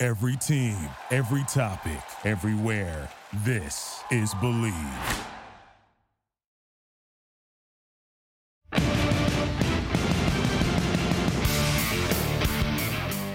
Every 0.00 0.36
team, 0.36 0.76
every 1.10 1.42
topic, 1.48 1.98
everywhere. 2.24 3.10
This 3.44 4.00
is 4.12 4.32
Bleav. 4.34 4.72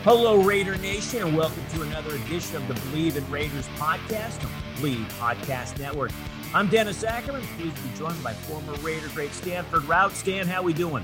Hello, 0.05 0.41
Raider 0.41 0.77
Nation, 0.77 1.23
and 1.23 1.35
welcome 1.35 1.65
to 1.73 1.81
another 1.81 2.15
edition 2.15 2.55
of 2.55 2.65
the 2.69 2.75
Bleav 2.75 3.17
in 3.17 3.29
Raiders 3.29 3.67
podcast 3.75 4.41
on 4.45 4.51
the 4.75 4.81
Bleav 4.81 5.05
Podcast 5.19 5.77
Network. 5.79 6.11
I'm 6.53 6.69
Dennis 6.69 7.03
Ackerman, 7.03 7.41
pleased 7.57 7.75
to 7.75 7.81
be 7.81 7.97
joined 7.97 8.23
by 8.23 8.31
former 8.31 8.71
Raider 8.75 9.09
great 9.09 9.33
Stanford 9.33 9.81
Routt. 9.81 10.11
Stan, 10.11 10.47
how 10.47 10.63
we 10.63 10.71
doing? 10.71 11.03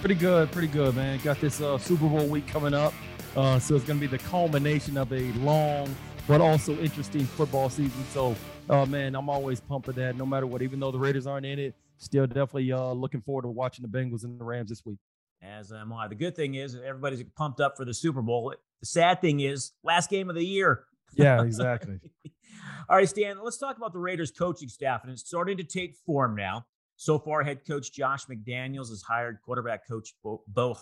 Pretty 0.00 0.16
good, 0.16 0.50
pretty 0.50 0.66
good, 0.66 0.96
man. 0.96 1.20
Got 1.22 1.40
this 1.40 1.60
uh, 1.60 1.78
Super 1.78 2.08
Bowl 2.08 2.26
week 2.26 2.48
coming 2.48 2.74
up, 2.74 2.92
uh, 3.36 3.58
so 3.58 3.76
it's 3.76 3.84
going 3.84 4.00
to 4.00 4.06
be 4.06 4.06
the 4.06 4.22
culmination 4.24 4.96
of 4.96 5.12
a 5.12 5.32
long 5.34 5.94
but 6.26 6.40
also 6.40 6.76
interesting 6.78 7.24
football 7.24 7.70
season. 7.70 8.04
So, 8.10 8.34
uh, 8.68 8.84
man, 8.84 9.14
I'm 9.14 9.28
always 9.28 9.60
pumped 9.60 9.86
for 9.86 9.92
that. 9.92 10.16
No 10.16 10.26
matter 10.26 10.46
what, 10.46 10.60
even 10.62 10.80
though 10.80 10.90
the 10.90 10.98
Raiders 10.98 11.26
aren't 11.26 11.46
in 11.46 11.58
it, 11.58 11.76
still 11.98 12.26
definitely 12.26 12.72
uh, 12.72 12.92
looking 12.92 13.20
forward 13.20 13.42
to 13.42 13.48
watching 13.48 13.88
the 13.88 13.98
Bengals 13.98 14.24
and 14.24 14.40
the 14.40 14.44
Rams 14.44 14.70
this 14.70 14.84
week 14.84 14.98
as 15.42 15.72
am 15.72 15.92
I. 15.92 16.08
The 16.08 16.14
good 16.14 16.36
thing 16.36 16.54
is 16.54 16.74
everybody's 16.74 17.22
pumped 17.36 17.60
up 17.60 17.76
for 17.76 17.84
the 17.84 17.94
Super 17.94 18.22
Bowl. 18.22 18.54
The 18.80 18.86
sad 18.86 19.20
thing 19.20 19.40
is 19.40 19.72
last 19.82 20.10
game 20.10 20.28
of 20.28 20.36
the 20.36 20.44
year. 20.44 20.84
Yeah, 21.14 21.40
exactly. 21.44 22.00
All 22.90 22.96
right, 22.96 23.08
Stan, 23.08 23.38
let's 23.42 23.56
talk 23.56 23.78
about 23.78 23.92
the 23.92 23.98
Raiders 23.98 24.32
coaching 24.32 24.68
staff, 24.68 25.02
and 25.02 25.12
it's 25.12 25.24
starting 25.26 25.56
to 25.56 25.62
take 25.62 25.94
form 26.04 26.34
now. 26.34 26.66
So 26.96 27.18
far, 27.18 27.42
head 27.44 27.60
coach 27.66 27.92
Josh 27.92 28.26
McDaniels 28.26 28.88
has 28.90 29.02
hired 29.02 29.38
quarterback 29.42 29.86
coach 29.88 30.14
Bo, 30.22 30.42
Bo 30.48 30.74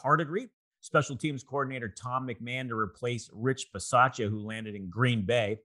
special 0.84 1.16
teams 1.16 1.42
coordinator 1.42 1.88
Tom 1.88 2.28
McMahon 2.28 2.68
to 2.68 2.76
replace 2.76 3.30
Rich 3.32 3.68
Bisaccia, 3.74 4.28
who 4.28 4.46
landed 4.46 4.74
in 4.74 4.90
Green 4.90 5.24
Bay. 5.24 5.60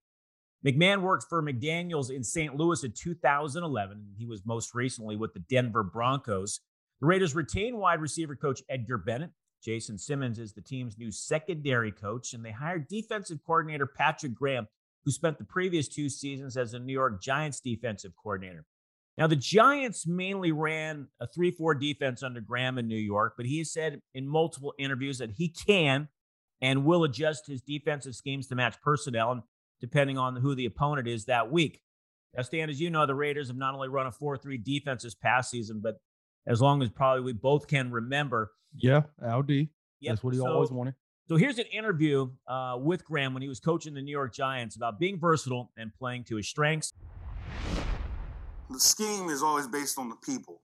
McMahon 0.65 1.01
worked 1.01 1.25
for 1.27 1.43
McDaniels 1.43 2.09
in 2.09 2.23
St. 2.23 2.55
Louis 2.55 2.85
in 2.85 2.93
2011. 2.93 4.13
He 4.17 4.25
was 4.25 4.45
most 4.45 4.73
recently 4.73 5.17
with 5.17 5.33
the 5.33 5.41
Denver 5.41 5.83
Broncos. 5.83 6.61
The 7.01 7.07
Raiders 7.07 7.35
retain 7.35 7.77
wide 7.77 7.99
receiver 7.99 8.33
coach 8.33 8.61
Edgar 8.69 8.97
Bennett. 8.97 9.31
Jason 9.61 9.97
Simmons 9.97 10.39
is 10.39 10.53
the 10.53 10.61
team's 10.61 10.97
new 10.97 11.11
secondary 11.11 11.91
coach, 11.91 12.33
and 12.33 12.43
they 12.43 12.51
hired 12.51 12.87
defensive 12.87 13.39
coordinator 13.45 13.87
Patrick 13.87 14.33
Graham, 14.33 14.69
who 15.03 15.11
spent 15.11 15.37
the 15.37 15.43
previous 15.43 15.89
two 15.89 16.07
seasons 16.07 16.55
as 16.55 16.73
a 16.73 16.79
New 16.79 16.93
York 16.93 17.21
Giants 17.21 17.59
defensive 17.59 18.13
coordinator. 18.21 18.63
Now, 19.19 19.27
the 19.27 19.35
Giants 19.35 20.07
mainly 20.07 20.53
ran 20.53 21.07
a 21.19 21.27
3 21.27 21.51
4 21.51 21.75
defense 21.75 22.23
under 22.23 22.39
Graham 22.39 22.77
in 22.77 22.87
New 22.87 22.95
York, 22.95 23.33
but 23.35 23.45
he 23.45 23.65
said 23.65 24.01
in 24.15 24.25
multiple 24.25 24.73
interviews 24.79 25.17
that 25.17 25.31
he 25.31 25.49
can 25.49 26.07
and 26.61 26.85
will 26.85 27.03
adjust 27.03 27.45
his 27.45 27.61
defensive 27.61 28.15
schemes 28.15 28.47
to 28.47 28.55
match 28.55 28.81
personnel, 28.81 29.45
depending 29.81 30.17
on 30.17 30.37
who 30.37 30.55
the 30.55 30.65
opponent 30.65 31.05
is 31.05 31.25
that 31.25 31.51
week. 31.51 31.81
Now, 32.33 32.43
Stan, 32.43 32.69
as 32.69 32.79
you 32.79 32.89
know, 32.89 33.05
the 33.05 33.15
Raiders 33.15 33.49
have 33.49 33.57
not 33.57 33.73
only 33.73 33.89
run 33.89 34.07
a 34.07 34.11
4 34.11 34.37
3 34.37 34.57
defense 34.57 35.03
this 35.03 35.15
past 35.15 35.51
season, 35.51 35.81
but 35.83 35.95
as 36.47 36.61
long 36.61 36.81
as 36.81 36.89
probably 36.89 37.21
we 37.21 37.33
both 37.33 37.67
can 37.67 37.91
remember. 37.91 38.51
Yeah, 38.73 39.01
LD. 39.21 39.49
Yep. 39.49 39.67
That's 40.01 40.23
what 40.23 40.33
he 40.33 40.39
so, 40.39 40.47
always 40.47 40.71
wanted. 40.71 40.93
So 41.27 41.35
here's 41.35 41.59
an 41.59 41.65
interview 41.73 42.29
uh, 42.47 42.77
with 42.79 43.03
Graham 43.03 43.33
when 43.33 43.41
he 43.41 43.49
was 43.49 43.59
coaching 43.59 43.93
the 43.93 44.01
New 44.01 44.11
York 44.11 44.33
Giants 44.33 44.77
about 44.77 44.97
being 44.97 45.19
versatile 45.19 45.71
and 45.77 45.93
playing 45.93 46.23
to 46.25 46.37
his 46.37 46.47
strengths. 46.47 46.93
The 48.69 48.79
scheme 48.79 49.29
is 49.29 49.41
always 49.41 49.67
based 49.67 49.97
on 49.97 50.09
the 50.09 50.15
people. 50.15 50.61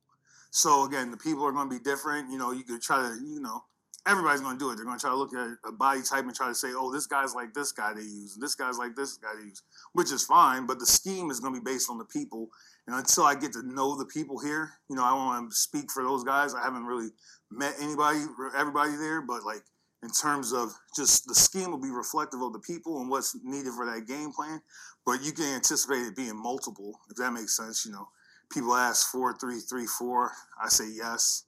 So 0.51 0.85
again, 0.85 1.11
the 1.11 1.17
people 1.17 1.45
are 1.45 1.51
going 1.51 1.69
to 1.69 1.75
be 1.75 1.83
different. 1.83 2.31
You 2.31 2.37
know, 2.37 2.51
you 2.51 2.63
could 2.63 2.81
try 2.81 3.01
to, 3.01 3.15
you 3.25 3.41
know, 3.41 3.63
everybody's 4.07 4.41
going 4.41 4.57
to 4.57 4.63
do 4.63 4.71
it. 4.71 4.75
They're 4.75 4.85
going 4.85 4.97
to 4.97 5.01
try 5.01 5.09
to 5.09 5.17
look 5.17 5.33
at 5.33 5.57
a 5.67 5.71
body 5.71 6.01
type 6.01 6.23
and 6.23 6.33
try 6.35 6.47
to 6.47 6.55
say, 6.55 6.69
oh, 6.71 6.93
this 6.93 7.07
guy's 7.07 7.33
like 7.33 7.53
this 7.53 7.71
guy 7.71 7.93
they 7.93 8.01
use, 8.01 8.35
and 8.35 8.43
this 8.43 8.55
guy's 8.55 8.77
like 8.77 8.95
this 8.95 9.17
guy 9.17 9.31
they 9.37 9.47
use, 9.47 9.63
which 9.93 10.11
is 10.11 10.23
fine. 10.23 10.65
But 10.65 10.79
the 10.79 10.85
scheme 10.85 11.31
is 11.31 11.39
going 11.39 11.53
to 11.53 11.59
be 11.59 11.63
based 11.63 11.89
on 11.89 11.97
the 11.97 12.05
people 12.05 12.49
and 12.87 12.95
until 12.95 13.23
I 13.23 13.35
get 13.35 13.53
to 13.53 13.63
know 13.63 13.97
the 13.97 14.05
people 14.05 14.39
here, 14.39 14.69
you 14.89 14.95
know, 14.95 15.03
I 15.03 15.13
want 15.13 15.49
to 15.49 15.55
speak 15.55 15.91
for 15.91 16.03
those 16.03 16.23
guys. 16.23 16.53
I 16.53 16.61
haven't 16.61 16.85
really 16.85 17.09
met 17.51 17.73
anybody, 17.79 18.19
everybody 18.55 18.95
there, 18.95 19.21
but 19.21 19.43
like 19.43 19.63
in 20.05 20.11
terms 20.11 20.53
of 20.53 20.71
just 20.95 21.27
the 21.27 21.33
scheme 21.33 21.71
will 21.71 21.81
be 21.81 21.89
reflective 21.89 22.39
of 22.41 22.53
the 22.53 22.59
people 22.59 23.01
and 23.01 23.09
what's 23.09 23.35
needed 23.43 23.73
for 23.73 23.87
that 23.87 24.07
game 24.07 24.31
plan. 24.31 24.61
But 25.03 25.23
you 25.23 25.31
can 25.31 25.55
anticipate 25.55 26.05
it 26.05 26.15
being 26.15 26.41
multiple, 26.41 26.99
if 27.09 27.17
that 27.17 27.31
makes 27.31 27.57
sense. 27.57 27.85
You 27.85 27.91
know, 27.91 28.07
people 28.53 28.75
ask 28.75 29.11
four, 29.11 29.35
three, 29.35 29.59
three, 29.59 29.87
four. 29.87 30.31
I 30.63 30.69
say 30.69 30.85
yes. 30.95 31.45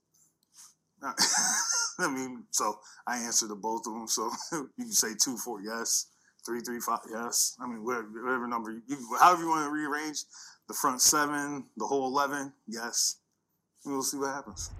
Uh, 1.03 1.13
I 1.99 2.09
mean, 2.09 2.45
so 2.49 2.79
I 3.05 3.17
answer 3.19 3.47
to 3.47 3.55
both 3.55 3.85
of 3.85 3.93
them. 3.93 4.07
So 4.07 4.31
you 4.51 4.85
can 4.85 4.91
say 4.91 5.09
two, 5.13 5.37
four, 5.37 5.61
yes. 5.61 6.07
Three, 6.43 6.61
three, 6.61 6.79
five, 6.79 6.99
yes. 7.11 7.55
I 7.61 7.67
mean, 7.67 7.83
whatever, 7.83 8.07
whatever 8.23 8.47
number, 8.47 8.71
you, 8.71 8.97
however 9.19 9.43
you 9.43 9.49
want 9.49 9.67
to 9.67 9.71
rearrange 9.71 10.23
the 10.67 10.73
front 10.73 11.01
seven, 11.01 11.65
the 11.77 11.85
whole 11.85 12.07
11, 12.07 12.53
yes. 12.67 13.17
We'll 13.85 14.01
see 14.01 14.17
what 14.17 14.33
happens. 14.33 14.71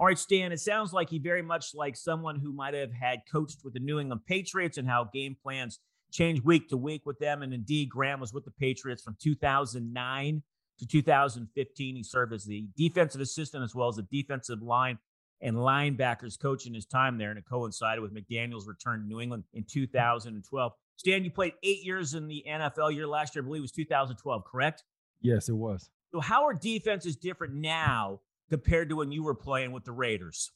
All 0.00 0.06
right, 0.06 0.18
Stan, 0.18 0.50
it 0.50 0.58
sounds 0.58 0.92
like 0.92 1.08
he 1.08 1.20
very 1.20 1.42
much 1.42 1.66
like 1.72 1.96
someone 1.96 2.40
who 2.40 2.52
might 2.52 2.74
have 2.74 2.92
had 2.92 3.20
coached 3.30 3.58
with 3.62 3.74
the 3.74 3.80
New 3.80 4.00
England 4.00 4.22
Patriots 4.26 4.76
and 4.76 4.88
how 4.88 5.08
game 5.12 5.36
plans 5.40 5.78
change 6.10 6.42
week 6.42 6.68
to 6.70 6.76
week 6.76 7.02
with 7.06 7.20
them. 7.20 7.42
And 7.42 7.54
indeed, 7.54 7.90
Graham 7.90 8.18
was 8.18 8.32
with 8.32 8.44
the 8.44 8.50
Patriots 8.50 9.02
from 9.04 9.16
2009 9.22 10.42
to 10.80 10.86
2015. 10.86 11.96
He 11.96 12.02
served 12.02 12.32
as 12.32 12.44
the 12.44 12.66
defensive 12.76 13.20
assistant 13.20 13.62
as 13.62 13.72
well 13.72 13.88
as 13.88 13.94
the 13.94 14.02
defensive 14.02 14.60
line 14.60 14.98
and 15.40 15.56
linebackers 15.56 16.40
coach 16.40 16.66
in 16.66 16.74
his 16.74 16.86
time 16.86 17.16
there. 17.16 17.30
And 17.30 17.38
it 17.38 17.44
coincided 17.48 18.02
with 18.02 18.12
McDaniel's 18.12 18.66
return 18.66 19.00
to 19.00 19.06
New 19.06 19.20
England 19.20 19.44
in 19.52 19.64
2012. 19.64 20.72
Stan, 20.96 21.22
you 21.22 21.30
played 21.30 21.52
eight 21.62 21.84
years 21.84 22.14
in 22.14 22.26
the 22.26 22.44
NFL. 22.48 22.94
Your 22.96 23.06
last 23.06 23.36
year, 23.36 23.44
I 23.44 23.46
believe, 23.46 23.62
was 23.62 23.72
2012, 23.72 24.44
correct? 24.44 24.82
Yes, 25.20 25.48
it 25.48 25.54
was. 25.54 25.88
So, 26.12 26.20
how 26.20 26.44
are 26.44 26.54
defenses 26.54 27.16
different 27.16 27.54
now 27.54 28.20
compared 28.54 28.88
to 28.88 28.96
when 28.96 29.10
you 29.10 29.24
were 29.24 29.34
playing 29.34 29.72
with 29.72 29.84
the 29.84 29.90
Raiders? 29.90 30.52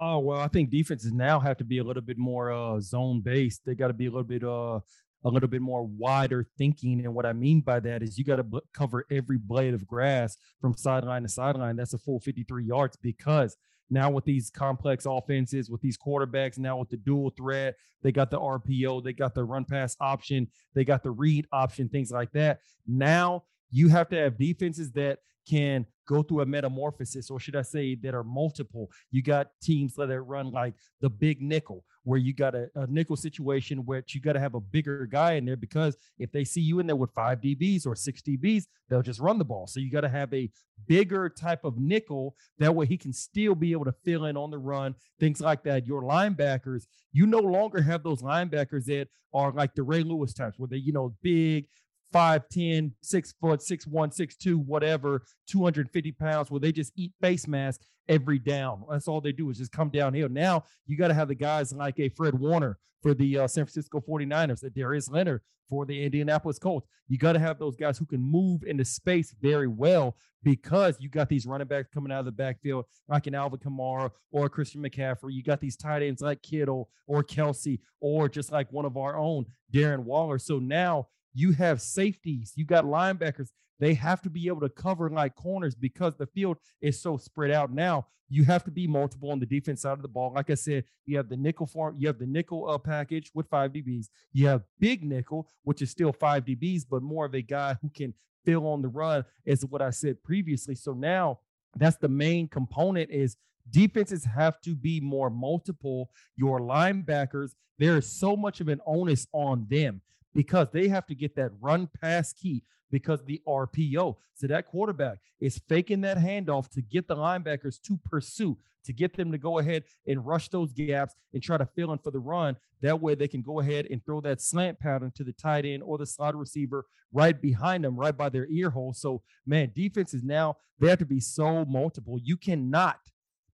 Oh 0.00 0.20
well, 0.20 0.38
I 0.38 0.46
think 0.46 0.70
defenses 0.70 1.12
now 1.12 1.40
have 1.40 1.56
to 1.56 1.64
be 1.64 1.78
a 1.78 1.84
little 1.84 2.02
bit 2.02 2.18
more 2.18 2.52
uh, 2.52 2.78
zone 2.80 3.20
based. 3.20 3.62
They 3.66 3.74
got 3.74 3.88
to 3.88 3.92
be 3.92 4.06
a 4.06 4.10
little 4.10 4.22
bit 4.22 4.44
uh, 4.44 4.78
a 5.24 5.28
little 5.28 5.48
bit 5.48 5.60
more 5.60 5.84
wider 5.84 6.46
thinking. 6.56 7.04
And 7.04 7.14
what 7.14 7.26
I 7.26 7.32
mean 7.32 7.60
by 7.60 7.80
that 7.80 8.02
is 8.02 8.16
you 8.16 8.24
got 8.24 8.36
to 8.36 8.44
b- 8.44 8.60
cover 8.72 9.06
every 9.10 9.38
blade 9.38 9.74
of 9.74 9.88
grass 9.88 10.36
from 10.60 10.76
sideline 10.76 11.22
to 11.22 11.28
sideline. 11.28 11.74
That's 11.74 11.94
a 11.94 11.98
full 11.98 12.20
53 12.20 12.64
yards 12.64 12.96
because 12.96 13.56
now 13.90 14.08
with 14.08 14.24
these 14.24 14.50
complex 14.50 15.04
offenses, 15.04 15.68
with 15.68 15.80
these 15.80 15.98
quarterbacks, 15.98 16.58
now 16.58 16.78
with 16.78 16.90
the 16.90 16.96
dual 16.96 17.30
threat, 17.36 17.74
they 18.02 18.12
got 18.12 18.30
the 18.30 18.40
RPO, 18.40 19.02
they 19.02 19.12
got 19.12 19.34
the 19.34 19.44
run 19.44 19.64
pass 19.64 19.96
option, 20.00 20.48
they 20.74 20.84
got 20.84 21.02
the 21.02 21.10
read 21.10 21.46
option, 21.52 21.88
things 21.88 22.12
like 22.12 22.30
that. 22.32 22.60
Now 22.86 23.44
you 23.72 23.88
have 23.88 24.08
to 24.10 24.16
have 24.16 24.38
defenses 24.38 24.92
that 24.92 25.18
can 25.48 25.86
go 26.06 26.22
through 26.22 26.40
a 26.40 26.46
metamorphosis, 26.46 27.30
or 27.30 27.40
should 27.40 27.56
I 27.56 27.62
say, 27.62 27.94
that 27.96 28.14
are 28.14 28.24
multiple. 28.24 28.90
You 29.10 29.22
got 29.22 29.48
teams 29.60 29.94
that 29.94 30.22
run 30.22 30.50
like 30.52 30.74
the 31.00 31.10
big 31.10 31.42
nickel, 31.42 31.84
where 32.04 32.18
you 32.18 32.34
got 32.34 32.54
a, 32.54 32.68
a 32.74 32.86
nickel 32.88 33.16
situation 33.16 33.84
where 33.84 34.02
you 34.08 34.20
got 34.20 34.32
to 34.32 34.40
have 34.40 34.54
a 34.54 34.60
bigger 34.60 35.06
guy 35.06 35.32
in 35.34 35.44
there 35.44 35.56
because 35.56 35.96
if 36.18 36.32
they 36.32 36.44
see 36.44 36.60
you 36.60 36.80
in 36.80 36.86
there 36.86 36.96
with 36.96 37.12
five 37.12 37.40
DBs 37.40 37.86
or 37.86 37.94
six 37.94 38.20
DBs, 38.22 38.64
they'll 38.88 39.02
just 39.02 39.20
run 39.20 39.38
the 39.38 39.44
ball. 39.44 39.66
So 39.66 39.80
you 39.80 39.90
got 39.90 40.00
to 40.02 40.08
have 40.08 40.32
a 40.34 40.50
bigger 40.86 41.28
type 41.28 41.64
of 41.64 41.78
nickel. 41.78 42.34
That 42.58 42.74
way 42.74 42.86
he 42.86 42.96
can 42.96 43.12
still 43.12 43.54
be 43.54 43.72
able 43.72 43.84
to 43.84 43.94
fill 44.04 44.24
in 44.26 44.36
on 44.36 44.50
the 44.50 44.58
run, 44.58 44.94
things 45.20 45.40
like 45.40 45.62
that. 45.64 45.86
Your 45.86 46.02
linebackers, 46.02 46.86
you 47.12 47.26
no 47.26 47.38
longer 47.38 47.80
have 47.82 48.02
those 48.02 48.22
linebackers 48.22 48.84
that 48.86 49.08
are 49.32 49.52
like 49.52 49.74
the 49.74 49.82
Ray 49.82 50.02
Lewis 50.02 50.34
types, 50.34 50.58
where 50.58 50.68
they, 50.68 50.76
you 50.76 50.92
know, 50.92 51.14
big, 51.22 51.66
5'10, 52.12 52.92
6 53.02 53.34
foot, 53.40 53.60
6'1, 53.60 53.88
6'2, 53.88 54.56
whatever, 54.56 55.22
250 55.48 56.12
pounds, 56.12 56.50
where 56.50 56.60
they 56.60 56.72
just 56.72 56.92
eat 56.96 57.12
face 57.20 57.46
masks 57.46 57.86
every 58.08 58.38
down. 58.38 58.84
That's 58.90 59.08
all 59.08 59.20
they 59.20 59.32
do 59.32 59.50
is 59.50 59.58
just 59.58 59.72
come 59.72 59.90
downhill. 59.90 60.28
Now 60.28 60.64
you 60.86 60.96
got 60.96 61.08
to 61.08 61.14
have 61.14 61.28
the 61.28 61.34
guys 61.34 61.72
like 61.72 61.98
a 61.98 62.08
Fred 62.10 62.38
Warner 62.38 62.78
for 63.02 63.14
the 63.14 63.38
uh, 63.38 63.48
San 63.48 63.64
Francisco 63.64 64.00
49ers, 64.00 64.62
a 64.62 64.70
Darius 64.70 65.08
Leonard 65.08 65.40
for 65.68 65.86
the 65.86 66.04
Indianapolis 66.04 66.58
Colts. 66.58 66.86
You 67.08 67.18
got 67.18 67.32
to 67.32 67.38
have 67.38 67.58
those 67.58 67.76
guys 67.76 67.98
who 67.98 68.04
can 68.04 68.20
move 68.20 68.62
into 68.64 68.84
space 68.84 69.34
very 69.40 69.68
well 69.68 70.16
because 70.42 70.96
you 71.00 71.08
got 71.08 71.28
these 71.28 71.46
running 71.46 71.66
backs 71.66 71.88
coming 71.92 72.12
out 72.12 72.20
of 72.20 72.24
the 72.26 72.32
backfield 72.32 72.84
like 73.08 73.26
an 73.26 73.34
Alvin 73.34 73.58
Kamara 73.58 74.10
or 74.30 74.48
Christian 74.48 74.82
McCaffrey. 74.82 75.32
You 75.32 75.42
got 75.42 75.60
these 75.60 75.76
tight 75.76 76.02
ends 76.02 76.20
like 76.20 76.42
Kittle 76.42 76.90
or 77.06 77.22
Kelce 77.24 77.80
or 78.00 78.28
just 78.28 78.52
like 78.52 78.70
one 78.72 78.84
of 78.84 78.96
our 78.96 79.16
own, 79.16 79.46
Darren 79.72 80.00
Waller. 80.00 80.38
So 80.38 80.58
now 80.58 81.08
you 81.34 81.52
have 81.52 81.80
safeties, 81.80 82.52
you 82.56 82.64
got 82.64 82.84
linebackers. 82.84 83.48
They 83.80 83.94
have 83.94 84.22
to 84.22 84.30
be 84.30 84.46
able 84.46 84.60
to 84.60 84.68
cover 84.68 85.10
like 85.10 85.34
corners 85.34 85.74
because 85.74 86.14
the 86.16 86.26
field 86.26 86.58
is 86.80 87.02
so 87.02 87.16
spread 87.16 87.50
out 87.50 87.72
now. 87.72 88.06
You 88.28 88.44
have 88.44 88.64
to 88.64 88.70
be 88.70 88.86
multiple 88.86 89.30
on 89.30 89.40
the 89.40 89.46
defense 89.46 89.82
side 89.82 89.92
of 89.92 90.02
the 90.02 90.08
ball. 90.08 90.32
Like 90.34 90.50
I 90.50 90.54
said, 90.54 90.84
you 91.04 91.16
have 91.16 91.28
the 91.28 91.36
nickel 91.36 91.66
form, 91.66 91.96
you 91.98 92.06
have 92.06 92.18
the 92.18 92.26
nickel 92.26 92.68
uh, 92.70 92.78
package 92.78 93.30
with 93.34 93.48
five 93.48 93.72
DBs. 93.72 94.06
You 94.32 94.46
have 94.46 94.62
big 94.78 95.04
nickel, 95.04 95.48
which 95.64 95.82
is 95.82 95.90
still 95.90 96.12
five 96.12 96.44
DBs, 96.44 96.84
but 96.88 97.02
more 97.02 97.26
of 97.26 97.34
a 97.34 97.42
guy 97.42 97.76
who 97.82 97.90
can 97.90 98.14
fill 98.44 98.66
on 98.66 98.82
the 98.82 98.88
run, 98.88 99.24
is 99.44 99.66
what 99.66 99.82
I 99.82 99.90
said 99.90 100.22
previously. 100.22 100.74
So 100.74 100.92
now 100.92 101.40
that's 101.76 101.96
the 101.96 102.08
main 102.08 102.48
component 102.48 103.10
is 103.10 103.36
defenses 103.70 104.24
have 104.24 104.60
to 104.62 104.74
be 104.74 105.00
more 105.00 105.30
multiple. 105.30 106.10
Your 106.36 106.60
linebackers, 106.60 107.52
there 107.78 107.96
is 107.96 108.10
so 108.10 108.36
much 108.36 108.60
of 108.60 108.68
an 108.68 108.80
onus 108.86 109.26
on 109.32 109.66
them 109.68 110.00
because 110.34 110.68
they 110.72 110.88
have 110.88 111.06
to 111.06 111.14
get 111.14 111.36
that 111.36 111.50
run 111.60 111.88
pass 112.00 112.32
key 112.32 112.64
because 112.90 113.24
the 113.24 113.40
RPO. 113.48 114.16
So 114.34 114.46
that 114.46 114.66
quarterback 114.66 115.18
is 115.40 115.60
faking 115.68 116.02
that 116.02 116.18
handoff 116.18 116.68
to 116.70 116.82
get 116.82 117.08
the 117.08 117.16
linebackers 117.16 117.80
to 117.82 117.98
pursue, 118.04 118.58
to 118.84 118.92
get 118.92 119.16
them 119.16 119.32
to 119.32 119.38
go 119.38 119.58
ahead 119.58 119.84
and 120.06 120.24
rush 120.24 120.48
those 120.48 120.72
gaps 120.72 121.14
and 121.32 121.42
try 121.42 121.56
to 121.56 121.66
fill 121.66 121.92
in 121.92 121.98
for 121.98 122.10
the 122.10 122.18
run. 122.18 122.56
That 122.82 123.00
way 123.00 123.14
they 123.14 123.28
can 123.28 123.42
go 123.42 123.60
ahead 123.60 123.86
and 123.90 124.04
throw 124.04 124.20
that 124.20 124.40
slant 124.40 124.78
pattern 124.78 125.12
to 125.16 125.24
the 125.24 125.32
tight 125.32 125.64
end 125.64 125.82
or 125.82 125.98
the 125.98 126.06
slot 126.06 126.36
receiver 126.36 126.84
right 127.12 127.40
behind 127.40 127.84
them, 127.84 127.96
right 127.96 128.16
by 128.16 128.28
their 128.28 128.46
ear 128.50 128.70
hole. 128.70 128.92
So, 128.92 129.22
man, 129.46 129.72
defense 129.74 130.14
is 130.14 130.22
now, 130.22 130.56
they 130.78 130.88
have 130.88 130.98
to 130.98 131.06
be 131.06 131.20
so 131.20 131.64
multiple. 131.64 132.18
You 132.22 132.36
cannot 132.36 132.98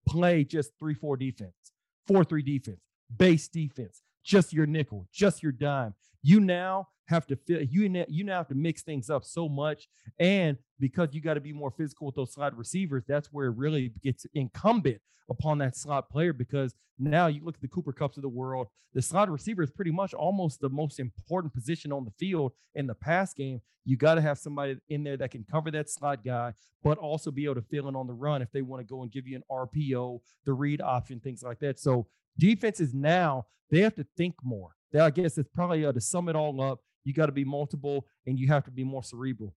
play 0.07 0.45
just 0.45 0.73
3 0.79 0.95
4 0.95 1.17
defense, 1.17 1.53
4 2.07 2.25
3 2.25 2.43
defense, 2.43 2.81
base 3.15 3.49
defense, 3.49 4.03
just 4.29 4.53
your 4.53 4.67
nickel, 4.67 5.09
just 5.11 5.43
your 5.43 5.53
dime. 5.53 5.95
You 6.23 6.39
now 6.39 6.89
have 7.07 7.27
to 7.29 7.37
feel 7.37 7.63
you 7.63 8.05
you 8.09 8.25
now 8.25 8.37
have 8.37 8.49
to 8.49 8.55
mix 8.55 8.83
things 8.83 9.09
up 9.09 9.25
so 9.25 9.49
much, 9.49 9.89
and 10.21 10.59
because 10.79 11.09
you 11.13 11.23
got 11.23 11.35
to 11.35 11.41
be 11.41 11.53
more 11.53 11.71
physical 11.71 12.07
with 12.07 12.15
those 12.15 12.35
slot 12.35 12.57
receivers, 12.57 13.05
that's 13.09 13.33
where 13.33 13.47
it 13.47 13.57
really 13.57 13.93
gets 14.03 14.27
incumbent 14.35 15.01
upon 15.31 15.57
that 15.59 15.75
slot 15.77 16.11
player. 16.11 16.35
Because 16.35 16.75
now 16.99 17.29
you 17.29 17.43
look 17.43 17.55
at 17.55 17.63
the 17.63 17.69
Cooper 17.69 17.93
Kupps 17.93 18.17
of 18.17 18.23
the 18.23 18.29
world, 18.29 18.67
the 18.93 19.01
slot 19.01 19.31
receiver 19.31 19.63
is 19.63 19.71
pretty 19.71 19.93
much 19.93 20.13
almost 20.13 20.61
the 20.61 20.69
most 20.69 21.01
important 21.01 21.55
position 21.55 21.91
on 21.91 22.05
the 22.05 22.13
field 22.19 22.53
in 22.75 22.87
the 22.87 22.95
pass 22.95 23.33
game. 23.33 23.63
You 23.87 23.97
got 23.97 24.17
to 24.17 24.21
have 24.21 24.37
somebody 24.37 24.77
in 24.91 25.03
there 25.05 25.17
that 25.17 25.31
can 25.31 25.47
cover 25.51 25.71
that 25.71 25.89
slot 25.89 26.23
guy, 26.23 26.53
but 26.83 26.99
also 26.99 27.31
be 27.31 27.47
able 27.47 27.55
to 27.55 27.63
fill 27.63 27.89
in 27.89 27.97
on 27.97 28.07
the 28.07 28.13
run 28.13 28.43
if 28.43 28.53
they 28.53 28.61
want 28.61 28.81
to 28.81 28.85
go 28.85 29.03
and 29.03 29.11
give 29.11 29.27
you 29.27 29.37
an 29.37 29.45
RPO, 29.51 30.21
the 30.45 30.53
read 30.53 30.83
option, 30.83 31.21
things 31.21 31.43
like 31.43 31.61
that. 31.61 31.81
So 31.81 32.07
defenses 32.39 32.95
now 32.95 33.47
they 33.71 33.81
have 33.81 33.95
to 33.97 34.07
think 34.17 34.35
more. 34.43 34.71
I 34.99 35.11
guess 35.11 35.37
it's 35.37 35.51
probably 35.55 35.85
uh, 35.85 35.93
to 35.93 36.01
sum 36.01 36.29
it 36.29 36.37
all 36.37 36.61
up, 36.63 36.81
you 37.05 37.13
got 37.13 37.27
to 37.27 37.33
be 37.33 37.45
multiple 37.45 38.07
and 38.27 38.39
you 38.39 38.49
have 38.49 38.65
to 38.65 38.71
be 38.71 38.85
more 38.85 39.03
cerebral. 39.03 39.55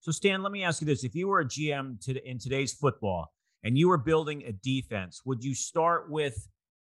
So, 0.00 0.12
Stan, 0.12 0.42
let 0.42 0.52
me 0.52 0.64
ask 0.64 0.80
you 0.80 0.86
this: 0.86 1.04
If 1.04 1.14
you 1.14 1.28
were 1.28 1.40
a 1.40 1.44
GM 1.44 2.00
to, 2.04 2.28
in 2.28 2.38
today's 2.38 2.72
football 2.72 3.32
and 3.62 3.78
you 3.78 3.88
were 3.88 3.98
building 3.98 4.42
a 4.44 4.52
defense, 4.52 5.22
would 5.24 5.44
you 5.44 5.54
start 5.54 6.10
with 6.10 6.48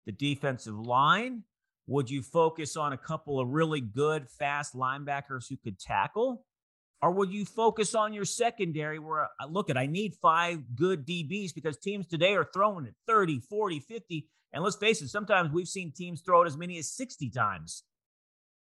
the 0.06 0.12
defensive 0.12 0.78
line? 0.78 1.44
Would 1.87 2.08
you 2.08 2.22
focus 2.22 2.76
on 2.76 2.94
a 2.94 2.99
couple 2.99 3.38
of 3.40 3.49
really 3.49 3.82
good, 3.82 4.28
fast 4.31 4.75
linebackers 4.75 5.49
who 5.49 5.56
could 5.56 5.78
tackle? 5.78 6.46
Or 7.02 7.10
would 7.10 7.31
you 7.31 7.44
focus 7.44 7.94
on 7.94 8.14
your 8.14 8.25
secondary 8.25 8.99
where, 8.99 9.25
uh, 9.25 9.46
look 9.50 9.69
at, 9.69 9.76
I 9.76 9.84
need 9.84 10.14
five 10.22 10.60
good 10.75 11.06
DBs 11.06 11.55
because 11.55 11.76
teams 11.76 12.06
today 12.06 12.34
are 12.34 12.49
throwing 12.55 12.87
it 12.87 12.94
30, 13.06 13.40
40, 13.40 13.81
50. 13.81 14.26
And 14.54 14.62
let's 14.62 14.76
face 14.76 15.02
it, 15.02 15.08
sometimes 15.08 15.50
we've 15.50 15.68
seen 15.68 15.92
teams 15.92 16.20
throw 16.20 16.42
it 16.42 16.46
as 16.46 16.56
many 16.56 16.78
as 16.78 16.88
60 16.90 17.28
times. 17.30 17.82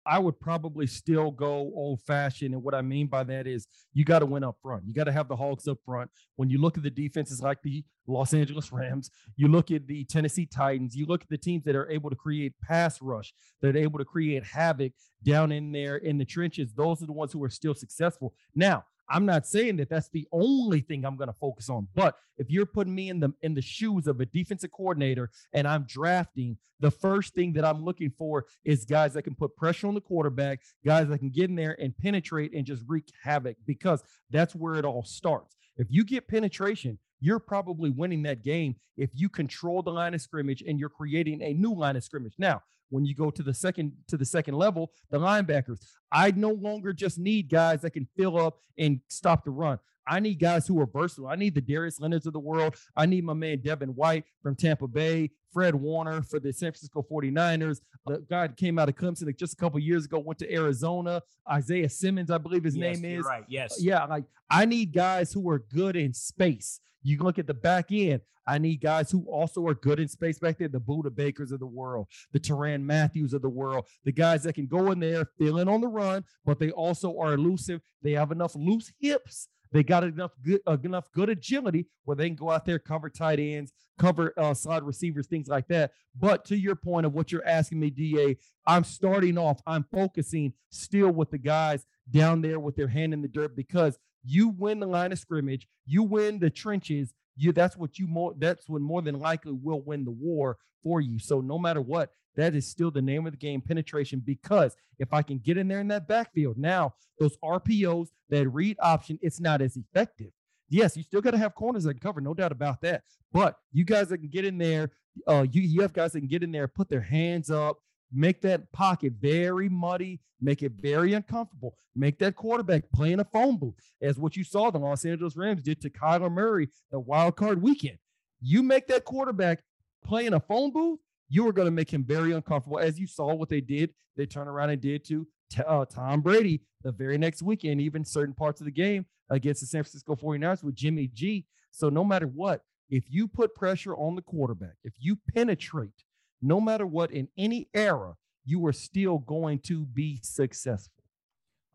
I 0.06 0.20
would 0.20 0.40
probably 0.40 0.88
still 0.88 1.32
go 1.32 1.72
old 1.76 2.02
fashioned. 2.02 2.54
And 2.54 2.64
what 2.64 2.74
I 2.74 2.82
mean 2.82 3.08
by 3.08 3.24
that 3.26 3.46
is 3.46 3.68
you 3.94 4.06
got 4.06 4.20
to 4.20 4.26
win 4.26 4.44
up 4.44 4.58
front. 4.62 4.84
You 4.86 4.94
got 4.94 5.04
to 5.06 5.12
have 5.12 5.28
the 5.28 5.36
Hogs 5.36 5.68
up 5.68 5.80
front. 5.86 6.10
When 6.38 6.50
you 6.50 6.60
look 6.60 6.78
at 6.78 6.84
the 6.84 6.90
defenses 6.90 7.42
like 7.42 7.62
the 7.62 7.84
Los 8.06 8.34
Angeles 8.34 8.72
Rams, 8.72 9.12
you 9.36 9.50
look 9.50 9.70
at 9.70 9.86
the 9.86 10.06
Tennessee 10.06 10.46
Titans, 10.46 10.96
you 10.96 11.06
look 11.06 11.24
at 11.24 11.30
the 11.30 11.38
teams 11.38 11.66
that 11.66 11.76
are 11.76 11.90
able 11.90 12.10
to 12.10 12.16
create 12.16 12.54
pass 12.62 13.02
rush, 13.02 13.34
that 13.62 13.76
are 13.76 13.80
able 13.80 14.00
to 14.00 14.06
create 14.06 14.46
havoc 14.46 14.94
down 15.24 15.52
in 15.52 15.74
there 15.74 15.98
in 15.98 16.18
the 16.18 16.26
trenches. 16.26 16.72
Those 16.74 17.02
are 17.04 17.08
the 17.08 17.12
ones 17.12 17.34
who 17.34 17.44
are 17.44 17.50
still 17.50 17.76
successful. 17.76 18.34
Now, 18.56 18.86
I'm 19.10 19.26
not 19.26 19.48
saying 19.48 19.78
that 19.78 19.90
that's 19.90 20.10
the 20.10 20.28
only 20.32 20.82
thing 20.82 21.06
I'm 21.06 21.16
going 21.16 21.30
to 21.30 21.34
focus 21.34 21.70
on, 21.70 21.88
but 21.96 22.16
if 22.38 22.50
you're 22.50 22.66
putting 22.66 22.94
me 22.94 23.10
in 23.10 23.20
the 23.20 23.34
in 23.42 23.54
the 23.54 23.62
shoes 23.62 24.08
of 24.08 24.20
a 24.20 24.26
defensive 24.26 24.72
coordinator 24.72 25.30
and 25.54 25.68
I'm 25.68 25.84
drafting, 25.84 26.58
the 26.80 26.92
first 26.92 27.34
thing 27.34 27.54
that 27.54 27.66
I'm 27.66 27.84
looking 27.84 28.12
for 28.12 28.46
is 28.64 28.86
guys 28.86 29.14
that 29.14 29.24
can 29.24 29.36
put 29.36 29.56
pressure 29.56 29.88
on 29.88 29.94
the 29.96 30.02
quarterback, 30.02 30.62
guys 30.86 31.08
that 31.08 31.20
can 31.20 31.30
get 31.30 31.50
in 31.50 31.56
there 31.56 31.76
and 31.80 31.98
penetrate 31.98 32.54
and 32.54 32.66
just 32.66 32.84
wreak 32.88 33.12
havoc 33.24 33.58
because 33.66 34.04
that's 34.30 34.54
where 34.56 34.76
it 34.76 34.86
all 34.86 35.04
starts. 35.04 35.56
If 35.78 35.88
you 35.90 36.04
get 36.04 36.28
penetration, 36.28 37.00
you're 37.20 37.40
probably 37.40 37.90
winning 37.90 38.24
that 38.24 38.44
game 38.44 38.76
if 38.96 39.10
you 39.14 39.30
control 39.30 39.82
the 39.82 39.92
line 39.92 40.14
of 40.14 40.22
scrimmage 40.22 40.62
and 40.62 40.80
you're 40.80 40.90
creating 40.90 41.42
a 41.42 41.54
new 41.54 41.74
line 41.74 41.96
of 41.96 42.04
scrimmage. 42.04 42.34
Now, 42.38 42.62
when 42.90 43.06
you 43.06 43.16
go 43.16 43.30
to 43.30 43.44
the 43.44 43.54
second 43.54 43.94
to 44.08 44.18
the 44.18 44.26
second 44.26 44.56
level, 44.56 44.92
the 45.10 45.20
linebackers. 45.20 45.80
I 46.12 46.32
no 46.32 46.52
longer 46.52 46.94
just 46.94 47.18
need 47.18 47.50
guys 47.50 47.82
that 47.82 47.92
can 47.92 48.08
fill 48.16 48.38
up 48.38 48.60
and 48.78 49.02
stop 49.08 49.44
the 49.44 49.52
run. 49.52 49.80
I 50.08 50.20
need 50.20 50.40
guys 50.40 50.66
who 50.66 50.80
are 50.80 50.86
versatile. 50.86 51.28
I 51.28 51.36
need 51.36 51.54
the 51.54 51.62
Darius 51.62 52.00
Leonards 52.00 52.26
of 52.26 52.34
the 52.34 52.40
world. 52.40 52.76
I 52.96 53.06
need 53.06 53.26
my 53.26 53.34
man 53.34 53.60
Devin 53.60 53.90
White 53.90 54.24
from 54.42 54.56
Tampa 54.56 54.88
Bay, 54.88 55.32
Fred 55.52 55.76
Warner 55.76 56.22
for 56.22 56.40
the 56.40 56.54
San 56.54 56.72
Francisco 56.72 57.06
49ers. 57.12 57.82
The 58.06 58.26
guy 58.30 58.48
came 58.48 58.80
out 58.80 58.88
of 58.88 58.96
Clemson 58.96 59.36
just 59.38 59.54
a 59.54 59.58
couple 59.58 59.80
years 59.80 60.06
ago, 60.06 60.20
went 60.20 60.40
to 60.40 60.54
Arizona. 60.54 61.22
Isaiah 61.52 61.90
Simmons, 61.90 62.32
I 62.32 62.38
believe 62.38 62.64
his 62.64 62.78
yes, 62.78 63.00
name 63.00 63.20
is. 63.20 63.26
Right. 63.26 63.44
Yes. 63.50 63.78
Yeah. 63.82 64.06
Like 64.06 64.24
I 64.50 64.66
need 64.66 64.94
guys 64.94 65.34
who 65.34 65.50
are 65.50 65.60
good 65.60 65.96
in 65.98 66.14
space. 66.14 66.80
You 67.04 67.20
look 67.20 67.40
at 67.40 67.48
the 67.48 67.54
back 67.54 67.88
end. 67.92 68.22
I 68.48 68.58
need 68.58 68.78
guys 68.78 69.12
who 69.12 69.26
also 69.30 69.68
are 69.68 69.74
good 69.74 70.00
in 70.00 70.08
space 70.08 70.40
back 70.40 70.58
there, 70.58 70.70
the 70.70 70.80
Budda 70.80 71.14
Bakers 71.14 71.52
of 71.52 71.60
the 71.60 71.68
world, 71.68 72.08
the 72.32 72.40
Tyrann 72.40 72.84
Mathieus 72.84 73.34
of 73.34 73.42
the 73.42 73.50
world, 73.50 73.86
the 74.06 74.12
guys 74.14 74.44
that 74.44 74.54
can 74.54 74.68
go 74.68 74.92
in 74.92 75.02
there, 75.02 75.26
fill 75.38 75.60
in 75.60 75.68
on 75.68 75.82
the 75.82 75.88
run, 75.88 76.24
but 76.46 76.58
they 76.58 76.72
also 76.72 77.20
are 77.20 77.34
elusive. 77.34 77.82
They 78.02 78.14
have 78.14 78.32
enough 78.32 78.56
loose 78.56 78.94
hips. 79.00 79.50
They 79.72 79.84
got 79.84 80.06
enough 80.06 80.32
good 80.44 80.62
uh, 80.66 80.78
enough 80.84 81.12
good 81.12 81.30
agility 81.30 81.88
where 82.06 82.16
they 82.16 82.28
can 82.28 82.36
go 82.36 82.52
out 82.52 82.66
there, 82.66 82.80
cover 82.80 83.10
tight 83.10 83.40
ends, 83.40 83.74
cover 84.00 84.34
uh, 84.38 84.54
receivers, 84.82 85.28
things 85.28 85.48
like 85.48 85.68
that. 85.68 85.92
But 86.16 86.46
to 86.46 86.58
your 86.58 86.76
point 86.76 87.06
of 87.06 87.14
what 87.14 87.32
you're 87.32 87.46
asking 87.46 87.80
me, 87.80 87.90
Da, 87.90 88.38
I'm 88.66 88.84
starting 88.84 89.38
off. 89.38 89.60
I'm 89.68 89.86
focusing 89.92 90.54
still 90.70 91.12
with 91.12 91.32
the 91.32 91.38
guys 91.38 91.86
down 92.10 92.42
there 92.42 92.60
with 92.60 92.76
their 92.76 92.88
hand 92.88 93.14
in 93.14 93.22
the 93.22 93.28
dirt 93.28 93.56
because 93.56 93.98
you 94.24 94.50
win 94.50 94.80
the 94.80 94.88
line 94.88 95.12
of 95.12 95.20
scrimmage, 95.20 95.68
you 95.86 96.04
win 96.04 96.40
the 96.40 96.50
trenches, 96.50 97.14
you 97.36 97.52
that's 97.52 97.78
what 97.78 98.00
you 98.00 98.08
more 98.08 98.34
that's 98.38 98.68
what 98.68 98.82
more 98.82 99.02
than 99.02 99.20
likely 99.20 99.54
will 99.54 99.82
win 99.82 100.06
the 100.06 100.12
war 100.12 100.58
for 100.84 101.02
you. 101.02 101.20
So 101.20 101.42
no 101.42 101.58
matter 101.58 101.82
what, 101.82 102.12
that 102.36 102.56
is 102.56 102.68
still 102.70 102.92
the 102.92 103.02
name 103.02 103.26
of 103.26 103.34
the 103.34 103.38
game, 103.38 103.62
penetration. 103.62 104.22
Because 104.26 104.76
if 105.00 105.14
I 105.14 105.22
can 105.22 105.40
get 105.40 105.58
in 105.58 105.68
there 105.68 105.80
in 105.80 105.88
that 105.90 106.08
backfield, 106.08 106.58
now 106.58 106.94
those 107.20 107.38
RPOs, 107.44 108.10
that 108.30 108.48
read 108.50 108.78
option, 108.82 109.20
it's 109.22 109.40
not 109.40 109.62
as 109.62 109.78
effective. 109.78 110.32
Yes, 110.70 110.98
you 110.98 111.04
still 111.04 111.22
got 111.22 111.32
to 111.32 111.38
have 111.38 111.56
corners 111.56 111.86
that 111.86 111.94
can 111.94 112.02
cover, 112.02 112.22
no 112.22 112.34
doubt 112.34 112.52
about 112.52 112.82
that. 112.82 113.04
But 113.32 113.56
you 113.72 113.86
guys 113.86 114.10
that 114.10 114.18
can 114.18 114.30
get 114.30 114.46
in 114.46 114.58
there, 114.58 114.92
uh, 115.28 115.46
you 115.50 115.62
you 115.62 115.82
have 115.82 115.94
guys 115.94 116.12
that 116.12 116.20
can 116.20 116.28
get 116.28 116.44
in 116.44 116.52
there, 116.52 116.68
put 116.68 116.90
their 116.90 117.02
hands 117.02 117.50
up, 117.50 117.78
make 118.12 118.42
that 118.42 118.72
pocket 118.72 119.14
very 119.20 119.70
muddy, 119.70 120.20
make 120.42 120.64
it 120.64 120.74
very 120.80 121.14
uncomfortable, 121.14 121.76
make 121.96 122.20
that 122.20 122.36
quarterback 122.36 122.84
play 122.92 123.12
in 123.12 123.20
a 123.20 123.26
phone 123.26 123.58
booth, 123.58 123.76
as 124.02 124.20
what 124.20 124.36
you 124.36 124.44
saw 124.44 124.70
the 124.70 124.80
Los 124.80 125.06
Angeles 125.06 125.36
Rams 125.36 125.62
did 125.62 125.82
to 125.82 125.90
Kyler 125.90 126.32
Murray 126.32 126.70
the 126.92 127.00
wild 127.00 127.36
card 127.36 127.62
weekend. 127.62 127.98
You 128.42 128.64
make 128.64 128.88
that 128.88 129.04
quarterback 129.04 129.64
play 130.04 130.26
in 130.26 130.34
a 130.34 130.40
phone 130.40 130.72
booth, 130.72 131.00
you 131.30 131.48
are 131.48 131.54
going 131.54 131.68
to 131.68 131.72
make 131.72 131.92
him 131.92 132.04
very 132.04 132.32
uncomfortable, 132.32 132.80
as 132.80 133.00
you 133.00 133.08
saw 133.08 133.34
what 133.34 133.50
they 133.50 133.62
did. 133.62 133.94
They 134.16 134.26
turned 134.26 134.50
around 134.50 134.70
and 134.70 134.82
did 134.82 135.04
to 135.06 135.28
uh, 135.66 135.86
Tom 135.86 136.22
Brady 136.22 136.62
the 136.84 136.92
very 136.92 137.18
next 137.18 137.42
weekend, 137.42 137.82
even 137.82 138.06
certain 138.06 138.34
parts 138.34 138.62
of 138.62 138.66
the 138.66 138.72
game 138.72 139.06
against 139.30 139.62
the 139.62 139.68
San 139.68 139.84
Francisco 139.84 140.16
49ers 140.16 140.64
with 140.64 140.76
Jimmy 140.76 141.08
G. 141.08 141.46
So, 141.72 141.90
no 141.90 142.04
matter 142.04 142.28
what, 142.28 142.62
if 142.90 143.12
you 143.12 143.28
put 143.28 143.56
pressure 143.56 143.96
on 143.96 144.16
the 144.16 144.22
quarterback, 144.22 144.76
if 144.84 144.94
you 145.00 145.18
penetrate, 145.34 146.04
no 146.42 146.60
matter 146.60 146.86
what, 146.86 147.12
in 147.12 147.28
any 147.38 147.70
era, 147.74 148.16
you 148.46 148.66
are 148.66 148.74
still 148.74 149.20
going 149.20 149.60
to 149.60 149.86
be 149.86 150.20
successful. 150.24 151.04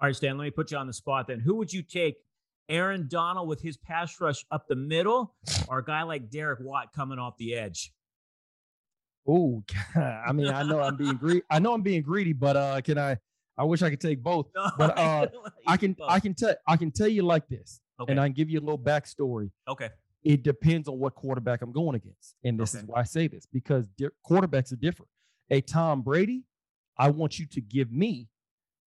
All 0.00 0.08
right, 0.08 0.16
Stan, 0.16 0.36
let 0.38 0.44
me 0.44 0.50
put 0.50 0.70
you 0.70 0.78
on 0.78 0.86
the 0.86 0.92
spot 0.92 1.28
then. 1.28 1.40
Who 1.40 1.56
would 1.56 1.72
you 1.72 1.82
take? 1.82 2.16
Aaron 2.68 3.06
Donald 3.08 3.48
with 3.48 3.60
his 3.60 3.76
pass 3.76 4.20
rush 4.20 4.44
up 4.50 4.66
the 4.68 4.76
middle, 4.76 5.34
or 5.68 5.78
a 5.78 5.84
guy 5.84 6.02
like 6.02 6.30
Derek 6.30 6.60
Watt 6.60 6.92
coming 6.94 7.18
off 7.18 7.36
the 7.36 7.54
edge? 7.54 7.92
Oh, 9.28 9.62
I 9.94 10.32
mean, 10.32 10.48
I 10.48 10.62
know 10.62 10.80
I'm 10.80 10.96
being 10.96 11.16
greedy. 11.16 11.42
I 11.50 11.58
know 11.58 11.74
I'm 11.74 11.82
being 11.82 12.02
greedy, 12.02 12.32
but 12.32 12.56
uh, 12.56 12.80
can 12.80 12.98
I? 12.98 13.18
I 13.58 13.64
wish 13.64 13.82
I 13.82 13.90
could 13.90 14.00
take 14.00 14.22
both. 14.22 14.48
No, 14.56 14.70
but 14.78 14.98
uh, 14.98 15.26
I 15.66 15.76
can. 15.76 15.96
I 16.08 16.20
can 16.20 16.34
tell. 16.34 16.54
I 16.66 16.76
can 16.76 16.90
tell 16.90 17.08
you 17.08 17.22
like 17.22 17.48
this, 17.48 17.80
okay. 18.00 18.10
and 18.10 18.20
I 18.20 18.26
can 18.26 18.32
give 18.32 18.48
you 18.48 18.58
a 18.58 18.62
little 18.62 18.78
backstory. 18.78 19.50
Okay. 19.68 19.90
It 20.24 20.42
depends 20.42 20.88
on 20.88 20.98
what 20.98 21.14
quarterback 21.14 21.62
I'm 21.62 21.72
going 21.72 21.96
against, 21.96 22.36
and 22.44 22.58
this 22.58 22.74
okay. 22.74 22.82
is 22.82 22.88
why 22.88 23.00
I 23.00 23.04
say 23.04 23.26
this 23.26 23.46
because 23.46 23.88
di- 23.98 24.08
quarterbacks 24.28 24.72
are 24.72 24.76
different. 24.76 25.10
A 25.50 25.60
Tom 25.60 26.02
Brady, 26.02 26.44
I 26.96 27.10
want 27.10 27.38
you 27.38 27.46
to 27.46 27.60
give 27.60 27.90
me 27.90 28.28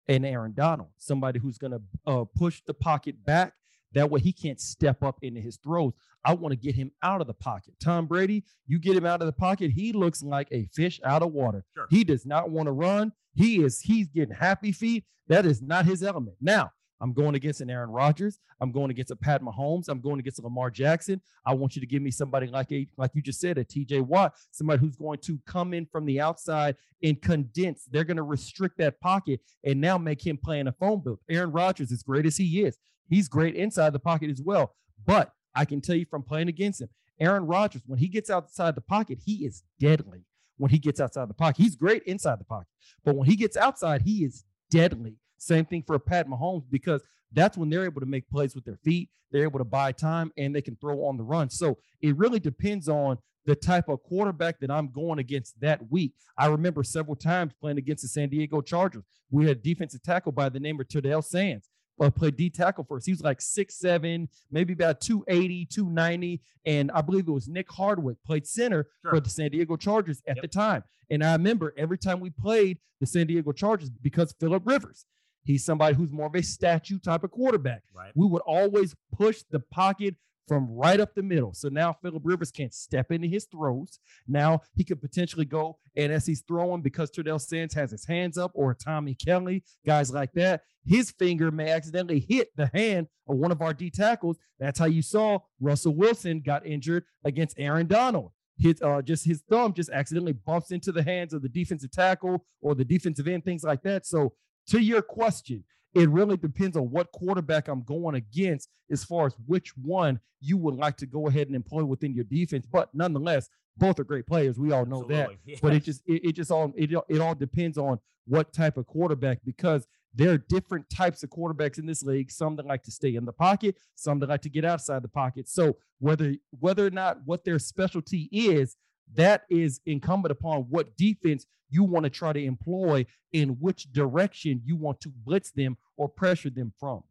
an 0.07 0.25
Aaron 0.25 0.53
Donald, 0.53 0.89
somebody 0.97 1.39
who's 1.39 1.57
going 1.57 1.71
to 1.71 1.81
uh, 2.05 2.25
push 2.35 2.61
the 2.67 2.73
pocket 2.73 3.25
back 3.25 3.53
that 3.93 4.09
way 4.09 4.19
he 4.19 4.33
can't 4.33 4.59
step 4.59 5.03
up 5.03 5.19
into 5.21 5.39
his 5.39 5.57
throws. 5.57 5.93
I 6.25 6.33
want 6.33 6.51
to 6.51 6.55
get 6.55 6.75
him 6.75 6.91
out 7.01 7.21
of 7.21 7.27
the 7.27 7.33
pocket. 7.33 7.75
Tom 7.83 8.07
Brady, 8.07 8.43
you 8.65 8.79
get 8.79 8.95
him 8.95 9.05
out 9.05 9.21
of 9.21 9.27
the 9.27 9.33
pocket, 9.33 9.71
he 9.71 9.91
looks 9.91 10.23
like 10.23 10.47
a 10.51 10.67
fish 10.73 10.99
out 11.03 11.21
of 11.21 11.31
water. 11.31 11.65
Sure. 11.73 11.87
He 11.89 12.03
does 12.03 12.25
not 12.25 12.49
want 12.49 12.67
to 12.67 12.71
run. 12.71 13.11
He 13.35 13.63
is 13.63 13.81
he's 13.81 14.07
getting 14.09 14.35
happy 14.35 14.71
feet. 14.71 15.05
That 15.27 15.45
is 15.45 15.61
not 15.61 15.85
his 15.85 16.03
element. 16.03 16.37
Now, 16.41 16.71
I'm 17.03 17.13
going 17.13 17.36
against 17.36 17.62
an 17.62 17.69
Aaron 17.69 17.91
Rodgers. 17.91 18.39
I'm 18.62 18.72
going 18.72 18.89
against 18.89 19.12
a 19.12 19.15
Pat 19.15 19.43
Mahomes. 19.43 19.89
I'm 19.89 20.01
going 20.01 20.19
against 20.19 20.39
a 20.39 20.41
Lamar 20.41 20.72
Jackson. 20.72 21.22
I 21.45 21.53
want 21.53 21.75
you 21.75 21.81
to 21.81 21.88
give 21.88 22.01
me 22.01 22.10
somebody 22.10 22.48
like 22.48 22.72
a 22.72 22.88
like 22.98 23.12
you 23.13 23.22
just 23.22 23.39
said, 23.39 23.60
a 23.60 23.65
TJ 23.65 24.01
Watt, 24.01 24.33
somebody 24.51 24.79
who's 24.79 24.95
going 24.95 25.19
to 25.19 25.38
come 25.45 25.74
in 25.75 25.86
from 25.86 26.05
the 26.05 26.19
outside 26.19 26.77
and 27.03 27.22
condense. 27.22 27.86
They're 27.91 28.05
going 28.05 28.17
to 28.17 28.24
restrict 28.24 28.79
that 28.79 29.00
pocket 29.01 29.41
and 29.63 29.79
now 29.79 30.00
make 30.00 30.25
him 30.25 30.38
play 30.38 30.60
in 30.60 30.67
a 30.67 30.72
phone 30.72 31.01
booth. 31.01 31.19
Aaron 31.29 31.51
Rodgers, 31.51 31.91
as 31.91 32.01
great 32.01 32.25
as 32.25 32.38
he 32.38 32.63
is, 32.63 32.79
He's 33.10 33.27
great 33.27 33.55
inside 33.55 33.93
the 33.93 34.00
pocket 34.00 34.29
as 34.29 34.41
well. 34.41 34.75
But 35.05 35.31
I 35.55 35.65
can 35.65 35.81
tell 35.81 35.95
you 35.95 36.05
from 36.05 36.24
playing 36.24 36.48
against 36.48 36.81
him, 36.81 36.89
Aaron 37.19 37.45
Rodgers, 37.45 37.83
when 37.86 38.00
he 38.00 38.07
gets 38.07 38.29
outside 38.29 38.75
the 38.75 38.81
pocket, 38.81 39.19
he 39.24 39.45
is 39.45 39.63
deadly. 39.79 40.25
When 40.57 40.72
he 40.72 40.79
gets 40.79 41.00
outside 41.00 41.29
the 41.29 41.33
pocket, 41.33 41.62
he's 41.62 41.75
great 41.75 42.03
inside 42.03 42.39
the 42.39 42.45
pocket. 42.45 42.67
But 43.03 43.15
when 43.15 43.27
he 43.27 43.36
gets 43.36 43.57
outside, 43.57 44.03
he 44.03 44.24
is 44.24 44.43
deadly. 44.69 45.17
Same 45.43 45.65
thing 45.65 45.83
for 45.85 45.97
Pat 46.00 46.27
Mahomes 46.27 46.63
because 46.69 47.01
that's 47.31 47.57
when 47.57 47.69
they're 47.69 47.85
able 47.85 48.01
to 48.01 48.07
make 48.07 48.29
plays 48.29 48.55
with 48.55 48.65
their 48.65 48.77
feet. 48.77 49.09
They're 49.31 49.43
able 49.43 49.59
to 49.59 49.65
buy 49.65 49.91
time 49.91 50.31
and 50.38 50.55
they 50.55 50.62
can 50.62 50.75
throw 50.75 51.05
on 51.05 51.17
the 51.17 51.23
run. 51.23 51.50
So 51.50 51.77
it 52.01 52.15
really 52.17 52.39
depends 52.39 52.88
on 52.88 53.17
the 53.45 53.55
type 53.55 53.89
of 53.89 54.01
quarterback 54.03 54.59
that 54.59 54.71
I'm 54.71 54.91
going 54.91 55.19
against 55.19 55.59
that 55.62 55.91
week. 55.91 56.13
I 56.38 56.47
remember 56.47 56.83
several 56.83 57.15
times 57.15 57.53
playing 57.59 57.77
against 57.77 58.03
the 58.03 58.07
San 58.07 58.29
Diego 58.29 58.62
Chargers. 58.62 59.03
We 59.31 59.47
had 59.47 59.57
a 59.57 59.59
defensive 59.59 60.03
tackle 60.03 60.31
by 60.31 60.50
the 60.50 60.59
name 60.59 60.79
of 60.79 60.88
Terdell 60.88 61.23
Sands 61.23 61.67
uh, 62.00 62.09
played 62.09 62.35
D 62.35 62.50
tackle 62.50 62.83
for 62.83 62.97
us. 62.97 63.05
He 63.05 63.12
was 63.12 63.21
like 63.21 63.41
six 63.41 63.77
seven, 63.77 64.29
maybe 64.51 64.73
about 64.73 65.01
280, 65.01 65.65
290. 65.65 66.41
And 66.65 66.91
I 66.91 67.01
believe 67.01 67.27
it 67.27 67.31
was 67.31 67.47
Nick 67.47 67.71
Hardwick 67.71 68.17
played 68.25 68.47
center 68.47 68.88
sure. 69.01 69.12
for 69.12 69.19
the 69.19 69.29
San 69.29 69.51
Diego 69.51 69.75
Chargers 69.75 70.21
at 70.27 70.38
yep. 70.38 70.41
the 70.43 70.47
time. 70.47 70.83
And 71.09 71.23
I 71.23 71.33
remember 71.33 71.73
every 71.77 71.97
time 71.97 72.19
we 72.19 72.29
played 72.29 72.79
the 73.00 73.05
San 73.05 73.27
Diego 73.27 73.51
Chargers, 73.51 73.89
because 73.89 74.33
Philip 74.39 74.63
Rivers, 74.65 75.05
he's 75.43 75.65
somebody 75.65 75.95
who's 75.95 76.12
more 76.12 76.27
of 76.27 76.35
a 76.35 76.43
statue 76.43 77.00
type 77.00 77.23
of 77.23 77.31
quarterback. 77.31 77.83
Right. 77.93 78.12
We 78.15 78.27
would 78.27 78.41
always 78.43 78.95
push 79.12 79.43
the 79.50 79.59
pocket 79.59 80.15
from 80.47 80.69
right 80.69 81.00
up 81.00 81.15
the 81.15 81.23
middle. 81.23 81.53
So 81.53 81.69
now 81.69 81.93
Philip 81.93 82.21
Rivers 82.25 82.51
can't 82.51 82.73
step 82.73 83.12
into 83.12 83.27
his 83.27 83.45
throws. 83.45 84.00
Now 84.27 84.62
he 84.75 84.83
could 84.83 85.01
potentially 85.01 85.45
go, 85.45 85.77
and 85.95 86.12
as 86.12 86.25
he's 86.25 86.41
throwing, 86.41 86.81
because 86.81 87.12
Terdell 87.12 87.39
Sands 87.39 87.73
has 87.75 87.91
his 87.91 88.05
hands 88.05 88.38
up, 88.38 88.51
or 88.53 88.73
Tommy 88.73 89.15
Kelly, 89.15 89.63
guys 89.85 90.12
like 90.12 90.33
that, 90.33 90.63
his 90.85 91.12
finger 91.12 91.50
may 91.50 91.71
accidentally 91.71 92.19
hit 92.19 92.50
the 92.57 92.69
hand 92.73 93.07
of 93.27 93.38
one 93.38 93.51
of 93.51 93.62
our 93.62 93.73
D 93.73 93.89
tackles. 93.89 94.38
That's 94.59 94.79
how 94.79 94.85
you 94.85 95.01
saw 95.01 95.39
Russell 95.62 95.95
Wilson 95.95 96.41
got 96.41 96.65
injured 96.65 97.05
against 97.23 97.57
Aaron 97.57 97.88
Donald. 97.88 98.31
His 98.57 98.81
uh, 98.81 99.01
just 99.01 99.25
his 99.25 99.41
thumb 99.50 99.73
just 99.73 99.89
accidentally 99.89 100.33
bumps 100.33 100.71
into 100.71 100.91
the 100.91 101.03
hands 101.03 101.33
of 101.33 101.41
the 101.41 101.50
defensive 101.50 101.91
tackle 101.91 102.45
or 102.62 102.75
the 102.75 102.85
defensive 102.85 103.27
end, 103.27 103.45
things 103.45 103.63
like 103.63 103.81
that. 103.83 104.05
So, 104.05 104.33
to 104.67 104.79
your 104.79 105.01
question, 105.01 105.63
it 105.93 106.10
really 106.10 106.38
depends 106.38 106.75
on 106.75 106.89
what 106.89 107.12
quarterback 107.12 107.67
I'm 107.67 107.84
going 107.84 108.15
against 108.15 108.70
as 108.89 109.03
far 109.03 109.27
as 109.27 109.36
which 109.46 109.77
one 109.77 110.20
you 110.41 110.58
would 110.58 110.75
like 110.75 110.98
to 110.98 111.05
go 111.05 111.27
ahead 111.27 111.48
and 111.48 111.55
employ 111.55 111.84
within 111.84 112.13
your 112.13 112.24
defense. 112.24 112.65
But 112.65 112.89
nonetheless, 112.93 113.50
both 113.77 114.00
are 114.00 114.03
great 114.03 114.27
players. 114.27 114.60
We 114.60 114.72
all 114.72 114.86
know 114.86 115.01
Absolutely. 115.03 115.15
that. 115.15 115.29
Yes. 115.46 115.60
But 115.62 115.74
it 115.74 115.84
just 115.84 116.01
it, 116.05 116.25
it 116.25 116.32
just 116.34 116.51
all 116.51 116.74
it, 116.75 116.91
it 117.10 117.22
all 117.22 117.36
depends 117.36 117.77
on 117.77 118.00
what 118.25 118.53
type 118.53 118.77
of 118.77 118.88
quarterback 118.88 119.39
because 119.46 119.88
there 120.15 120.32
are 120.32 120.38
different 120.38 120.89
types 120.89 121.24
of 121.24 121.29
quarterbacks 121.29 121.79
in 121.79 121.86
this 121.86 122.03
league. 122.03 122.32
Some 122.32 122.55
that 122.58 122.65
like 122.65 122.84
to 122.84 122.91
stay 122.91 123.15
in 123.15 123.25
the 123.25 123.34
pocket, 123.34 123.75
some 123.96 124.20
that 124.20 124.29
like 124.29 124.41
to 124.41 124.50
get 124.50 124.65
outside 124.65 125.03
the 125.03 125.08
pocket. 125.08 125.48
So 125.48 125.77
whether 126.00 126.36
whether 126.60 126.86
or 126.86 126.91
not 126.91 127.20
what 127.25 127.43
their 127.43 127.60
specialty 127.60 128.29
is, 128.32 128.75
that 129.15 129.43
is 129.50 129.79
incumbent 129.86 130.31
upon 130.31 130.62
what 130.63 130.95
defense 130.98 131.45
you 131.69 131.83
want 131.83 132.03
to 132.03 132.10
try 132.10 132.33
to 132.33 132.43
employ 132.43 133.05
in 133.31 133.50
which 133.60 133.91
direction 133.91 134.62
you 134.63 134.75
want 134.75 135.01
to 135.01 135.10
blitz 135.10 135.51
them 135.51 135.77
or 135.98 136.07
pressure 136.07 136.50
them 136.50 136.72
from. 136.79 137.03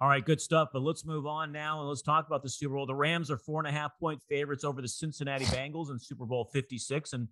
All 0.00 0.08
right, 0.08 0.24
good 0.24 0.40
stuff. 0.40 0.70
But 0.72 0.82
let's 0.82 1.04
move 1.04 1.26
on 1.26 1.52
now 1.52 1.80
and 1.80 1.88
let's 1.88 2.02
talk 2.02 2.26
about 2.26 2.42
the 2.42 2.48
Super 2.48 2.74
Bowl. 2.74 2.86
The 2.86 2.94
Rams 2.94 3.30
are 3.30 3.36
four 3.36 3.60
and 3.60 3.68
a 3.68 3.78
half 3.78 3.98
point 3.98 4.22
favorites 4.28 4.64
over 4.64 4.80
the 4.80 4.88
Cincinnati 4.88 5.44
Bengals 5.46 5.90
in 5.90 5.98
Super 5.98 6.24
Bowl 6.24 6.48
56. 6.52 7.12
And 7.12 7.28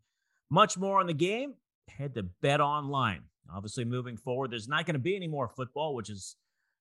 much 0.51 0.77
more 0.77 1.01
on 1.01 1.07
the 1.07 1.15
game. 1.15 1.55
Head 1.89 2.15
to 2.15 2.25
Bet 2.43 2.61
Online. 2.61 3.23
Obviously, 3.51 3.87
moving 3.87 4.19
forward, 4.19 4.51
there's 4.51 4.69
not 4.69 4.85
going 4.85 4.95
to 4.95 5.01
be 5.01 5.17
any 5.17 5.27
more 5.27 5.49
football, 5.49 5.95
which 5.95 6.11
is 6.11 6.37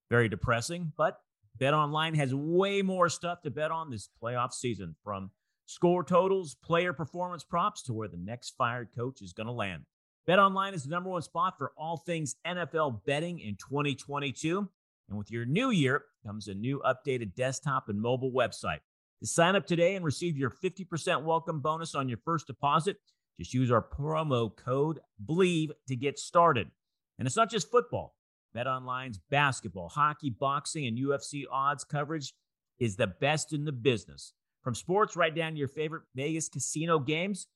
very 0.09 0.27
depressing. 0.27 0.91
But 0.97 1.17
Bet 1.57 1.73
Online 1.73 2.13
has 2.15 2.35
way 2.35 2.81
more 2.81 3.07
stuff 3.07 3.41
to 3.43 3.49
bet 3.49 3.71
on 3.71 3.89
this 3.89 4.09
playoff 4.21 4.51
season 4.51 4.95
from 5.03 5.31
score 5.67 6.03
totals, 6.03 6.55
player 6.55 6.93
performance 6.93 7.43
props 7.43 7.83
to 7.83 7.93
where 7.93 8.07
the 8.07 8.17
next 8.17 8.55
fired 8.57 8.89
coach 8.95 9.21
is 9.21 9.33
going 9.33 9.47
to 9.47 9.53
land. 9.53 9.83
BetOnline 10.27 10.73
is 10.73 10.83
the 10.83 10.89
number 10.89 11.09
one 11.09 11.21
spot 11.21 11.57
for 11.57 11.71
all 11.77 11.97
things 11.97 12.35
NFL 12.45 13.05
betting 13.05 13.39
in 13.39 13.55
2022. 13.55 14.67
And 15.09 15.17
with 15.17 15.29
your 15.29 15.45
new 15.45 15.69
year 15.69 16.03
comes 16.25 16.47
a 16.47 16.53
new 16.53 16.81
updated 16.85 17.35
desktop 17.35 17.87
and 17.89 18.01
mobile 18.01 18.31
website. 18.31 18.79
To 19.21 19.27
sign 19.27 19.55
up 19.55 19.65
today 19.65 19.95
and 19.95 20.05
receive 20.05 20.37
your 20.37 20.51
50% 20.51 21.23
welcome 21.23 21.59
bonus 21.59 21.95
on 21.95 22.09
your 22.09 22.19
first 22.23 22.47
deposit, 22.47 22.97
just 23.39 23.53
use 23.53 23.71
our 23.71 23.81
promo 23.81 24.55
code 24.55 24.99
BLEAV 25.23 25.69
to 25.87 25.95
get 25.95 26.19
started. 26.19 26.69
And 27.17 27.25
it's 27.27 27.37
not 27.37 27.49
just 27.49 27.71
football. 27.71 28.15
BetOnline's 28.55 29.19
basketball, 29.29 29.89
hockey, 29.89 30.29
boxing, 30.29 30.87
and 30.87 30.97
UFC 30.97 31.43
odds 31.51 31.83
coverage 31.83 32.33
is 32.79 32.95
the 32.95 33.07
best 33.07 33.53
in 33.53 33.65
the 33.65 33.71
business. 33.71 34.33
From 34.67 34.75
sports 34.75 35.15
right 35.15 35.33
down 35.33 35.53
to 35.53 35.57
your 35.57 35.69
favorite 35.69 36.03
Vegas 36.13 36.49
casino 36.49 36.99
games, 36.99 37.47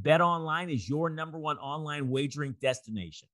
BetOnline 0.00 0.72
is 0.72 0.88
your 0.88 1.10
number 1.10 1.38
one 1.38 1.58
online 1.58 2.08
wagering 2.08 2.56
destination. 2.62 3.28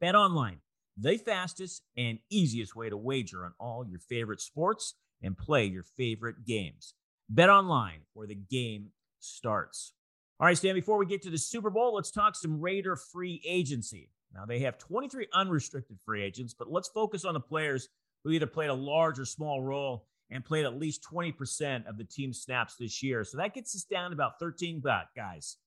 BetOnline, 0.00 0.58
the 0.96 1.18
fastest 1.18 1.82
and 1.96 2.20
easiest 2.30 2.76
way 2.76 2.88
to 2.88 2.96
wager 2.96 3.44
on 3.44 3.52
all 3.58 3.84
your 3.84 3.98
favorite 3.98 4.40
sports 4.40 4.94
and 5.24 5.36
play 5.36 5.64
your 5.64 5.82
favorite 5.96 6.44
games. 6.46 6.94
BetOnline, 7.34 8.02
where 8.12 8.28
the 8.28 8.36
game 8.36 8.90
starts. 9.18 9.92
All 10.38 10.46
right, 10.46 10.56
Stan, 10.56 10.76
before 10.76 10.98
we 10.98 11.06
get 11.06 11.22
to 11.22 11.30
the 11.30 11.38
Super 11.38 11.68
Bowl, 11.68 11.96
let's 11.96 12.12
talk 12.12 12.36
some 12.36 12.60
Raider 12.60 12.94
free 12.94 13.42
agency. 13.44 14.08
Now, 14.32 14.46
they 14.46 14.60
have 14.60 14.78
23 14.78 15.26
unrestricted 15.34 15.98
free 16.04 16.22
agents, 16.22 16.54
but 16.56 16.70
let's 16.70 16.86
focus 16.86 17.24
on 17.24 17.34
the 17.34 17.40
players 17.40 17.88
who 18.22 18.30
either 18.30 18.46
played 18.46 18.70
a 18.70 18.74
large 18.74 19.18
or 19.18 19.24
small 19.24 19.64
role 19.64 20.06
and 20.32 20.44
played 20.44 20.64
at 20.64 20.78
least 20.78 21.06
20% 21.12 21.86
of 21.86 21.98
the 21.98 22.04
team 22.04 22.32
snaps 22.32 22.76
this 22.76 23.02
year. 23.02 23.22
So 23.22 23.36
that 23.36 23.54
gets 23.54 23.76
us 23.76 23.84
down 23.84 24.10
to 24.10 24.14
about 24.14 24.40
13 24.40 24.82
guys. 25.14 25.58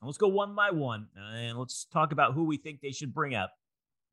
Now 0.00 0.06
let's 0.06 0.18
go 0.18 0.28
one 0.28 0.54
by 0.54 0.70
one 0.70 1.08
and 1.16 1.58
let's 1.58 1.86
talk 1.86 2.12
about 2.12 2.34
who 2.34 2.44
we 2.44 2.58
think 2.58 2.80
they 2.80 2.92
should 2.92 3.14
bring 3.14 3.34
up. 3.34 3.52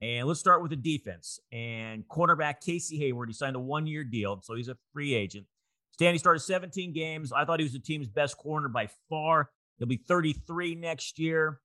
And 0.01 0.27
let's 0.27 0.39
start 0.39 0.61
with 0.61 0.69
the 0.69 0.77
defense. 0.77 1.39
And 1.51 2.07
cornerback 2.07 2.61
Casey 2.63 2.97
Hayward, 2.99 3.29
he 3.29 3.33
signed 3.33 3.55
a 3.55 3.59
one 3.59 3.85
year 3.87 4.03
deal, 4.03 4.39
so 4.43 4.55
he's 4.55 4.69
a 4.69 4.77
free 4.93 5.13
agent. 5.13 5.45
Stanley 5.91 6.19
started 6.19 6.41
17 6.41 6.93
games. 6.93 7.33
I 7.33 7.43
thought 7.43 7.59
he 7.59 7.65
was 7.65 7.73
the 7.73 7.79
team's 7.79 8.07
best 8.07 8.37
corner 8.37 8.69
by 8.69 8.87
far. 9.09 9.49
He'll 9.77 9.87
be 9.87 9.97
33 9.97 10.75
next 10.75 11.19
year. 11.19 11.59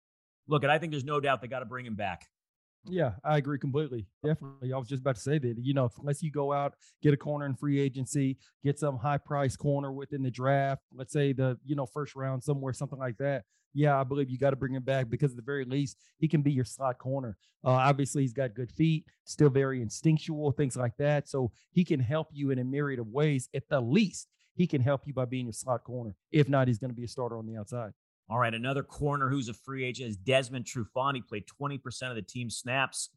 Look, 0.48 0.62
and 0.62 0.72
I 0.72 0.78
think 0.78 0.92
there's 0.92 1.04
no 1.04 1.20
doubt 1.20 1.42
they 1.42 1.48
got 1.48 1.60
to 1.60 1.66
bring 1.66 1.86
him 1.86 1.94
back. 1.94 2.26
Yeah, 2.84 3.12
I 3.24 3.38
agree 3.38 3.58
completely. 3.58 4.06
Definitely. 4.24 4.72
I 4.72 4.78
was 4.78 4.88
just 4.88 5.02
about 5.02 5.14
to 5.14 5.20
say 5.20 5.38
that, 5.38 5.54
you 5.58 5.72
know, 5.72 5.88
unless 6.00 6.22
you 6.22 6.32
go 6.32 6.52
out, 6.52 6.74
get 7.00 7.14
a 7.14 7.16
corner 7.16 7.46
in 7.46 7.54
free 7.54 7.78
agency, 7.78 8.38
get 8.64 8.78
some 8.78 8.98
high 8.98 9.18
price 9.18 9.56
corner 9.56 9.92
within 9.92 10.22
the 10.22 10.30
draft, 10.30 10.82
let's 10.92 11.12
say 11.12 11.32
the, 11.32 11.56
you 11.64 11.76
know, 11.76 11.86
first 11.86 12.16
round 12.16 12.42
somewhere, 12.42 12.72
something 12.72 12.98
like 12.98 13.16
that. 13.18 13.44
Yeah, 13.72 13.98
I 13.98 14.04
believe 14.04 14.28
you 14.28 14.36
got 14.36 14.50
to 14.50 14.56
bring 14.56 14.74
him 14.74 14.82
back 14.82 15.08
because 15.08 15.30
at 15.30 15.36
the 15.36 15.42
very 15.42 15.64
least, 15.64 15.96
he 16.18 16.26
can 16.28 16.42
be 16.42 16.52
your 16.52 16.64
slot 16.64 16.98
corner. 16.98 17.36
Uh, 17.64 17.70
obviously, 17.70 18.22
he's 18.22 18.32
got 18.32 18.52
good 18.54 18.70
feet, 18.72 19.06
still 19.24 19.48
very 19.48 19.80
instinctual, 19.80 20.50
things 20.52 20.76
like 20.76 20.96
that. 20.98 21.28
So 21.28 21.52
he 21.70 21.84
can 21.84 22.00
help 22.00 22.28
you 22.32 22.50
in 22.50 22.58
a 22.58 22.64
myriad 22.64 22.98
of 22.98 23.06
ways. 23.08 23.48
At 23.54 23.68
the 23.70 23.80
least, 23.80 24.28
he 24.54 24.66
can 24.66 24.82
help 24.82 25.02
you 25.06 25.14
by 25.14 25.24
being 25.24 25.46
your 25.46 25.52
slot 25.54 25.84
corner. 25.84 26.16
If 26.32 26.48
not, 26.48 26.68
he's 26.68 26.78
going 26.78 26.90
to 26.90 26.96
be 26.96 27.04
a 27.04 27.08
starter 27.08 27.38
on 27.38 27.46
the 27.46 27.56
outside. 27.56 27.92
All 28.28 28.38
right, 28.38 28.54
another 28.54 28.82
corner 28.82 29.28
who's 29.28 29.48
a 29.48 29.54
free 29.54 29.84
agent 29.84 30.10
is 30.10 30.16
Desmond 30.16 30.64
Trufant. 30.64 31.16
He 31.16 31.22
played 31.22 31.44
20% 31.60 31.80
of 32.10 32.16
the 32.16 32.22
team 32.22 32.48
snaps. 32.48 33.10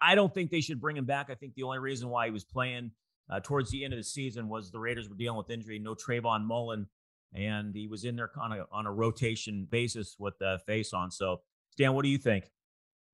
I 0.00 0.14
don't 0.14 0.32
think 0.32 0.50
they 0.50 0.60
should 0.60 0.80
bring 0.80 0.96
him 0.96 1.06
back. 1.06 1.28
I 1.30 1.34
think 1.34 1.54
the 1.54 1.62
only 1.62 1.78
reason 1.78 2.08
why 2.08 2.26
he 2.26 2.30
was 2.30 2.44
playing 2.44 2.92
uh, 3.30 3.40
towards 3.40 3.70
the 3.70 3.84
end 3.84 3.92
of 3.92 3.98
the 3.98 4.04
season 4.04 4.48
was 4.48 4.70
the 4.70 4.78
Raiders 4.78 5.08
were 5.08 5.16
dealing 5.16 5.38
with 5.38 5.50
injury. 5.50 5.78
No 5.78 5.94
Trayvon 5.94 6.44
Mullen, 6.44 6.86
and 7.34 7.74
he 7.74 7.86
was 7.86 8.04
in 8.04 8.16
there 8.16 8.30
on 8.40 8.52
a 8.52 8.66
on 8.72 8.86
a 8.86 8.92
rotation 8.92 9.66
basis 9.70 10.16
with 10.18 10.38
the 10.38 10.60
face 10.66 10.92
on. 10.92 11.10
So, 11.10 11.40
Stan, 11.72 11.94
what 11.94 12.02
do 12.02 12.08
you 12.08 12.18
think? 12.18 12.50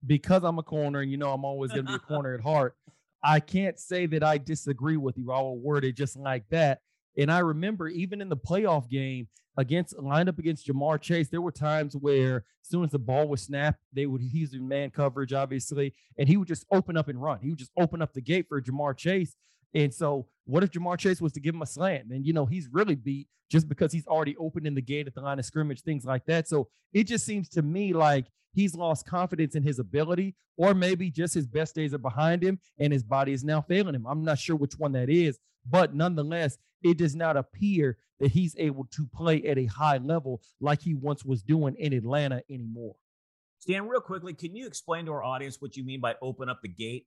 Because 0.06 0.44
I'm 0.44 0.58
a 0.58 0.62
corner, 0.62 1.00
and 1.00 1.10
you 1.10 1.16
know 1.16 1.32
I'm 1.32 1.44
always 1.44 1.72
going 1.72 1.86
to 1.86 1.92
be 1.92 1.96
a 1.96 1.98
corner 2.14 2.34
at 2.34 2.40
heart. 2.40 2.76
I 3.22 3.40
can't 3.40 3.78
say 3.78 4.06
that 4.06 4.22
I 4.22 4.38
disagree 4.38 4.98
with 4.98 5.16
you. 5.16 5.32
I 5.32 5.40
will 5.40 5.58
word 5.58 5.84
it 5.84 5.96
just 5.96 6.16
like 6.16 6.44
that. 6.50 6.80
And 7.16 7.30
I 7.30 7.38
remember 7.40 7.88
even 7.88 8.20
in 8.20 8.28
the 8.28 8.36
playoff 8.36 8.88
game 8.88 9.28
against 9.56 9.98
lined 9.98 10.28
up 10.28 10.38
against 10.38 10.66
Ja'Marr 10.66 11.00
Chase, 11.00 11.28
there 11.28 11.40
were 11.40 11.52
times 11.52 11.94
where 11.94 12.38
as 12.62 12.68
soon 12.68 12.84
as 12.84 12.90
the 12.90 12.98
ball 12.98 13.28
was 13.28 13.42
snapped, 13.42 13.80
they 13.92 14.06
would 14.06 14.20
he's 14.20 14.54
in 14.54 14.66
man 14.66 14.90
coverage, 14.90 15.32
obviously, 15.32 15.94
and 16.18 16.28
he 16.28 16.36
would 16.36 16.48
just 16.48 16.66
open 16.72 16.96
up 16.96 17.08
and 17.08 17.22
run. 17.22 17.38
He 17.40 17.50
would 17.50 17.58
just 17.58 17.72
open 17.78 18.02
up 18.02 18.12
the 18.12 18.20
gate 18.20 18.46
for 18.48 18.60
Ja'Marr 18.60 18.96
Chase. 18.96 19.36
And 19.74 19.92
so, 19.92 20.26
what 20.44 20.62
if 20.62 20.70
Ja'Marr 20.70 20.98
Chase 20.98 21.20
was 21.20 21.32
to 21.32 21.40
give 21.40 21.54
him 21.54 21.62
a 21.62 21.66
slant? 21.66 22.08
Then 22.08 22.24
you 22.24 22.32
know 22.32 22.46
he's 22.46 22.68
really 22.70 22.94
beat 22.94 23.28
just 23.50 23.68
because 23.68 23.92
he's 23.92 24.06
already 24.06 24.36
opening 24.36 24.74
the 24.74 24.82
gate 24.82 25.06
at 25.06 25.14
the 25.14 25.20
line 25.20 25.38
of 25.38 25.44
scrimmage, 25.44 25.82
things 25.82 26.04
like 26.04 26.24
that. 26.26 26.48
So 26.48 26.68
it 26.92 27.04
just 27.04 27.24
seems 27.24 27.48
to 27.50 27.62
me 27.62 27.92
like 27.92 28.26
he's 28.52 28.74
lost 28.74 29.06
confidence 29.06 29.54
in 29.54 29.62
his 29.62 29.78
ability, 29.78 30.34
or 30.56 30.74
maybe 30.74 31.10
just 31.10 31.34
his 31.34 31.46
best 31.46 31.74
days 31.74 31.92
are 31.92 31.98
behind 31.98 32.42
him 32.42 32.58
and 32.78 32.92
his 32.92 33.02
body 33.02 33.32
is 33.32 33.44
now 33.44 33.60
failing 33.60 33.94
him. 33.94 34.06
I'm 34.06 34.24
not 34.24 34.38
sure 34.38 34.56
which 34.56 34.78
one 34.78 34.92
that 34.92 35.10
is, 35.10 35.38
but 35.68 35.94
nonetheless, 35.94 36.58
it 36.84 36.98
does 36.98 37.16
not 37.16 37.36
appear 37.36 37.98
that 38.20 38.30
he's 38.30 38.54
able 38.58 38.84
to 38.92 39.06
play 39.06 39.42
at 39.42 39.58
a 39.58 39.66
high 39.66 39.96
level 39.96 40.40
like 40.60 40.80
he 40.82 40.94
once 40.94 41.24
was 41.24 41.42
doing 41.42 41.74
in 41.78 41.92
Atlanta 41.92 42.42
anymore. 42.48 42.94
Stan, 43.58 43.88
real 43.88 44.00
quickly, 44.00 44.34
can 44.34 44.54
you 44.54 44.66
explain 44.66 45.06
to 45.06 45.12
our 45.12 45.24
audience 45.24 45.60
what 45.60 45.76
you 45.76 45.84
mean 45.84 46.00
by 46.00 46.14
open 46.20 46.48
up 46.48 46.60
the 46.62 46.68
gate? 46.68 47.06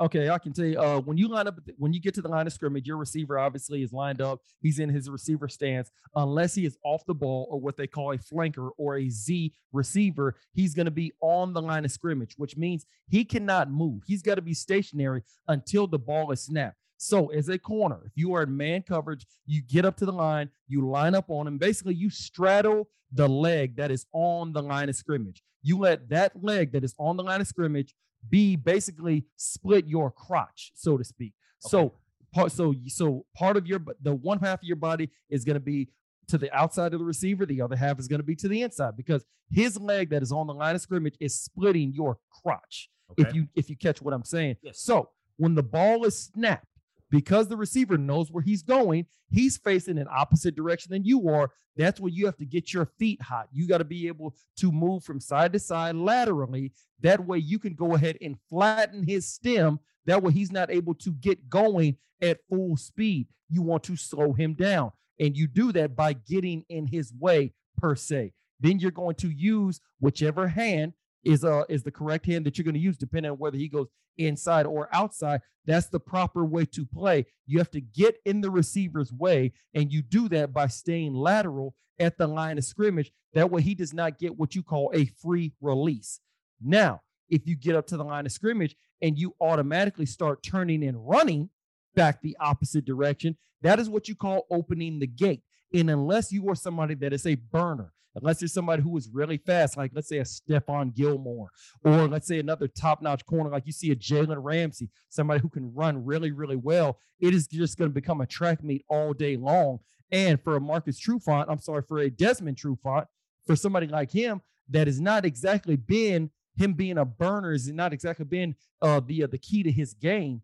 Okay, 0.00 0.30
I 0.30 0.38
can 0.38 0.52
tell 0.52 0.64
you. 0.64 0.78
Uh, 0.78 1.00
when 1.00 1.16
you 1.16 1.26
line 1.26 1.48
up, 1.48 1.58
when 1.76 1.92
you 1.92 2.00
get 2.00 2.14
to 2.14 2.22
the 2.22 2.28
line 2.28 2.46
of 2.46 2.52
scrimmage, 2.52 2.86
your 2.86 2.98
receiver 2.98 3.36
obviously 3.36 3.82
is 3.82 3.92
lined 3.92 4.20
up. 4.20 4.38
He's 4.60 4.78
in 4.78 4.88
his 4.88 5.10
receiver 5.10 5.48
stance. 5.48 5.90
Unless 6.14 6.54
he 6.54 6.64
is 6.64 6.78
off 6.84 7.04
the 7.06 7.14
ball 7.14 7.48
or 7.50 7.58
what 7.58 7.76
they 7.76 7.88
call 7.88 8.12
a 8.12 8.18
flanker 8.18 8.70
or 8.78 8.98
a 8.98 9.08
Z 9.08 9.52
receiver, 9.72 10.36
he's 10.52 10.72
going 10.72 10.84
to 10.84 10.92
be 10.92 11.12
on 11.20 11.52
the 11.52 11.62
line 11.62 11.84
of 11.84 11.90
scrimmage, 11.90 12.34
which 12.36 12.56
means 12.56 12.86
he 13.08 13.24
cannot 13.24 13.72
move. 13.72 14.02
He's 14.06 14.22
got 14.22 14.36
to 14.36 14.42
be 14.42 14.54
stationary 14.54 15.22
until 15.48 15.88
the 15.88 15.98
ball 15.98 16.30
is 16.30 16.42
snapped. 16.42 16.76
So, 16.98 17.28
as 17.28 17.48
a 17.48 17.58
corner, 17.58 18.00
if 18.04 18.12
you 18.16 18.34
are 18.34 18.42
in 18.42 18.56
man 18.56 18.82
coverage, 18.82 19.24
you 19.46 19.62
get 19.62 19.84
up 19.84 19.96
to 19.98 20.04
the 20.04 20.12
line, 20.12 20.50
you 20.66 20.86
line 20.86 21.14
up 21.14 21.26
on 21.30 21.46
him. 21.46 21.56
Basically, 21.56 21.94
you 21.94 22.10
straddle 22.10 22.88
the 23.12 23.28
leg 23.28 23.76
that 23.76 23.90
is 23.90 24.04
on 24.12 24.52
the 24.52 24.62
line 24.62 24.88
of 24.88 24.96
scrimmage. 24.96 25.42
You 25.62 25.78
let 25.78 26.08
that 26.10 26.32
leg 26.42 26.72
that 26.72 26.84
is 26.84 26.94
on 26.98 27.16
the 27.16 27.22
line 27.22 27.40
of 27.40 27.46
scrimmage 27.46 27.94
be 28.28 28.56
basically 28.56 29.26
split 29.36 29.86
your 29.86 30.10
crotch, 30.10 30.72
so 30.74 30.96
to 30.96 31.04
speak. 31.04 31.32
Okay. 31.64 31.70
So 31.70 31.92
part 32.34 32.52
so 32.52 32.74
so 32.88 33.24
part 33.34 33.56
of 33.56 33.66
your 33.66 33.80
the 34.02 34.14
one 34.14 34.40
half 34.40 34.60
of 34.60 34.64
your 34.64 34.76
body 34.76 35.10
is 35.30 35.44
going 35.44 35.54
to 35.54 35.60
be 35.60 35.88
to 36.28 36.36
the 36.36 36.54
outside 36.54 36.92
of 36.92 37.00
the 37.00 37.06
receiver, 37.06 37.46
the 37.46 37.62
other 37.62 37.76
half 37.76 37.98
is 37.98 38.06
going 38.06 38.20
to 38.20 38.26
be 38.26 38.36
to 38.36 38.48
the 38.48 38.62
inside 38.62 38.96
because 38.96 39.24
his 39.50 39.78
leg 39.78 40.10
that 40.10 40.22
is 40.22 40.30
on 40.30 40.46
the 40.46 40.52
line 40.52 40.74
of 40.74 40.80
scrimmage 40.80 41.16
is 41.20 41.38
splitting 41.38 41.92
your 41.94 42.18
crotch. 42.42 42.90
Okay. 43.12 43.28
If 43.28 43.34
you 43.34 43.46
if 43.54 43.70
you 43.70 43.76
catch 43.76 44.02
what 44.02 44.12
I'm 44.12 44.24
saying. 44.24 44.56
Yes. 44.62 44.80
So 44.80 45.10
when 45.36 45.54
the 45.54 45.62
ball 45.62 46.04
is 46.04 46.30
snapped, 46.34 46.66
because 47.10 47.48
the 47.48 47.56
receiver 47.56 47.96
knows 47.96 48.30
where 48.30 48.42
he's 48.42 48.62
going, 48.62 49.06
he's 49.30 49.56
facing 49.56 49.98
an 49.98 50.08
opposite 50.10 50.54
direction 50.54 50.92
than 50.92 51.04
you 51.04 51.28
are. 51.28 51.50
That's 51.76 52.00
where 52.00 52.12
you 52.12 52.26
have 52.26 52.36
to 52.38 52.44
get 52.44 52.72
your 52.72 52.86
feet 52.98 53.22
hot. 53.22 53.48
You 53.52 53.68
got 53.68 53.78
to 53.78 53.84
be 53.84 54.08
able 54.08 54.34
to 54.56 54.72
move 54.72 55.04
from 55.04 55.20
side 55.20 55.52
to 55.52 55.58
side 55.58 55.94
laterally. 55.94 56.72
That 57.00 57.24
way 57.24 57.38
you 57.38 57.58
can 57.58 57.74
go 57.74 57.94
ahead 57.94 58.18
and 58.20 58.36
flatten 58.50 59.04
his 59.04 59.28
stem. 59.28 59.78
That 60.06 60.22
way 60.22 60.32
he's 60.32 60.50
not 60.50 60.70
able 60.70 60.94
to 60.94 61.12
get 61.12 61.48
going 61.48 61.96
at 62.20 62.40
full 62.48 62.76
speed. 62.76 63.28
You 63.48 63.62
want 63.62 63.84
to 63.84 63.96
slow 63.96 64.32
him 64.32 64.54
down. 64.54 64.92
And 65.20 65.36
you 65.36 65.46
do 65.46 65.72
that 65.72 65.94
by 65.94 66.14
getting 66.14 66.64
in 66.68 66.86
his 66.86 67.12
way, 67.12 67.52
per 67.76 67.94
se. 67.94 68.32
Then 68.60 68.80
you're 68.80 68.90
going 68.90 69.14
to 69.16 69.28
use 69.28 69.80
whichever 70.00 70.48
hand 70.48 70.94
is 71.24 71.44
uh 71.44 71.64
is 71.68 71.82
the 71.82 71.90
correct 71.90 72.26
hand 72.26 72.46
that 72.46 72.56
you're 72.56 72.64
going 72.64 72.74
to 72.74 72.80
use 72.80 72.96
depending 72.96 73.30
on 73.32 73.38
whether 73.38 73.56
he 73.56 73.68
goes 73.68 73.88
inside 74.16 74.66
or 74.66 74.88
outside. 74.92 75.40
That's 75.64 75.88
the 75.88 76.00
proper 76.00 76.44
way 76.44 76.64
to 76.66 76.86
play. 76.86 77.26
You 77.46 77.58
have 77.58 77.70
to 77.72 77.80
get 77.80 78.16
in 78.24 78.40
the 78.40 78.50
receiver's 78.50 79.12
way 79.12 79.52
and 79.74 79.92
you 79.92 80.02
do 80.02 80.28
that 80.30 80.52
by 80.52 80.66
staying 80.68 81.14
lateral 81.14 81.74
at 81.98 82.18
the 82.18 82.26
line 82.26 82.58
of 82.58 82.64
scrimmage. 82.64 83.12
That 83.34 83.50
way 83.50 83.62
he 83.62 83.74
does 83.74 83.92
not 83.92 84.18
get 84.18 84.38
what 84.38 84.54
you 84.54 84.62
call 84.62 84.90
a 84.94 85.06
free 85.06 85.52
release. 85.60 86.20
Now 86.60 87.02
if 87.28 87.46
you 87.46 87.56
get 87.56 87.76
up 87.76 87.86
to 87.88 87.96
the 87.96 88.04
line 88.04 88.26
of 88.26 88.32
scrimmage 88.32 88.76
and 89.02 89.18
you 89.18 89.34
automatically 89.40 90.06
start 90.06 90.42
turning 90.42 90.82
and 90.84 91.08
running 91.08 91.50
back 91.94 92.22
the 92.22 92.36
opposite 92.40 92.84
direction 92.84 93.36
that 93.62 93.78
is 93.78 93.88
what 93.88 94.08
you 94.08 94.14
call 94.14 94.46
opening 94.50 94.98
the 94.98 95.06
gate 95.06 95.42
and 95.72 95.90
unless 95.90 96.32
you 96.32 96.48
are 96.48 96.54
somebody 96.54 96.94
that 96.94 97.12
is 97.12 97.26
a 97.26 97.34
burner 97.34 97.92
unless 98.20 98.40
you're 98.40 98.48
somebody 98.48 98.82
who 98.82 98.96
is 98.96 99.08
really 99.12 99.38
fast, 99.38 99.76
like 99.76 99.92
let's 99.94 100.08
say 100.08 100.18
a 100.18 100.24
Stephon 100.24 100.94
Gilmore, 100.94 101.50
or 101.84 102.08
let's 102.08 102.26
say 102.26 102.38
another 102.38 102.68
top-notch 102.68 103.24
corner, 103.26 103.50
like 103.50 103.66
you 103.66 103.72
see 103.72 103.90
a 103.90 103.96
Jalen 103.96 104.42
Ramsey, 104.42 104.90
somebody 105.08 105.40
who 105.40 105.48
can 105.48 105.72
run 105.74 106.04
really, 106.04 106.32
really 106.32 106.56
well, 106.56 106.98
it 107.20 107.34
is 107.34 107.46
just 107.46 107.78
going 107.78 107.90
to 107.90 107.94
become 107.94 108.20
a 108.20 108.26
track 108.26 108.62
meet 108.62 108.84
all 108.88 109.12
day 109.12 109.36
long. 109.36 109.78
And 110.10 110.42
for 110.42 110.56
a 110.56 110.60
Marcus 110.60 111.00
Trufant, 111.00 111.46
I'm 111.48 111.60
sorry, 111.60 111.82
for 111.86 111.98
a 111.98 112.10
Desmond 112.10 112.56
Trufant, 112.56 113.06
for 113.46 113.56
somebody 113.56 113.86
like 113.86 114.10
him 114.10 114.40
that 114.70 114.86
has 114.86 115.00
not 115.00 115.24
exactly 115.24 115.76
been 115.76 116.30
him 116.56 116.72
being 116.72 116.98
a 116.98 117.04
burner, 117.04 117.52
is 117.52 117.68
not 117.68 117.92
exactly 117.92 118.24
been 118.24 118.56
uh, 118.82 119.00
the 119.00 119.24
uh, 119.24 119.26
the 119.26 119.38
key 119.38 119.62
to 119.62 119.70
his 119.70 119.94
game. 119.94 120.42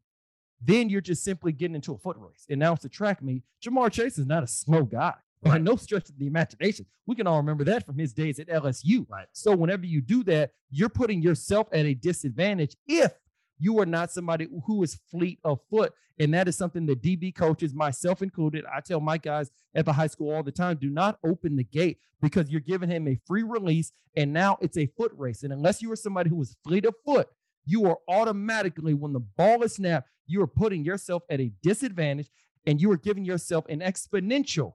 Then 0.64 0.88
you're 0.88 1.00
just 1.00 1.22
simply 1.22 1.52
getting 1.52 1.74
into 1.74 1.92
a 1.92 1.98
foot 1.98 2.16
race, 2.18 2.46
and 2.48 2.58
now 2.58 2.72
it's 2.72 2.84
a 2.84 2.88
track 2.88 3.22
meet. 3.22 3.42
Ja'Marr 3.62 3.92
Chase 3.92 4.18
is 4.18 4.26
not 4.26 4.42
a 4.42 4.46
slow 4.46 4.82
guy 4.84 5.14
by 5.42 5.58
no 5.58 5.76
stretch 5.76 6.08
of 6.08 6.18
the 6.18 6.26
imagination. 6.26 6.86
We 7.06 7.14
can 7.14 7.26
all 7.26 7.36
remember 7.36 7.64
that 7.64 7.84
from 7.84 7.98
his 7.98 8.12
days 8.12 8.38
at 8.38 8.48
LSU. 8.48 9.06
Right. 9.08 9.26
So 9.32 9.54
whenever 9.54 9.84
you 9.84 10.00
do 10.00 10.24
that, 10.24 10.52
you're 10.70 10.88
putting 10.88 11.20
yourself 11.20 11.68
at 11.72 11.84
a 11.84 11.94
disadvantage 11.94 12.76
if 12.86 13.12
you 13.58 13.78
are 13.78 13.86
not 13.86 14.10
somebody 14.10 14.48
who 14.66 14.82
is 14.82 14.98
fleet 15.10 15.38
of 15.44 15.60
foot. 15.70 15.92
And 16.18 16.32
that 16.32 16.48
is 16.48 16.56
something 16.56 16.86
that 16.86 17.02
DB 17.02 17.34
coaches, 17.34 17.74
myself 17.74 18.22
included, 18.22 18.64
I 18.72 18.80
tell 18.80 19.00
my 19.00 19.18
guys 19.18 19.50
at 19.74 19.84
the 19.84 19.92
high 19.92 20.06
school 20.06 20.32
all 20.32 20.42
the 20.42 20.52
time 20.52 20.78
do 20.80 20.88
not 20.88 21.18
open 21.24 21.56
the 21.56 21.64
gate 21.64 21.98
because 22.22 22.48
you're 22.48 22.60
giving 22.60 22.88
him 22.88 23.06
a 23.08 23.18
free 23.26 23.42
release. 23.42 23.92
And 24.16 24.32
now 24.32 24.56
it's 24.60 24.78
a 24.78 24.86
foot 24.86 25.12
race. 25.16 25.42
And 25.42 25.52
unless 25.52 25.82
you 25.82 25.90
are 25.92 25.96
somebody 25.96 26.30
who 26.30 26.40
is 26.40 26.56
fleet 26.64 26.86
of 26.86 26.94
foot, 27.04 27.28
you 27.66 27.86
are 27.86 27.98
automatically, 28.08 28.94
when 28.94 29.12
the 29.12 29.20
ball 29.20 29.62
is 29.62 29.74
snapped, 29.74 30.08
you 30.26 30.42
are 30.42 30.46
putting 30.46 30.84
yourself 30.84 31.22
at 31.30 31.40
a 31.40 31.52
disadvantage 31.62 32.30
and 32.66 32.80
you 32.80 32.90
are 32.90 32.96
giving 32.96 33.24
yourself 33.24 33.66
an 33.68 33.80
exponential 33.80 34.74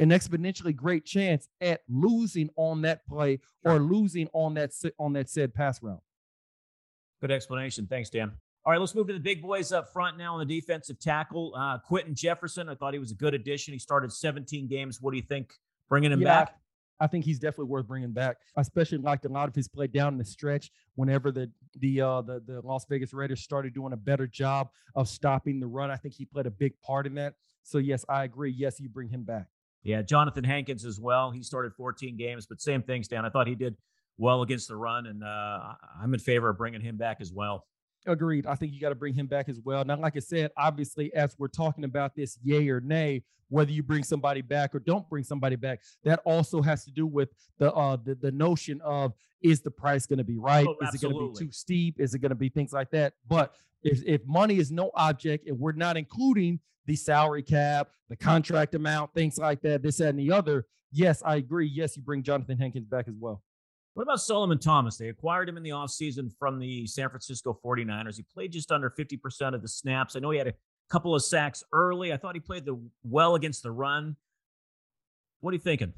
an 0.00 0.08
exponentially 0.08 0.74
great 0.74 1.04
chance 1.04 1.46
at 1.60 1.82
losing 1.88 2.48
on 2.56 2.80
that 2.82 3.06
play 3.06 3.38
or 3.64 3.78
losing 3.78 4.28
on 4.32 4.54
that 4.54 4.72
on 4.98 5.12
that 5.12 5.28
said 5.28 5.54
pass 5.54 5.82
route. 5.82 6.00
Good 7.20 7.30
explanation. 7.30 7.86
Thanks, 7.86 8.08
Dan. 8.08 8.32
All 8.64 8.72
right, 8.72 8.80
let's 8.80 8.94
move 8.94 9.06
to 9.08 9.12
the 9.12 9.20
big 9.20 9.42
boys 9.42 9.72
up 9.72 9.92
front 9.92 10.18
now 10.18 10.34
on 10.34 10.46
the 10.46 10.60
defensive 10.60 10.98
tackle. 10.98 11.54
Uh, 11.54 11.78
Quinton 11.78 12.14
Jefferson, 12.14 12.68
I 12.68 12.74
thought 12.74 12.94
he 12.94 12.98
was 12.98 13.10
a 13.10 13.14
good 13.14 13.34
addition. 13.34 13.72
He 13.72 13.78
started 13.78 14.12
17 14.12 14.66
games. 14.68 15.00
What 15.00 15.12
do 15.12 15.18
you 15.18 15.22
think 15.22 15.54
bringing 15.88 16.12
him 16.12 16.20
yeah, 16.20 16.44
back? 16.44 16.59
I 17.00 17.06
think 17.06 17.24
he's 17.24 17.38
definitely 17.38 17.70
worth 17.70 17.86
bringing 17.86 18.12
back. 18.12 18.36
I 18.56 18.60
especially 18.60 18.98
liked 18.98 19.24
a 19.24 19.28
lot 19.28 19.48
of 19.48 19.54
his 19.54 19.68
play 19.68 19.86
down 19.86 20.18
the 20.18 20.24
stretch. 20.24 20.70
Whenever 20.94 21.32
the 21.32 21.50
the 21.78 22.00
uh, 22.00 22.22
the 22.22 22.42
the 22.46 22.60
Las 22.62 22.84
Vegas 22.88 23.14
Raiders 23.14 23.40
started 23.42 23.74
doing 23.74 23.92
a 23.92 23.96
better 23.96 24.26
job 24.26 24.68
of 24.94 25.08
stopping 25.08 25.60
the 25.60 25.66
run, 25.66 25.90
I 25.90 25.96
think 25.96 26.14
he 26.14 26.24
played 26.24 26.46
a 26.46 26.50
big 26.50 26.78
part 26.80 27.06
in 27.06 27.14
that. 27.14 27.34
So 27.62 27.78
yes, 27.78 28.04
I 28.08 28.24
agree. 28.24 28.52
Yes, 28.52 28.80
you 28.80 28.88
bring 28.88 29.08
him 29.08 29.24
back. 29.24 29.46
Yeah, 29.82 30.02
Johnathan 30.02 30.44
Hankins 30.44 30.84
as 30.84 31.00
well. 31.00 31.30
He 31.30 31.42
started 31.42 31.72
14 31.74 32.16
games, 32.16 32.46
but 32.46 32.60
same 32.60 32.82
thing, 32.82 33.02
Stan. 33.02 33.24
I 33.24 33.30
thought 33.30 33.46
he 33.46 33.54
did 33.54 33.76
well 34.18 34.42
against 34.42 34.68
the 34.68 34.76
run, 34.76 35.06
and 35.06 35.24
uh, 35.24 35.72
I'm 36.00 36.12
in 36.12 36.20
favor 36.20 36.50
of 36.50 36.58
bringing 36.58 36.82
him 36.82 36.96
back 36.96 37.18
as 37.20 37.32
well. 37.32 37.66
Agreed. 38.06 38.46
I 38.46 38.54
think 38.54 38.72
you 38.72 38.80
got 38.80 38.88
to 38.90 38.94
bring 38.94 39.14
him 39.14 39.26
back 39.26 39.48
as 39.48 39.60
well. 39.62 39.84
Now, 39.84 39.98
like 39.98 40.16
I 40.16 40.20
said, 40.20 40.50
obviously, 40.56 41.12
as 41.14 41.36
we're 41.38 41.48
talking 41.48 41.84
about 41.84 42.14
this, 42.16 42.38
yay 42.42 42.68
or 42.68 42.80
nay, 42.80 43.22
whether 43.50 43.70
you 43.70 43.82
bring 43.82 44.04
somebody 44.04 44.40
back 44.42 44.74
or 44.74 44.78
don't 44.78 45.08
bring 45.10 45.24
somebody 45.24 45.56
back, 45.56 45.80
that 46.04 46.20
also 46.24 46.62
has 46.62 46.84
to 46.84 46.90
do 46.90 47.06
with 47.06 47.28
the 47.58 47.72
uh 47.74 47.96
the, 47.96 48.14
the 48.14 48.30
notion 48.30 48.80
of 48.82 49.12
is 49.42 49.60
the 49.60 49.70
price 49.70 50.06
going 50.06 50.18
to 50.18 50.24
be 50.24 50.38
right? 50.38 50.66
Oh, 50.66 50.76
is 50.82 50.94
it 50.94 51.02
going 51.02 51.14
to 51.14 51.32
be 51.32 51.46
too 51.46 51.52
steep? 51.52 52.00
Is 52.00 52.14
it 52.14 52.20
going 52.20 52.30
to 52.30 52.36
be 52.36 52.48
things 52.48 52.72
like 52.72 52.90
that? 52.92 53.14
But 53.28 53.54
if 53.82 54.02
if 54.06 54.24
money 54.26 54.58
is 54.58 54.70
no 54.70 54.90
object 54.94 55.46
and 55.46 55.58
we're 55.58 55.72
not 55.72 55.96
including 55.96 56.60
the 56.86 56.96
salary 56.96 57.42
cap, 57.42 57.90
the 58.08 58.16
contract 58.16 58.74
amount, 58.74 59.14
things 59.14 59.38
like 59.38 59.60
that, 59.62 59.82
this, 59.82 59.98
that, 59.98 60.08
and 60.08 60.18
the 60.18 60.32
other. 60.32 60.66
Yes, 60.92 61.22
I 61.24 61.36
agree. 61.36 61.68
Yes, 61.68 61.96
you 61.96 62.02
bring 62.02 62.22
Johnathan 62.22 62.58
Hankins 62.58 62.86
back 62.86 63.06
as 63.06 63.14
well. 63.18 63.42
What 63.94 64.04
about 64.04 64.20
Solomon 64.20 64.58
Thomas? 64.58 64.96
They 64.96 65.08
acquired 65.08 65.48
him 65.48 65.56
in 65.56 65.62
the 65.62 65.70
offseason 65.70 66.30
from 66.38 66.58
the 66.58 66.86
San 66.86 67.08
Francisco 67.08 67.58
49ers. 67.64 68.16
He 68.16 68.22
played 68.22 68.52
just 68.52 68.70
under 68.70 68.90
50% 68.90 69.54
of 69.54 69.62
the 69.62 69.68
snaps. 69.68 70.14
I 70.14 70.20
know 70.20 70.30
he 70.30 70.38
had 70.38 70.46
a 70.46 70.54
couple 70.90 71.14
of 71.14 71.24
sacks 71.24 71.64
early. 71.72 72.12
I 72.12 72.16
thought 72.16 72.34
he 72.34 72.40
played 72.40 72.64
the 72.64 72.80
well 73.02 73.34
against 73.34 73.62
the 73.62 73.72
run. 73.72 74.16
What 75.40 75.50
are 75.50 75.54
you 75.54 75.60
thinking? 75.60 75.92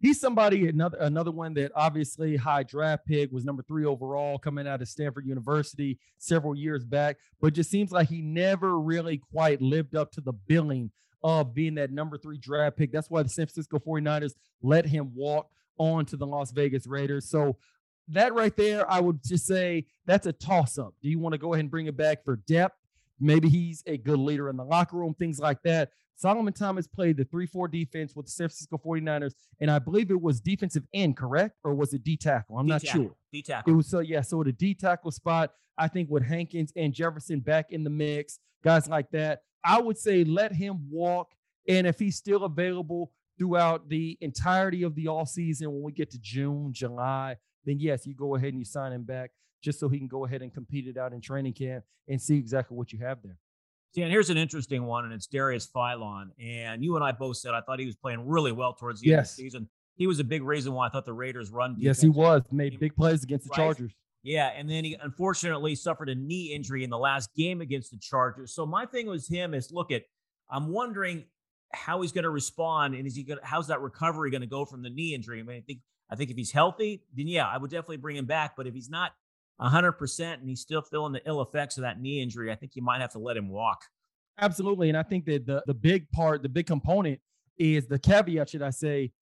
he's 0.00 0.18
somebody 0.18 0.68
another 0.68 0.98
another 0.98 1.30
one 1.30 1.54
that 1.54 1.70
obviously 1.74 2.36
high 2.36 2.62
draft 2.62 3.06
pick 3.06 3.30
was 3.30 3.44
number 3.44 3.62
three 3.62 3.84
overall 3.84 4.38
coming 4.38 4.66
out 4.66 4.82
of 4.82 4.88
Stanford 4.88 5.26
University 5.26 5.98
several 6.18 6.56
years 6.56 6.84
back, 6.84 7.18
but 7.40 7.52
just 7.52 7.70
seems 7.70 7.92
like 7.92 8.08
he 8.08 8.22
never 8.22 8.80
really 8.80 9.20
quite 9.32 9.60
lived 9.62 9.94
up 9.94 10.10
to 10.12 10.20
the 10.20 10.32
billing 10.32 10.90
of 11.22 11.54
being 11.54 11.74
that 11.74 11.92
number 11.92 12.16
three 12.16 12.38
draft 12.38 12.76
pick. 12.76 12.92
That's 12.92 13.10
why 13.10 13.22
the 13.22 13.28
San 13.28 13.46
Francisco 13.46 13.78
49ers 13.78 14.32
let 14.62 14.86
him 14.86 15.12
walk 15.14 15.50
on 15.80 16.04
to 16.04 16.16
the 16.16 16.26
Las 16.26 16.52
Vegas 16.52 16.86
Raiders. 16.86 17.28
So 17.28 17.56
that 18.08 18.34
right 18.34 18.54
there, 18.56 18.88
I 18.90 19.00
would 19.00 19.20
just 19.24 19.46
say 19.46 19.86
that's 20.04 20.26
a 20.26 20.32
toss 20.32 20.78
up. 20.78 20.94
Do 21.02 21.08
you 21.08 21.18
want 21.18 21.32
to 21.32 21.38
go 21.38 21.54
ahead 21.54 21.64
and 21.64 21.70
bring 21.70 21.86
it 21.86 21.96
back 21.96 22.22
for 22.22 22.36
depth? 22.36 22.76
Maybe 23.18 23.48
he's 23.48 23.82
a 23.86 23.96
good 23.96 24.18
leader 24.18 24.48
in 24.48 24.56
the 24.56 24.64
locker 24.64 24.96
room, 24.96 25.14
things 25.14 25.38
like 25.38 25.62
that. 25.62 25.90
Solomon 26.16 26.52
Thomas 26.52 26.86
played 26.86 27.16
the 27.16 27.24
3 27.24 27.46
4 27.46 27.68
defense 27.68 28.14
with 28.14 28.26
the 28.26 28.32
San 28.32 28.48
Francisco 28.48 28.78
49ers, 28.84 29.32
and 29.58 29.70
I 29.70 29.78
believe 29.78 30.10
it 30.10 30.20
was 30.20 30.38
defensive 30.40 30.84
end, 30.92 31.16
correct? 31.16 31.56
Or 31.64 31.74
was 31.74 31.94
it 31.94 32.04
D 32.04 32.16
tackle? 32.16 32.58
I'm 32.58 32.66
D-tackle. 32.66 33.00
not 33.00 33.06
sure. 33.06 33.16
D 33.32 33.42
tackle. 33.42 33.72
It 33.72 33.76
was 33.76 33.88
so, 33.88 34.00
yeah. 34.00 34.20
So 34.20 34.42
the 34.42 34.52
D 34.52 34.74
tackle 34.74 35.12
spot, 35.12 35.52
I 35.78 35.88
think 35.88 36.10
with 36.10 36.22
Hankins 36.22 36.72
and 36.76 36.92
Jefferson 36.92 37.40
back 37.40 37.66
in 37.70 37.84
the 37.84 37.90
mix, 37.90 38.38
guys 38.62 38.86
like 38.86 39.10
that, 39.12 39.40
I 39.64 39.80
would 39.80 39.96
say 39.96 40.24
let 40.24 40.52
him 40.52 40.90
walk. 40.90 41.30
And 41.68 41.86
if 41.86 41.98
he's 41.98 42.16
still 42.16 42.44
available 42.44 43.12
throughout 43.40 43.88
the 43.88 44.18
entirety 44.20 44.82
of 44.82 44.94
the 44.94 45.08
all 45.08 45.24
season, 45.24 45.72
when 45.72 45.82
we 45.82 45.92
get 45.92 46.10
to 46.10 46.18
June, 46.18 46.72
July, 46.74 47.36
then 47.64 47.80
yes, 47.80 48.06
you 48.06 48.14
go 48.14 48.36
ahead 48.36 48.50
and 48.50 48.58
you 48.58 48.66
sign 48.66 48.92
him 48.92 49.02
back 49.02 49.30
just 49.62 49.80
so 49.80 49.88
he 49.88 49.98
can 49.98 50.08
go 50.08 50.26
ahead 50.26 50.42
and 50.42 50.52
compete 50.52 50.86
it 50.86 50.98
out 50.98 51.14
in 51.14 51.22
training 51.22 51.54
camp 51.54 51.82
and 52.06 52.20
see 52.20 52.36
exactly 52.36 52.76
what 52.76 52.92
you 52.92 52.98
have 52.98 53.22
there. 53.22 53.38
Dan, 53.94 54.10
here's 54.10 54.28
an 54.28 54.36
interesting 54.36 54.84
one, 54.84 55.06
and 55.06 55.14
it's 55.14 55.26
Darius 55.26 55.66
Philon. 55.74 56.28
And 56.38 56.84
you 56.84 56.96
and 56.96 57.04
I 57.04 57.12
both 57.12 57.38
said 57.38 57.54
I 57.54 57.62
thought 57.62 57.80
he 57.80 57.86
was 57.86 57.96
playing 57.96 58.28
really 58.28 58.52
well 58.52 58.74
towards 58.74 59.00
the 59.00 59.08
yes. 59.08 59.16
end 59.16 59.20
of 59.20 59.28
the 59.28 59.42
season. 59.42 59.68
He 59.96 60.06
was 60.06 60.20
a 60.20 60.24
big 60.24 60.42
reason 60.42 60.74
why 60.74 60.86
I 60.86 60.90
thought 60.90 61.06
the 61.06 61.12
Raiders 61.14 61.50
run. 61.50 61.76
Yes, 61.78 62.00
he 62.00 62.10
was. 62.10 62.42
Made 62.52 62.78
big 62.78 62.94
plays 62.94 63.24
against 63.24 63.48
the? 63.48 63.54
Chargers. 63.54 63.92
Yeah, 64.22 64.50
and 64.54 64.68
then 64.68 64.84
he 64.84 64.96
unfortunately 65.02 65.74
suffered 65.74 66.10
a 66.10 66.14
knee 66.14 66.52
injury 66.54 66.84
in 66.84 66.90
the 66.90 66.98
last 66.98 67.34
game 67.34 67.62
against 67.62 67.90
the 67.90 67.98
Chargers. 67.98 68.54
So 68.54 68.66
my 68.66 68.84
thing 68.84 69.06
was 69.06 69.26
him 69.26 69.54
is 69.54 69.72
look 69.72 69.90
at 69.90 70.02
I'm 70.50 70.68
wondering 70.68 71.24
how 71.72 72.02
he's 72.02 72.12
going 72.12 72.24
to 72.24 72.30
respond 72.30 72.94
and 72.94 73.06
is 73.06 73.14
he 73.14 73.22
going 73.22 73.38
to 73.38 73.46
how's 73.46 73.68
that 73.68 73.80
recovery 73.80 74.30
going 74.30 74.40
to 74.40 74.46
go 74.46 74.64
from 74.64 74.82
the 74.82 74.90
knee 74.90 75.14
injury? 75.14 75.40
I 75.40 75.42
mean, 75.42 75.58
I 75.58 75.60
think 75.60 75.80
I 76.10 76.16
think 76.16 76.30
if 76.30 76.36
he's 76.36 76.50
healthy, 76.50 77.02
then 77.16 77.28
yeah, 77.28 77.46
I 77.46 77.56
would 77.56 77.70
definitely 77.70 77.98
bring 77.98 78.16
him 78.16 78.26
back. 78.26 78.56
But 78.56 78.66
if 78.66 78.74
he's 78.74 78.90
not 78.90 79.12
100% 79.60 80.34
and 80.34 80.48
he's 80.48 80.60
still 80.60 80.82
feeling 80.82 81.12
the 81.12 81.22
ill 81.26 81.40
effects 81.42 81.76
of 81.76 81.82
that 81.82 82.00
knee 82.00 82.22
injury, 82.22 82.50
I 82.50 82.56
think 82.56 82.74
you 82.74 82.82
might 82.82 83.00
have 83.00 83.12
to 83.12 83.18
let 83.18 83.36
him 83.36 83.48
walk. 83.48 83.82
Absolutely. 84.38 84.88
And 84.88 84.96
I 84.98 85.02
think 85.02 85.26
that 85.26 85.46
the, 85.46 85.62
the 85.66 85.74
big 85.74 86.10
part, 86.10 86.42
the 86.42 86.48
big 86.48 86.66
component 86.66 87.20
is 87.58 87.86
the 87.86 87.98
caveat, 87.98 88.48
should 88.48 88.62
I 88.62 88.70
say, 88.70 89.12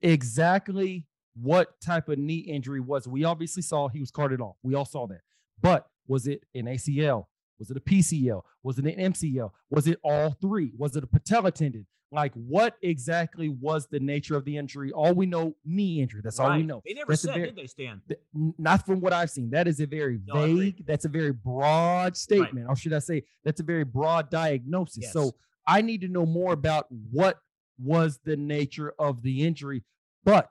exactly 0.00 1.06
what 1.34 1.80
type 1.80 2.08
of 2.08 2.18
knee 2.18 2.38
injury 2.38 2.80
was. 2.80 3.08
We 3.08 3.24
obviously 3.24 3.62
saw 3.62 3.88
he 3.88 4.00
was 4.00 4.10
carted 4.10 4.40
off. 4.40 4.56
We 4.62 4.74
all 4.74 4.84
saw 4.84 5.06
that. 5.08 5.20
But 5.60 5.86
was 6.06 6.26
it 6.26 6.44
an 6.54 6.66
ACL? 6.66 7.26
Was 7.58 7.70
it 7.70 7.76
a 7.76 7.80
PCL? 7.80 8.42
Was 8.62 8.78
it 8.78 8.86
an 8.86 9.12
MCL? 9.12 9.50
Was 9.70 9.86
it 9.86 9.98
all 10.02 10.30
three? 10.40 10.72
Was 10.76 10.96
it 10.96 11.04
a 11.04 11.06
patella 11.06 11.50
tendon? 11.50 11.86
Like, 12.12 12.34
what 12.34 12.76
exactly 12.82 13.48
was 13.48 13.86
the 13.86 13.98
nature 13.98 14.36
of 14.36 14.44
the 14.44 14.58
injury? 14.58 14.92
All 14.92 15.14
we 15.14 15.24
know, 15.24 15.56
knee 15.64 16.02
injury. 16.02 16.20
That's 16.22 16.38
right. 16.38 16.50
all 16.50 16.56
we 16.58 16.62
know. 16.62 16.82
They 16.84 16.92
never 16.92 17.12
that's 17.12 17.22
said, 17.22 17.34
very, 17.34 17.46
did 17.46 17.56
they, 17.56 17.66
Stan? 17.66 18.02
Not 18.34 18.84
from 18.84 19.00
what 19.00 19.14
I've 19.14 19.30
seen. 19.30 19.48
That 19.50 19.66
is 19.66 19.80
a 19.80 19.86
very 19.86 20.20
no, 20.26 20.34
vague, 20.34 20.84
that's 20.86 21.06
a 21.06 21.08
very 21.08 21.32
broad 21.32 22.14
statement. 22.14 22.66
Right. 22.66 22.72
Or 22.72 22.76
should 22.76 22.92
I 22.92 22.98
say, 22.98 23.22
that's 23.44 23.60
a 23.60 23.64
very 23.64 23.84
broad 23.84 24.28
diagnosis. 24.28 25.04
Yes. 25.04 25.12
So 25.14 25.34
I 25.66 25.80
need 25.80 26.02
to 26.02 26.08
know 26.08 26.26
more 26.26 26.52
about 26.52 26.86
what 27.10 27.40
was 27.82 28.20
the 28.24 28.36
nature 28.36 28.92
of 28.98 29.22
the 29.22 29.42
injury. 29.46 29.82
But 30.22 30.50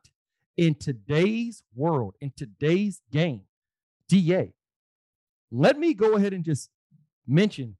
in 0.57 0.73
today's 0.73 1.61
world, 1.75 2.15
in 2.21 2.33
today's 2.35 3.01
game, 3.11 3.41
DA, 4.09 4.53
let 5.51 5.77
me 5.77 5.93
go 5.93 6.15
ahead 6.15 6.33
and 6.33 6.43
just 6.43 6.69
mention 7.31 7.77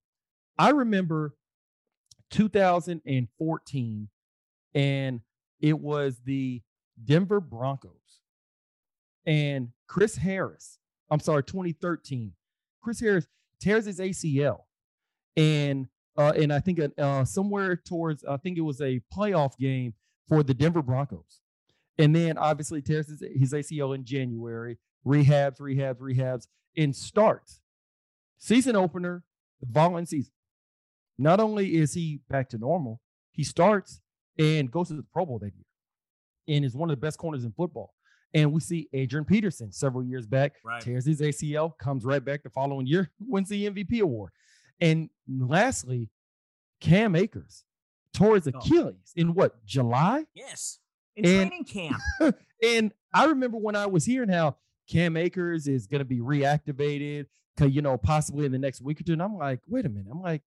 I 0.58 0.70
remember 0.70 1.36
2014, 2.32 4.10
and 4.74 5.22
it 5.60 5.80
was 5.80 6.22
the 6.26 6.62
Denver 7.04 7.40
Broncos. 7.40 7.92
And 9.26 9.70
Chris 9.88 10.16
Harris, 10.16 10.78
I'm 11.10 11.20
sorry, 11.20 11.44
2013, 11.44 12.34
Chris 12.82 13.00
Harris 13.00 13.28
tears 13.60 13.86
his 13.86 14.00
ACL. 14.00 14.62
And 15.38 15.88
uh, 16.18 16.34
and 16.36 16.52
I 16.52 16.60
think 16.60 16.80
uh, 16.98 17.24
somewhere 17.24 17.78
towards, 17.78 18.26
I 18.26 18.36
think 18.38 18.58
it 18.58 18.62
was 18.62 18.82
a 18.82 19.02
playoff 19.16 19.58
game 19.58 19.94
for 20.28 20.44
the 20.44 20.54
Denver 20.54 20.82
Broncos. 20.82 21.40
And 21.98 22.16
then 22.16 22.38
obviously 22.38 22.82
tears 22.82 23.08
his, 23.08 23.24
his 23.34 23.54
ACL 23.54 23.96
in 23.96 24.04
January, 24.04 24.78
rehabs, 25.06 25.60
rehabs, 25.60 26.00
rehabs, 26.00 26.48
and 26.76 26.96
starts. 26.96 27.62
Season 28.38 28.76
opener, 28.76 29.24
the 29.62 29.67
following 29.74 30.06
season. 30.06 30.34
Not 31.17 31.39
only 31.39 31.76
is 31.76 31.93
he 31.93 32.21
back 32.30 32.50
to 32.50 32.58
normal, 32.58 33.00
he 33.32 33.43
starts 33.43 34.02
and 34.38 34.71
goes 34.71 34.88
to 34.89 34.95
the 34.95 35.06
Pro 35.13 35.26
Bowl 35.26 35.39
that 35.39 35.54
year 35.56 36.56
and 36.56 36.65
is 36.65 36.76
one 36.76 36.89
of 36.89 36.95
the 36.95 37.02
best 37.02 37.17
corners 37.17 37.43
in 37.43 37.52
football. 37.52 37.93
And 38.34 38.54
we 38.54 38.62
see 38.62 38.88
Adrian 38.93 39.26
Peterson 39.26 39.71
several 39.71 40.04
years 40.04 40.26
back 40.26 40.54
right. 40.63 40.82
tears 40.82 41.06
his 41.06 41.21
ACL, 41.21 41.78
comes 41.78 42.06
right 42.06 42.24
back 42.24 42.43
the 42.43 42.50
following 42.50 42.88
year, 42.88 43.12
wins 43.19 43.50
the 43.50 43.69
MVP 43.69 44.02
award. 44.02 44.32
And 44.80 45.10
lastly, 45.28 46.10
Cam 46.80 47.15
Akers 47.15 47.65
tore 48.13 48.36
his 48.36 48.47
oh. 48.47 48.58
Achilles 48.58 49.13
in 49.15 49.34
what, 49.34 49.63
July? 49.65 50.26
Yes, 50.34 50.80
in 51.15 51.26
and, 51.26 51.50
training 51.50 51.65
camp. 51.65 52.02
and 52.63 52.93
I 53.13 53.26
remember 53.26 53.58
when 53.58 53.76
I 53.76 53.86
was 53.86 54.06
hearing 54.06 54.30
how 54.30 54.56
Cam 54.89 55.17
Akers 55.17 55.67
is 55.67 55.88
going 55.88 56.00
to 56.00 56.06
be 56.06 56.19
reactivated, 56.19 57.26
you 57.60 57.82
know, 57.82 57.98
possibly 57.98 58.46
in 58.46 58.52
the 58.52 58.60
next 58.60 58.82
week 58.82 59.00
or 59.00 59.04
two. 59.04 59.14
And 59.14 59.22
I'm 59.22 59.38
like, 59.38 59.60
wait 59.68 59.86
a 59.86 59.90
minute. 59.90 60.08
I'm 60.12 60.22
like, 60.22 60.42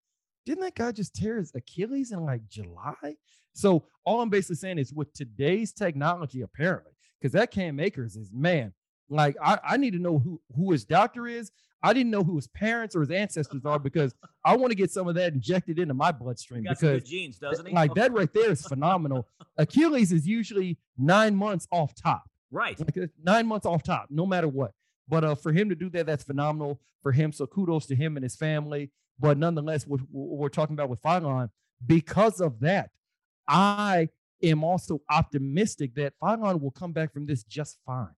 didn't 0.46 0.62
that 0.62 0.74
guy 0.74 0.92
just 0.92 1.14
tear 1.14 1.38
his 1.38 1.52
Achilles 1.54 2.12
in 2.12 2.24
like 2.24 2.48
July? 2.48 3.16
So 3.52 3.84
all 4.04 4.20
I'm 4.20 4.30
basically 4.30 4.56
saying 4.56 4.78
is 4.78 4.92
with 4.92 5.12
today's 5.12 5.72
technology, 5.72 6.42
apparently, 6.42 6.92
because 7.20 7.32
that 7.32 7.50
Cam 7.50 7.80
Akers 7.80 8.16
is 8.16 8.30
man, 8.32 8.72
like 9.08 9.36
I, 9.42 9.58
I 9.64 9.76
need 9.76 9.92
to 9.92 9.98
know 9.98 10.18
who 10.18 10.40
who 10.54 10.72
his 10.72 10.84
doctor 10.84 11.26
is. 11.26 11.50
I 11.82 11.92
didn't 11.92 12.10
know 12.10 12.24
who 12.24 12.36
his 12.36 12.48
parents 12.48 12.96
or 12.96 13.00
his 13.00 13.10
ancestors 13.10 13.66
are 13.66 13.78
because 13.78 14.14
I 14.42 14.56
want 14.56 14.70
to 14.70 14.74
get 14.74 14.90
some 14.90 15.06
of 15.06 15.16
that 15.16 15.34
injected 15.34 15.78
into 15.78 15.92
my 15.92 16.12
bloodstream 16.12 16.64
because 16.66 17.04
genes, 17.04 17.38
doesn't 17.38 17.66
he? 17.66 17.74
Like 17.74 17.94
that 17.94 18.12
right 18.12 18.32
there 18.32 18.50
is 18.50 18.66
phenomenal. 18.66 19.28
Achilles 19.58 20.10
is 20.10 20.26
usually 20.26 20.78
nine 20.96 21.36
months 21.36 21.68
off 21.70 21.94
top. 21.94 22.24
Right. 22.50 22.78
Like 22.80 22.96
uh, 22.96 23.06
nine 23.22 23.46
months 23.46 23.66
off 23.66 23.82
top, 23.82 24.06
no 24.10 24.24
matter 24.24 24.48
what. 24.48 24.72
But 25.08 25.24
uh, 25.24 25.34
for 25.34 25.52
him 25.52 25.68
to 25.68 25.74
do 25.74 25.90
that, 25.90 26.06
that's 26.06 26.24
phenomenal 26.24 26.80
for 27.02 27.12
him. 27.12 27.32
So 27.32 27.46
kudos 27.46 27.86
to 27.86 27.94
him 27.94 28.16
and 28.16 28.24
his 28.24 28.36
family. 28.36 28.90
But 29.18 29.38
nonetheless, 29.38 29.86
what, 29.86 30.00
we're 30.10 30.48
talking 30.48 30.74
about 30.74 30.88
with 30.88 31.02
Philon, 31.02 31.50
because 31.86 32.40
of 32.40 32.60
that, 32.60 32.90
I 33.46 34.08
am 34.42 34.64
also 34.64 35.02
optimistic 35.10 35.94
that 35.96 36.14
Philon 36.22 36.60
will 36.60 36.70
come 36.70 36.92
back 36.92 37.12
from 37.12 37.26
this 37.26 37.44
just 37.44 37.78
fine. 37.86 38.14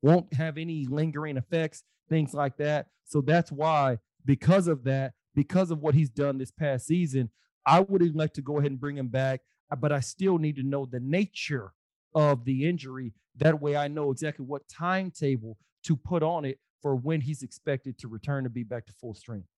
Won't 0.00 0.32
have 0.34 0.58
any 0.58 0.86
lingering 0.88 1.36
effects, 1.36 1.84
things 2.08 2.34
like 2.34 2.56
that. 2.56 2.88
So 3.04 3.20
that's 3.20 3.52
why, 3.52 3.98
because 4.24 4.66
of 4.66 4.84
that, 4.84 5.12
because 5.34 5.70
of 5.70 5.80
what 5.80 5.94
he's 5.94 6.10
done 6.10 6.38
this 6.38 6.50
past 6.50 6.86
season, 6.86 7.30
I 7.64 7.80
would 7.80 8.16
like 8.16 8.32
to 8.34 8.42
go 8.42 8.58
ahead 8.58 8.70
and 8.70 8.80
bring 8.80 8.96
him 8.96 9.08
back. 9.08 9.42
Uh, 9.70 9.76
but 9.76 9.92
I 9.92 10.00
still 10.00 10.38
need 10.38 10.56
to 10.56 10.62
know 10.62 10.86
the 10.86 11.00
nature 11.00 11.72
of 12.14 12.44
the 12.44 12.68
injury. 12.68 13.12
That 13.36 13.60
way 13.60 13.76
I 13.76 13.88
know 13.88 14.10
exactly 14.10 14.44
what 14.44 14.68
timetable 14.68 15.56
to 15.84 15.96
put 15.96 16.22
on 16.22 16.44
it 16.44 16.58
for 16.80 16.96
when 16.96 17.20
he's 17.20 17.42
expected 17.42 17.98
to 17.98 18.08
return 18.08 18.44
to 18.44 18.50
be 18.50 18.64
back 18.64 18.86
to 18.86 18.92
full 18.92 19.14
strength. 19.14 19.48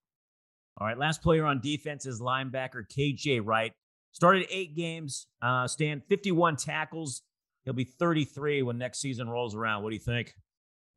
All 0.77 0.87
right, 0.87 0.97
last 0.97 1.21
player 1.21 1.45
on 1.45 1.61
defense 1.61 2.05
is 2.05 2.21
linebacker 2.21 2.83
KJ 2.87 3.41
Wright. 3.43 3.71
Started 4.11 4.45
eight 4.49 4.75
games, 4.75 5.27
uh, 5.41 5.67
stand 5.67 6.03
51 6.07 6.57
tackles. 6.57 7.21
He'll 7.63 7.73
be 7.73 7.83
33 7.83 8.61
when 8.61 8.77
next 8.77 8.99
season 8.99 9.29
rolls 9.29 9.55
around. 9.55 9.83
What 9.83 9.89
do 9.89 9.95
you 9.95 10.01
think? 10.01 10.33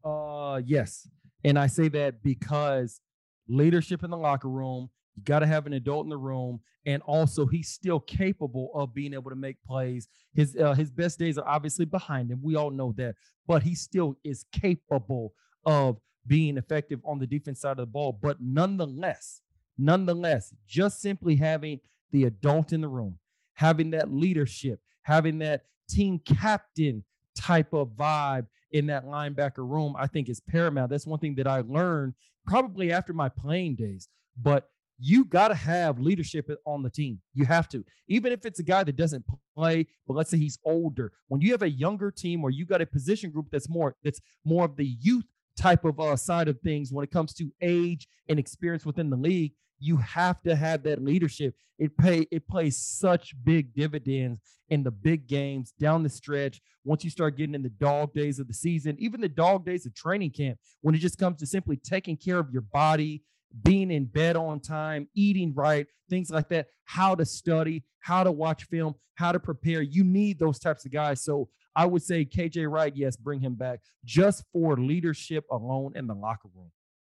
Uh, 0.05 0.61
yes, 0.65 1.09
and 1.45 1.59
I 1.59 1.67
say 1.67 1.89
that 1.89 2.23
because 2.23 3.01
leadership 3.49 4.05
in 4.05 4.11
the 4.11 4.17
locker 4.17 4.49
room. 4.49 4.91
You 5.19 5.25
got 5.25 5.41
to 5.41 5.47
have 5.47 5.67
an 5.67 5.73
adult 5.73 6.07
in 6.07 6.11
the 6.11 6.17
room, 6.17 6.61
and 6.87 7.03
also 7.03 7.45
he's 7.45 7.71
still 7.71 7.99
capable 7.99 8.71
of 8.73 8.95
being 8.95 9.15
able 9.15 9.31
to 9.31 9.37
make 9.37 9.61
plays. 9.65 10.07
His 10.33 10.57
uh, 10.57 10.75
his 10.75 10.93
best 10.93 11.19
days 11.19 11.39
are 11.39 11.49
obviously 11.49 11.87
behind 11.87 12.31
him. 12.31 12.39
We 12.41 12.55
all 12.55 12.71
know 12.71 12.95
that, 12.99 13.17
but 13.49 13.65
he 13.65 13.75
still 13.75 14.17
is 14.23 14.45
capable 14.53 15.35
of 15.67 15.99
being 16.29 16.57
effective 16.57 17.01
on 17.05 17.19
the 17.19 17.27
defense 17.27 17.63
side 17.63 17.73
of 17.73 17.77
the 17.79 17.87
ball. 17.87 18.13
But 18.13 18.37
nonetheless, 18.41 19.41
nonetheless, 19.77 20.55
just 20.69 21.01
simply 21.01 21.35
having 21.35 21.81
the 22.13 22.25
adult 22.25 22.73
in 22.73 22.81
the 22.81 22.89
room, 22.89 23.19
having 23.55 23.91
that 23.91 24.13
leadership, 24.13 24.79
having 25.03 25.41
that 25.41 25.63
team 25.91 26.21
captain 26.25 27.03
type 27.37 27.73
of 27.73 27.89
vibe 27.97 28.47
in 28.71 28.87
that 28.87 29.05
linebacker 29.05 29.69
room, 29.69 29.97
I 29.99 30.07
think 30.07 30.29
is 30.29 30.39
paramount. 30.39 30.91
That's 30.91 31.09
one 31.09 31.19
thing 31.19 31.35
that 31.37 31.49
I 31.49 31.63
learned 31.63 32.15
probably 32.47 32.93
after 32.93 33.13
my 33.13 33.29
playing 33.29 33.75
days. 33.75 34.09
But 34.41 34.69
you 34.99 35.25
got 35.25 35.49
to 35.49 35.55
have 35.55 36.01
leadership 36.01 36.51
on 36.67 36.83
the 36.83 36.91
team. 36.91 37.21
You 37.35 37.45
have 37.47 37.69
to, 37.71 37.85
even 38.09 38.33
if 38.33 38.45
it's 38.45 38.59
a 38.59 38.65
guy 38.65 38.83
that 38.85 38.97
doesn't 38.97 39.25
play, 39.57 39.87
but 40.07 40.15
let's 40.15 40.31
say 40.31 40.39
he's 40.39 40.59
older. 40.65 41.13
When 41.29 41.41
you 41.41 41.53
have 41.53 41.63
a 41.63 41.71
younger 41.71 42.11
team 42.11 42.43
or 42.43 42.51
you 42.51 42.67
got 42.67 42.83
a 42.83 42.87
position 42.87 43.31
group 43.31 43.47
that's 43.51 43.69
more 43.69 43.97
that's 44.03 44.21
more 44.45 44.65
of 44.65 44.77
the 44.77 44.87
youth 45.01 45.25
type 45.57 45.85
of 45.85 45.99
uh, 46.01 46.17
side 46.17 46.49
of 46.49 46.61
things 46.61 46.93
when 46.93 47.05
it 47.05 47.11
comes 47.11 47.33
to 47.35 47.51
age 47.61 48.09
and 48.29 48.39
experience 48.39 48.87
within 48.87 49.11
the 49.11 49.17
league, 49.17 49.53
you 49.81 49.97
have 49.99 50.41
to 50.43 50.57
have 50.57 50.83
that 50.85 51.03
leadership. 51.03 51.55
It 51.79 51.97
pay 51.97 52.27
it 52.31 52.49
plays 52.49 52.77
such 52.77 53.35
big 53.45 53.75
dividends 53.75 54.41
in 54.69 54.83
the 54.83 54.91
big 54.91 55.29
games 55.29 55.73
down 55.79 56.03
the 56.03 56.09
stretch. 56.09 56.61
Once 56.85 57.05
you 57.05 57.11
start 57.11 57.37
getting 57.37 57.55
in 57.55 57.63
the 57.63 57.69
dog 57.69 58.13
days 58.13 58.39
of 58.39 58.49
the 58.49 58.55
season, 58.55 58.97
even 58.99 59.21
the 59.21 59.29
dog 59.29 59.65
days 59.65 59.87
of 59.87 59.95
training 59.95 60.31
camp, 60.31 60.59
when 60.81 60.95
it 60.95 60.99
just 60.99 61.19
comes 61.19 61.39
to 61.39 61.47
simply 61.47 61.77
taking 61.77 62.17
care 62.17 62.39
of 62.39 62.51
your 62.51 62.63
body, 62.63 63.23
being 63.63 63.91
in 63.91 64.05
bed 64.05 64.37
on 64.37 64.61
time, 64.61 65.09
eating 65.15 65.53
right, 65.55 65.87
things 66.09 66.31
like 66.31 66.49
that, 66.51 66.67
how 66.85 67.15
to 67.15 67.25
study, 67.25 67.85
how 68.01 68.25
to 68.25 68.33
watch 68.33 68.65
film, 68.65 68.95
how 69.15 69.33
to 69.33 69.41
prepare. 69.41 69.83
You 69.83 70.05
need 70.05 70.39
those 70.39 70.59
types 70.59 70.85
of 70.85 70.93
guys. 70.93 71.23
So 71.23 71.49
I 71.75 71.87
would 71.87 72.03
say 72.03 72.25
KJ 72.25 72.71
Wright, 72.71 72.93
yes, 72.95 73.17
bring 73.17 73.41
him 73.41 73.55
back 73.55 73.81
just 74.05 74.45
for 74.53 74.77
leadership 74.77 75.45
alone 75.51 75.93
in 75.97 76.07
the 76.07 76.15
locker 76.15 76.49
room. 76.55 76.71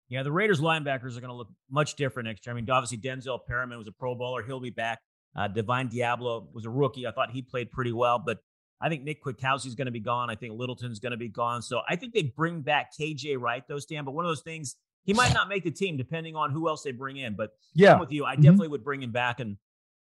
Yeah, 0.09 0.23
the 0.23 0.33
Raiders 0.33 0.61
linebackers 0.61 1.17
are 1.17 1.21
going 1.21 1.31
to 1.31 1.35
look 1.35 1.49
much 1.71 1.95
different 1.97 2.29
next 2.29 2.47
year. 2.47 2.55
I 2.55 2.57
mean, 2.57 2.71
obviously 2.71 2.99
Denzel 2.99 3.41
Perryman 3.47 3.79
was 3.79 3.89
a 3.89 3.93
Pro 3.93 4.15
Bowler; 4.15 4.43
he'll 4.45 4.61
be 4.61 4.71
back. 4.71 5.01
Uh, 5.35 5.49
Divine 5.49 5.89
Deablo 5.89 6.47
was 6.53 6.65
a 6.65 6.71
rookie. 6.71 7.07
I 7.07 7.11
thought 7.11 7.31
he 7.31 7.43
played 7.43 7.71
pretty 7.73 7.93
well, 7.93 8.19
but 8.25 8.39
I 8.81 8.89
think 8.89 9.05
Nick 9.05 9.23
Kwiatkoski 9.23 9.67
is 9.67 9.75
going 9.75 9.87
to 9.87 9.93
be 9.93 10.01
gone. 10.01 10.31
I 10.31 10.35
think 10.35 10.55
Littleton's 10.59 11.01
going 11.01 11.11
to 11.11 11.17
be 11.17 11.29
gone. 11.29 11.63
So 11.63 11.81
I 11.89 11.97
think 11.97 12.15
they 12.15 12.23
bring 12.23 12.61
back 12.61 12.91
KJ 12.99 13.39
Wright, 13.39 13.63
though, 13.69 13.79
Stan. 13.79 14.05
But 14.05 14.13
one 14.13 14.25
of 14.25 14.31
those 14.31 14.43
things 14.43 14.77
he 15.07 15.15
might 15.15 15.33
not 15.33 15.49
make 15.49 15.65
the 15.65 15.71
team 15.71 15.97
depending 15.97 16.37
on 16.37 16.51
who 16.51 16.69
else 16.69 16.83
they 16.83 16.93
bring 16.93 17.17
in. 17.17 17.35
But 17.35 17.53
yeah, 17.75 17.95
I'm 17.95 18.01
with 18.01 18.13
you, 18.13 18.25
I 18.25 18.35
mm-hmm. 18.35 18.43
definitely 18.43 18.69
would 18.69 18.85
bring 18.85 19.03
him 19.03 19.13
back, 19.13 19.41
and 19.41 19.57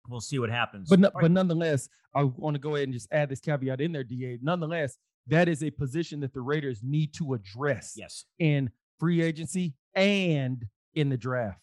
we'll 0.10 0.22
see 0.22 0.40
what 0.40 0.50
happens. 0.50 0.90
But 0.90 1.00
no, 1.00 1.12
right. 1.14 1.24
but 1.24 1.32
nonetheless, 1.32 1.90
I 2.16 2.24
want 2.24 2.56
to 2.56 2.60
go 2.60 2.76
ahead 2.76 2.88
and 2.88 2.94
just 2.94 3.10
add 3.12 3.30
this 3.30 3.42
caveat 3.42 3.82
in 3.82 3.92
there, 3.92 4.04
Da. 4.04 4.40
Nonetheless, 4.42 4.98
that 5.28 5.50
is 5.50 5.64
a 5.64 5.70
position 5.70 6.22
that 6.22 6.34
the 6.34 6.42
Raiders 6.42 6.82
need 6.82 7.14
to 7.16 7.34
address. 7.34 7.94
Yes, 7.96 8.26
in 8.40 8.72
free 9.00 9.22
agency 9.22 9.76
and 9.94 10.66
in 10.94 11.10
the 11.10 11.18
draft. 11.18 11.60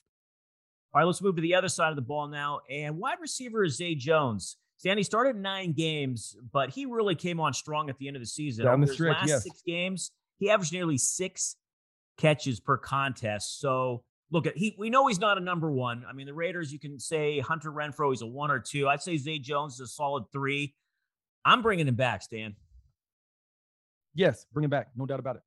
All 0.94 1.00
right, 1.00 1.06
let's 1.06 1.22
move 1.22 1.36
to 1.36 1.42
the 1.42 1.54
other 1.54 1.68
side 1.68 1.88
of 1.88 1.96
the 1.96 2.02
ball 2.02 2.28
now. 2.28 2.60
And 2.70 2.98
wide 2.98 3.16
receiver 3.18 3.64
is 3.64 3.78
Zay 3.78 3.94
Jones. 3.94 4.58
Stanley 4.76 5.04
started 5.04 5.36
nine 5.36 5.72
games, 5.72 6.36
but 6.52 6.70
he 6.70 6.84
really 6.84 7.14
came 7.14 7.40
on 7.40 7.54
strong 7.54 7.88
at 7.88 7.96
the 7.98 8.08
end 8.08 8.16
of 8.16 8.22
the 8.22 8.26
season. 8.26 8.66
Down 8.66 8.80
the 8.80 8.88
stretch, 8.88 9.16
last 9.16 9.28
yes. 9.28 9.44
six 9.44 9.62
games, 9.64 10.10
he 10.38 10.50
averaged 10.50 10.72
nearly 10.72 10.98
six 10.98 11.56
catches 12.22 12.60
per 12.60 12.78
contest. 12.78 13.60
So 13.60 14.04
look 14.30 14.46
at 14.46 14.56
he 14.56 14.74
we 14.78 14.88
know 14.88 15.08
he's 15.08 15.18
not 15.18 15.38
a 15.38 15.40
number 15.40 15.70
one. 15.70 16.04
I 16.08 16.12
mean, 16.12 16.26
the 16.26 16.34
Raiders, 16.34 16.72
you 16.72 16.78
can 16.78 16.98
say 17.00 17.40
Hunter 17.40 17.72
Renfrow 17.72 18.10
he's 18.10 18.22
a 18.22 18.26
one 18.26 18.50
or 18.50 18.60
two. 18.60 18.88
I'd 18.88 19.02
say 19.02 19.16
Zay 19.16 19.38
Jones 19.38 19.74
is 19.74 19.80
a 19.80 19.86
solid 19.88 20.24
three. 20.32 20.74
I'm 21.44 21.60
bringing 21.60 21.88
him 21.88 21.96
back, 21.96 22.22
Stan. 22.22 22.54
Yes, 24.14 24.46
bring 24.52 24.64
him 24.64 24.70
back, 24.70 24.88
no 24.94 25.06
doubt 25.06 25.18
about 25.18 25.36
it. 25.36 25.42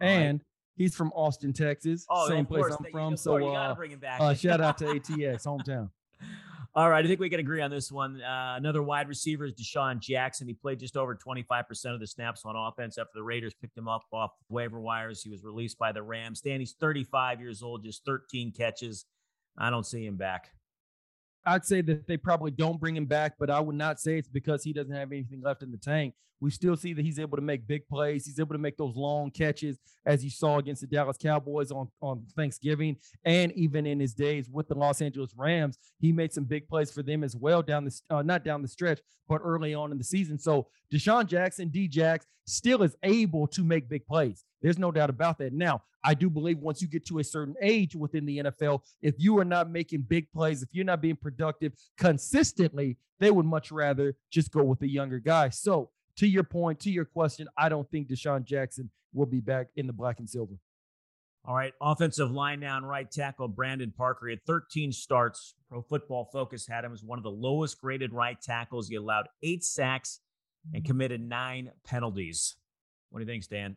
All 0.00 0.08
and 0.08 0.38
right. 0.38 0.46
he's 0.76 0.94
from 0.94 1.12
Austin, 1.14 1.52
Texas, 1.52 2.06
oh, 2.08 2.28
same 2.28 2.46
place 2.46 2.64
I'm 2.64 2.90
from. 2.90 3.16
So 3.16 3.54
uh, 3.54 3.74
uh, 4.18 4.34
shout 4.34 4.60
out 4.60 4.78
to 4.78 4.84
ATX 4.86 5.44
hometown. 5.44 5.90
All 6.74 6.88
right, 6.88 7.04
I 7.04 7.08
think 7.08 7.20
we 7.20 7.28
can 7.28 7.38
agree 7.38 7.60
on 7.60 7.70
this 7.70 7.92
one. 7.92 8.22
Uh, 8.22 8.54
another 8.56 8.82
wide 8.82 9.06
receiver 9.06 9.44
is 9.44 9.52
DeSean 9.52 10.00
Jackson. 10.00 10.48
He 10.48 10.54
played 10.54 10.80
just 10.80 10.96
over 10.96 11.14
25% 11.14 11.92
of 11.92 12.00
the 12.00 12.06
snaps 12.06 12.42
on 12.46 12.56
offense 12.56 12.96
after 12.96 13.10
the 13.14 13.22
Raiders 13.22 13.52
picked 13.52 13.76
him 13.76 13.88
up 13.88 14.04
off 14.10 14.30
waiver 14.48 14.80
wires. 14.80 15.22
He 15.22 15.28
was 15.28 15.44
released 15.44 15.78
by 15.78 15.92
the 15.92 16.02
Rams. 16.02 16.40
Danny's 16.40 16.74
35 16.80 17.42
years 17.42 17.62
old, 17.62 17.84
just 17.84 18.06
13 18.06 18.52
catches. 18.52 19.04
I 19.58 19.68
don't 19.68 19.84
see 19.84 20.06
him 20.06 20.16
back. 20.16 20.48
I'd 21.44 21.64
say 21.64 21.80
that 21.82 22.06
they 22.06 22.16
probably 22.16 22.50
don't 22.50 22.78
bring 22.80 22.96
him 22.96 23.06
back, 23.06 23.34
but 23.38 23.50
I 23.50 23.60
would 23.60 23.74
not 23.74 24.00
say 24.00 24.18
it's 24.18 24.28
because 24.28 24.62
he 24.62 24.72
doesn't 24.72 24.94
have 24.94 25.10
anything 25.12 25.42
left 25.42 25.62
in 25.62 25.70
the 25.70 25.78
tank. 25.78 26.14
We 26.40 26.50
still 26.50 26.76
see 26.76 26.92
that 26.92 27.04
he's 27.04 27.20
able 27.20 27.36
to 27.36 27.42
make 27.42 27.68
big 27.68 27.86
plays. 27.86 28.26
He's 28.26 28.40
able 28.40 28.54
to 28.54 28.58
make 28.58 28.76
those 28.76 28.96
long 28.96 29.30
catches, 29.30 29.78
as 30.04 30.24
you 30.24 30.30
saw 30.30 30.58
against 30.58 30.80
the 30.80 30.88
Dallas 30.88 31.16
Cowboys 31.16 31.70
on, 31.70 31.88
on 32.00 32.24
Thanksgiving, 32.34 32.96
and 33.24 33.52
even 33.52 33.86
in 33.86 34.00
his 34.00 34.12
days 34.12 34.50
with 34.50 34.66
the 34.66 34.74
Los 34.74 35.00
Angeles 35.00 35.34
Rams, 35.36 35.78
he 36.00 36.10
made 36.10 36.32
some 36.32 36.42
big 36.42 36.66
plays 36.68 36.90
for 36.90 37.04
them 37.04 37.22
as 37.22 37.36
well 37.36 37.62
down 37.62 37.84
the 37.84 38.00
uh, 38.10 38.22
not 38.22 38.44
down 38.44 38.60
the 38.60 38.66
stretch, 38.66 39.00
but 39.28 39.40
early 39.44 39.72
on 39.72 39.92
in 39.92 39.98
the 39.98 40.04
season. 40.04 40.36
So 40.36 40.66
DeSean 40.92 41.26
Jackson, 41.26 41.68
D-Jax, 41.68 42.26
still 42.46 42.82
is 42.82 42.96
able 43.04 43.46
to 43.46 43.62
make 43.62 43.88
big 43.88 44.04
plays. 44.04 44.44
There's 44.62 44.78
no 44.78 44.92
doubt 44.92 45.10
about 45.10 45.38
that. 45.38 45.52
Now, 45.52 45.82
I 46.04 46.14
do 46.14 46.30
believe 46.30 46.58
once 46.58 46.80
you 46.80 46.88
get 46.88 47.06
to 47.06 47.18
a 47.18 47.24
certain 47.24 47.54
age 47.60 47.94
within 47.94 48.26
the 48.26 48.38
NFL, 48.38 48.82
if 49.02 49.14
you 49.18 49.38
are 49.38 49.44
not 49.44 49.70
making 49.70 50.02
big 50.02 50.30
plays, 50.32 50.62
if 50.62 50.68
you're 50.72 50.84
not 50.84 51.00
being 51.00 51.16
productive 51.16 51.72
consistently, 51.98 52.96
they 53.18 53.30
would 53.30 53.46
much 53.46 53.70
rather 53.70 54.16
just 54.30 54.50
go 54.50 54.62
with 54.62 54.82
a 54.82 54.88
younger 54.88 55.18
guy. 55.18 55.48
So, 55.48 55.90
to 56.16 56.26
your 56.26 56.44
point, 56.44 56.80
to 56.80 56.90
your 56.90 57.04
question, 57.06 57.48
I 57.56 57.68
don't 57.68 57.90
think 57.90 58.08
DeSean 58.08 58.44
Jackson 58.44 58.90
will 59.14 59.26
be 59.26 59.40
back 59.40 59.68
in 59.76 59.86
the 59.86 59.92
black 59.92 60.18
and 60.18 60.28
silver. 60.28 60.54
All 61.44 61.56
right, 61.56 61.72
offensive 61.80 62.30
line 62.30 62.60
down 62.60 62.84
right 62.84 63.10
tackle 63.10 63.48
Brandon 63.48 63.92
Parker. 63.96 64.28
Had 64.28 64.44
13 64.46 64.92
starts. 64.92 65.54
Pro 65.68 65.82
Football 65.82 66.28
Focus 66.32 66.68
had 66.68 66.84
him 66.84 66.92
as 66.92 67.02
one 67.02 67.18
of 67.18 67.24
the 67.24 67.30
lowest 67.30 67.80
graded 67.80 68.12
right 68.12 68.40
tackles. 68.40 68.88
He 68.88 68.94
allowed 68.94 69.28
eight 69.42 69.64
sacks 69.64 70.20
and 70.72 70.84
committed 70.84 71.20
nine 71.20 71.72
penalties. 71.84 72.56
What 73.10 73.18
do 73.18 73.24
you 73.24 73.26
think, 73.26 73.42
Stan? 73.42 73.76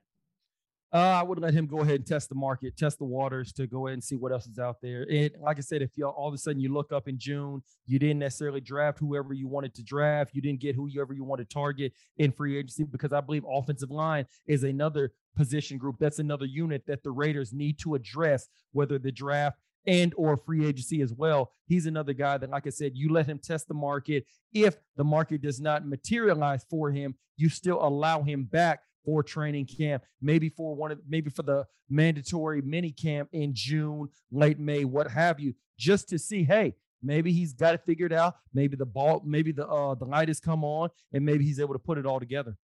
Uh, 0.96 1.20
I 1.20 1.24
would 1.24 1.40
let 1.40 1.54
him 1.54 1.68
go 1.68 1.82
ahead 1.82 1.96
and 1.96 2.08
test 2.08 2.30
the 2.30 2.36
market, 2.36 2.78
test 2.78 3.00
the 3.00 3.04
waters 3.04 3.52
to 3.54 3.68
go 3.68 3.86
ahead 3.86 3.96
and 3.96 4.04
see 4.04 4.16
what 4.16 4.32
else 4.32 4.48
is 4.48 4.58
out 4.58 4.78
there. 4.82 5.06
And 5.12 5.30
like 5.42 5.58
I 5.58 5.60
said, 5.60 5.82
if 5.82 5.90
you 5.98 6.08
all 6.08 6.30
of 6.30 6.34
a 6.34 6.38
sudden 6.38 6.62
you 6.62 6.74
look 6.74 6.94
up 6.94 7.10
in 7.10 7.20
June, 7.20 7.62
you 7.86 8.00
didn't 8.00 8.20
necessarily 8.20 8.62
draft 8.62 9.00
whoever 9.00 9.34
you 9.34 9.50
wanted 9.50 9.76
to 9.76 9.84
draft, 9.84 10.34
you 10.34 10.42
didn't 10.42 10.62
get 10.62 10.74
whoever 10.74 11.12
you 11.12 11.26
want 11.26 11.40
to 11.40 11.46
target 11.46 11.92
in 12.16 12.32
free 12.32 12.58
agency 12.58 12.86
because 12.86 13.12
I 13.12 13.20
believe 13.20 13.44
offensive 13.46 13.92
line 13.92 14.26
is 14.48 14.64
another 14.64 15.12
position 15.36 15.78
group. 15.78 15.98
That's 16.00 16.20
another 16.20 16.46
unit 16.46 16.84
that 16.88 17.04
the 17.04 17.12
Raiders 17.12 17.52
need 17.52 17.78
to 17.80 17.96
address, 17.96 18.48
whether 18.72 18.98
the 18.98 19.12
draft 19.12 19.60
and 19.86 20.14
or 20.16 20.38
free 20.38 20.66
agency 20.66 21.02
as 21.02 21.14
well. 21.14 21.52
He's 21.68 21.88
another 21.88 22.14
guy 22.14 22.38
that, 22.38 22.50
like 22.50 22.68
I 22.68 22.70
said, 22.70 22.94
you 22.96 23.12
let 23.12 23.26
him 23.26 23.40
test 23.44 23.68
the 23.68 23.74
market. 23.74 24.28
If 24.54 24.78
the 24.96 25.04
market 25.04 25.42
does 25.42 25.60
not 25.60 25.86
materialize 25.86 26.66
for 26.70 26.90
him, 26.90 27.16
you 27.36 27.50
still 27.50 27.86
allow 27.86 28.24
him 28.24 28.46
back 28.46 28.80
for 29.06 29.24
training 29.24 29.68
camp, 29.68 30.04
maybe 30.22 30.50
for 30.50 30.76
one 30.76 30.92
of 30.92 31.00
maybe 31.08 31.30
for 31.30 31.44
the 31.44 31.66
mandatory 31.90 32.62
mini 32.62 32.92
camp 32.92 33.30
in 33.32 33.54
June, 33.54 34.10
late 34.32 34.60
May, 34.60 34.84
what 34.86 35.10
have 35.10 35.40
you, 35.40 35.54
just 35.78 36.10
to 36.10 36.20
see, 36.20 36.44
hey, 36.44 36.76
maybe 37.02 37.32
he's 37.32 37.54
got 37.54 37.76
it 37.76 37.82
figured 37.86 38.12
out. 38.12 38.36
Maybe 38.54 38.76
the 38.76 38.86
ball, 38.86 39.22
maybe 39.26 39.52
the 39.52 39.68
uh 39.68 39.96
the 39.96 40.06
light 40.06 40.28
has 40.28 40.40
come 40.40 40.64
on, 40.64 40.90
and 41.14 41.26
maybe 41.26 41.46
he's 41.46 41.60
able 41.60 41.74
to 41.74 41.80
put 41.80 41.98
it 41.98 42.06
all 42.06 42.20
together. 42.20 42.58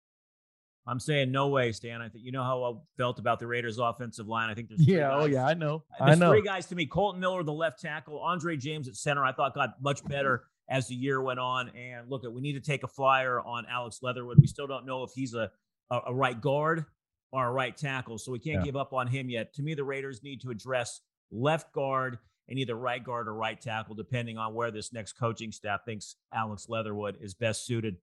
I'm 0.87 1.01
saying 1.01 1.31
no 1.31 1.49
way, 1.49 1.73
Stan. 1.73 2.01
I 2.01 2.09
think 2.09 2.25
you 2.25 2.33
know 2.33 2.43
how 2.43 2.65
I 2.65 2.73
felt 2.97 3.19
about 3.19 3.41
the 3.41 3.47
Raiders' 3.47 3.79
offensive 3.79 4.27
line. 4.27 4.49
I 4.49 4.55
think 4.55 4.69
there's 4.71 4.87
yeah, 4.87 5.15
oh 5.15 5.27
yeah, 5.27 5.45
I 5.45 5.53
know. 5.53 5.85
There's 5.99 6.13
I 6.13 6.15
know. 6.15 6.31
three 6.31 6.41
guys 6.41 6.65
to 6.67 6.75
me: 6.75 6.87
Kolton 6.87 7.21
Miller, 7.21 7.43
the 7.43 7.53
left 7.53 7.81
tackle, 7.81 8.21
Andre 8.21 8.57
James 8.57 8.89
at 8.89 8.97
center. 8.97 9.23
I 9.23 9.33
thought 9.33 9.55
got 9.55 9.83
much 9.83 10.03
better 10.05 10.45
as 10.69 10.89
the 10.89 10.95
year 10.95 11.21
went 11.21 11.41
on. 11.41 11.71
And 11.71 12.09
look, 12.09 12.25
at 12.25 12.33
we 12.33 12.41
need 12.41 12.55
to 12.55 12.61
take 12.61 12.85
a 12.85 12.89
flyer 12.89 13.41
on 13.41 13.67
Alex 13.71 13.99
Leatherwood. 14.03 14.39
We 14.41 14.47
still 14.47 14.67
don't 14.67 14.87
know 14.87 15.03
if 15.03 15.11
he's 15.15 15.35
a 15.35 15.51
a, 15.91 16.01
a 16.09 16.15
right 16.15 16.41
guard 16.41 16.85
or 17.33 17.47
a 17.47 17.53
right 17.53 17.77
tackle, 17.77 18.19
so 18.19 18.33
we 18.33 18.39
can't 18.39 18.61
yeah. 18.61 18.65
give 18.65 18.77
up 18.77 18.93
on 18.93 19.07
him 19.07 19.29
yet. 19.29 19.55
To 19.55 19.63
me, 19.63 19.75
the 19.75 19.85
Raiders 19.85 20.23
need 20.23 20.41
to 20.43 20.51
address 20.51 21.01
left 21.31 21.73
guard 21.73 22.19
and 22.49 22.59
either 22.59 22.75
right 22.75 23.03
guard 23.03 23.29
or 23.29 23.35
right 23.35 23.61
tackle, 23.61 23.95
depending 23.95 24.39
on 24.39 24.55
where 24.55 24.71
this 24.71 24.93
next 24.93 25.13
coaching 25.13 25.53
staff 25.53 25.81
thinks 25.85 26.17
Alex 26.33 26.67
Leatherwood 26.69 27.19
is 27.21 27.35
best 27.35 27.67
suited. 27.67 27.97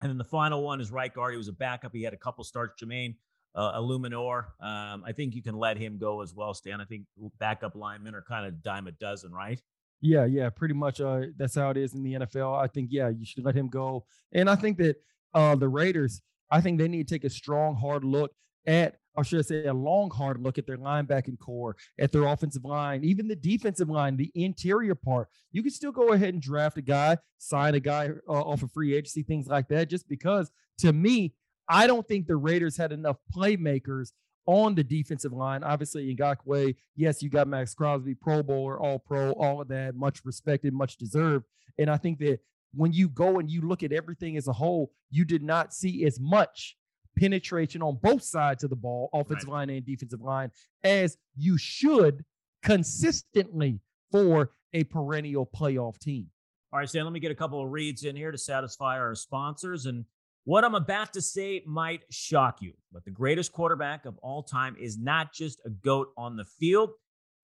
And 0.00 0.10
then 0.10 0.18
the 0.18 0.24
final 0.24 0.62
one 0.62 0.80
is 0.80 0.92
right 0.92 1.12
guard. 1.12 1.32
He 1.32 1.38
was 1.38 1.48
a 1.48 1.52
backup. 1.52 1.92
He 1.92 2.02
had 2.02 2.14
a 2.14 2.18
couple 2.18 2.44
starts. 2.44 2.82
Jermaine 2.82 3.16
uh, 3.54 3.78
Eluemunor. 3.78 4.44
Um, 4.60 5.04
I 5.06 5.12
think 5.12 5.34
you 5.34 5.42
can 5.42 5.56
let 5.56 5.76
him 5.76 5.98
go 5.98 6.22
as 6.22 6.34
well, 6.34 6.54
Stan. 6.54 6.80
I 6.80 6.84
think 6.84 7.06
backup 7.38 7.74
linemen 7.74 8.14
are 8.14 8.22
kind 8.22 8.46
of 8.46 8.62
dime 8.62 8.86
a 8.86 8.92
dozen, 8.92 9.32
right? 9.32 9.62
Yeah, 10.00 10.24
yeah, 10.24 10.50
pretty 10.50 10.74
much. 10.74 11.00
Uh, 11.00 11.22
that's 11.36 11.54
how 11.54 11.70
it 11.70 11.76
is 11.76 11.94
in 11.94 12.02
the 12.02 12.14
NFL. 12.14 12.60
I 12.60 12.66
think, 12.66 12.88
yeah, 12.90 13.08
you 13.08 13.24
should 13.24 13.44
let 13.44 13.54
him 13.54 13.68
go. 13.68 14.04
And 14.32 14.50
I 14.50 14.56
think 14.56 14.78
that 14.78 14.96
uh, 15.32 15.54
the 15.56 15.68
Raiders, 15.68 16.20
I 16.54 16.60
think 16.60 16.78
they 16.78 16.86
need 16.86 17.08
to 17.08 17.14
take 17.14 17.24
a 17.24 17.30
strong, 17.30 17.74
hard 17.74 18.04
look 18.04 18.30
at, 18.64 18.98
or 19.16 19.24
should 19.24 19.40
I 19.40 19.42
say, 19.42 19.64
a 19.64 19.74
long, 19.74 20.08
hard 20.08 20.40
look 20.40 20.56
at 20.56 20.68
their 20.68 20.78
linebacking 20.78 21.40
core, 21.40 21.74
at 21.98 22.12
their 22.12 22.26
offensive 22.26 22.64
line, 22.64 23.02
even 23.02 23.26
the 23.26 23.34
defensive 23.34 23.90
line, 23.90 24.16
the 24.16 24.30
interior 24.36 24.94
part. 24.94 25.26
You 25.50 25.62
can 25.62 25.72
still 25.72 25.90
go 25.90 26.12
ahead 26.12 26.32
and 26.32 26.40
draft 26.40 26.78
a 26.78 26.82
guy, 26.82 27.18
sign 27.38 27.74
a 27.74 27.80
guy 27.80 28.10
uh, 28.28 28.32
off 28.32 28.62
of 28.62 28.70
free 28.70 28.94
agency, 28.94 29.24
things 29.24 29.48
like 29.48 29.66
that, 29.70 29.90
just 29.90 30.08
because 30.08 30.52
to 30.78 30.92
me, 30.92 31.34
I 31.68 31.88
don't 31.88 32.06
think 32.06 32.28
the 32.28 32.36
Raiders 32.36 32.76
had 32.76 32.92
enough 32.92 33.16
playmakers 33.34 34.12
on 34.46 34.76
the 34.76 34.84
defensive 34.84 35.32
line. 35.32 35.64
Obviously, 35.64 36.14
Ngakoue, 36.14 36.76
yes, 36.94 37.20
you 37.20 37.30
got 37.30 37.48
Maxx 37.48 37.74
Crosby, 37.74 38.14
Pro 38.14 38.44
Bowler, 38.44 38.78
All 38.78 39.00
Pro, 39.00 39.32
all 39.32 39.60
of 39.60 39.66
that, 39.68 39.96
much 39.96 40.20
respected, 40.24 40.72
much 40.72 40.98
deserved. 40.98 41.46
And 41.78 41.90
I 41.90 41.96
think 41.96 42.20
that 42.20 42.38
when 42.76 42.92
you 42.92 43.08
go 43.08 43.38
and 43.38 43.50
you 43.50 43.62
look 43.62 43.82
at 43.82 43.92
everything 43.92 44.36
as 44.36 44.48
a 44.48 44.52
whole, 44.52 44.90
you 45.10 45.24
did 45.24 45.42
not 45.42 45.72
see 45.72 46.04
as 46.04 46.18
much 46.20 46.76
penetration 47.18 47.82
on 47.82 47.98
both 48.02 48.22
sides 48.22 48.64
of 48.64 48.70
the 48.70 48.76
ball, 48.76 49.08
offensive 49.12 49.48
right. 49.48 49.68
line 49.68 49.70
and 49.70 49.86
defensive 49.86 50.20
line, 50.20 50.50
as 50.82 51.16
you 51.36 51.56
should 51.56 52.24
consistently 52.62 53.80
for 54.10 54.50
a 54.72 54.84
perennial 54.84 55.46
playoff 55.46 55.98
team. 55.98 56.26
All 56.72 56.80
right, 56.80 56.88
Stan, 56.88 57.04
let 57.04 57.12
me 57.12 57.20
get 57.20 57.30
a 57.30 57.36
couple 57.36 57.62
of 57.62 57.70
reads 57.70 58.02
in 58.02 58.16
here 58.16 58.32
to 58.32 58.38
satisfy 58.38 58.98
our 58.98 59.14
sponsors. 59.14 59.86
And 59.86 60.04
what 60.44 60.64
I'm 60.64 60.74
about 60.74 61.12
to 61.12 61.22
say 61.22 61.62
might 61.66 62.02
shock 62.10 62.60
you, 62.60 62.72
but 62.92 63.04
the 63.04 63.10
greatest 63.10 63.52
quarterback 63.52 64.06
of 64.06 64.18
all 64.18 64.42
time 64.42 64.76
is 64.78 64.98
not 64.98 65.32
just 65.32 65.60
a 65.64 65.70
GOAT 65.70 66.08
on 66.16 66.36
the 66.36 66.44
field, 66.44 66.90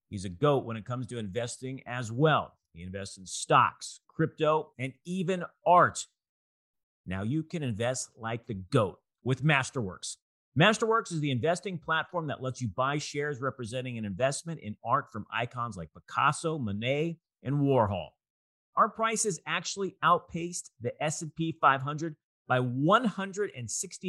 he's 0.09 0.25
a 0.25 0.29
GOAT 0.29 0.65
when 0.65 0.77
it 0.77 0.85
comes 0.85 1.07
to 1.09 1.19
investing 1.19 1.81
as 1.87 2.11
well. 2.11 2.55
He 2.75 2.83
invests 2.83 3.19
in 3.19 3.27
stocks, 3.27 4.01
crypto, 4.21 4.69
and 4.79 4.93
even 5.07 5.43
art. 5.67 6.05
Now 7.07 7.23
you 7.23 7.43
can 7.43 7.63
invest 7.63 8.11
like 8.19 8.47
the 8.47 8.53
GOAT 8.53 8.99
with 9.25 9.43
Masterworks. 9.43 10.17
Masterworks 10.59 11.11
is 11.11 11.21
the 11.21 11.31
investing 11.31 11.79
platform 11.79 12.27
that 12.27 12.43
lets 12.43 12.61
you 12.61 12.69
buy 12.69 12.99
shares 12.99 13.41
representing 13.41 13.97
an 13.97 14.05
investment 14.05 14.61
in 14.61 14.77
art 14.85 15.07
from 15.11 15.25
icons 15.33 15.79
like 15.79 15.89
Picasso, 15.95 16.59
Monet, 16.59 17.17
and 17.43 17.61
Warhol. 17.61 18.09
Our 18.77 18.91
prices 18.91 19.41
actually 19.47 19.97
outpaced 20.03 20.71
the 20.83 20.93
S&P 21.03 21.57
500 21.59 22.15
by 22.47 22.61
164% 22.61 24.05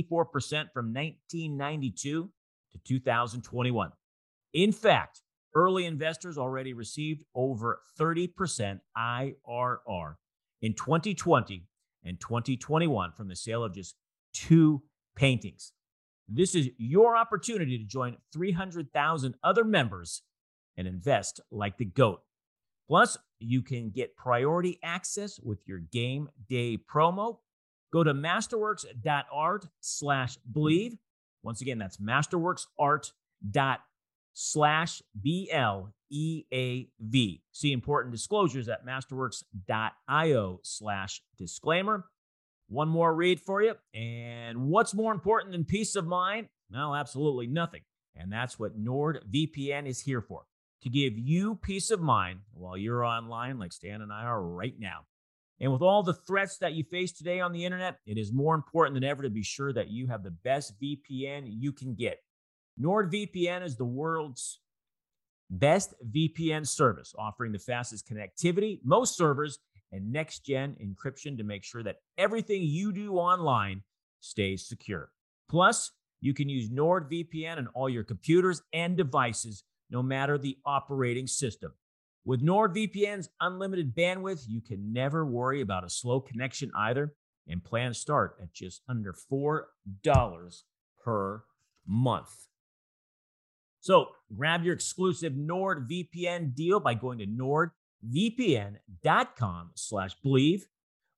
from 0.74 0.94
1992 0.94 2.30
to 2.74 2.78
2021. 2.86 3.92
In 4.52 4.74
fact, 4.74 5.22
early 5.54 5.86
investors 5.86 6.38
already 6.38 6.74
received 6.74 7.24
over 7.36 7.82
30% 8.00 8.80
IRR 8.98 10.16
in 10.62 10.74
2020 10.74 11.66
and 12.04 12.20
2021 12.20 13.12
from 13.14 13.28
the 13.28 13.36
sale 13.36 13.64
of 13.64 13.74
just 13.74 13.96
two 14.34 14.82
paintings. 15.16 15.74
This 16.28 16.56
is 16.56 16.70
your 16.78 17.16
opportunity 17.18 17.78
to 17.78 17.84
join 17.84 18.18
300,000 18.32 19.36
other 19.44 19.64
members 19.64 20.24
and 20.78 20.88
invest 20.88 21.42
like 21.52 21.78
the 21.78 21.86
GOAT. 21.86 22.22
Plus, 22.88 23.18
you 23.40 23.62
can 23.62 23.90
get 23.90 24.16
priority 24.16 24.80
access 24.84 25.40
with 25.40 25.60
your 25.68 25.80
game 25.80 26.30
day 26.50 26.78
promo. 26.78 27.38
Go 27.92 28.04
to 28.04 28.14
masterworks.art 28.14 29.68
slash 29.82 30.38
Bleav. 30.52 30.98
Once 31.44 31.62
again, 31.62 31.78
that's 31.78 31.98
masterworksart 31.98 33.12
dot 33.50 33.82
slash 34.34 35.02
B 35.20 35.50
L 35.52 35.94
E 36.10 36.44
A 36.54 36.88
V. 37.00 37.42
See 37.52 37.72
important 37.72 38.14
disclosures 38.14 38.68
at 38.68 38.86
masterworks.io 38.86 40.60
slash 40.64 41.22
disclaimer. 41.38 42.06
One 42.68 42.88
more 42.88 43.14
read 43.14 43.40
for 43.42 43.62
you. 43.62 43.76
And 43.94 44.70
what's 44.70 44.94
more 44.94 45.12
important 45.12 45.52
than 45.52 45.66
peace 45.66 45.96
of 45.96 46.08
mind? 46.08 46.48
No, 46.70 46.96
absolutely 46.96 47.48
nothing. 47.48 47.82
And 48.16 48.32
that's 48.32 48.58
what 48.58 48.82
NordVPN 48.82 49.88
is 49.88 50.02
here 50.02 50.22
for 50.22 50.44
to 50.82 50.90
give 50.90 51.18
you 51.18 51.56
peace 51.56 51.92
of 51.92 52.02
mind 52.02 52.40
while 52.54 52.78
you're 52.78 53.06
online, 53.06 53.60
like 53.60 53.74
Stan 53.74 54.02
and 54.02 54.12
I 54.12 54.24
are 54.24 54.42
right 54.42 54.76
now. 54.80 55.06
And 55.60 55.72
with 55.72 55.82
all 55.84 56.02
the 56.02 56.14
threats 56.14 56.58
that 56.58 56.74
you 56.74 56.84
face 56.84 57.12
today 57.12 57.40
on 57.40 57.52
the 57.52 57.66
internet, 57.66 58.00
it 58.08 58.18
is 58.18 58.34
more 58.34 58.56
important 58.56 58.96
than 58.96 59.04
ever 59.04 59.22
to 59.22 59.30
be 59.30 59.44
sure 59.44 59.72
that 59.74 59.90
you 59.90 60.08
have 60.08 60.24
the 60.24 60.32
best 60.32 60.74
VPN 60.82 61.44
you 61.46 61.72
can 61.72 61.94
get. 61.94 62.18
NordVPN 62.80 63.64
is 63.64 63.76
the 63.76 63.86
world's 63.86 64.60
best 65.50 65.94
VPN 66.10 66.68
service, 66.68 67.14
offering 67.18 67.52
the 67.52 67.60
fastest 67.60 68.08
connectivity, 68.08 68.80
most 68.84 69.18
servers, 69.18 69.60
and 69.92 70.12
next 70.12 70.46
gen 70.46 70.76
encryption 70.82 71.38
to 71.38 71.44
make 71.44 71.64
sure 71.64 71.84
that 71.84 71.98
everything 72.18 72.62
you 72.64 72.92
do 72.92 73.16
online 73.16 73.84
stays 74.22 74.68
secure. 74.68 75.12
Plus, 75.50 75.92
you 76.22 76.34
can 76.34 76.48
use 76.48 76.70
NordVPN 76.70 77.58
on 77.58 77.68
all 77.74 77.90
your 77.90 78.04
computers 78.04 78.62
and 78.74 78.96
devices, 78.96 79.64
no 79.90 80.02
matter 80.02 80.38
the 80.38 80.58
operating 80.66 81.28
system. 81.28 81.74
With 82.24 82.46
NordVPN's 82.46 83.30
unlimited 83.42 83.96
bandwidth, 83.96 84.46
you 84.48 84.62
can 84.62 84.94
never 84.94 85.26
worry 85.26 85.62
about 85.62 85.84
a 85.84 85.90
slow 85.90 86.22
connection 86.22 86.72
either, 86.76 87.16
and 87.48 87.64
plans 87.64 87.98
start 87.98 88.38
at 88.42 88.54
just 88.54 88.84
under 88.88 89.14
$4 89.14 89.66
per 91.04 91.44
month. 91.88 92.48
So 93.82 94.10
grab 94.36 94.64
your 94.64 94.74
exclusive 94.76 95.34
NordVPN 95.34 96.56
deal 96.56 96.80
by 96.80 96.94
going 96.94 97.18
to 97.18 97.26
nordvpn.com 98.06 99.72
slash 99.76 100.16
Bleav 100.24 100.62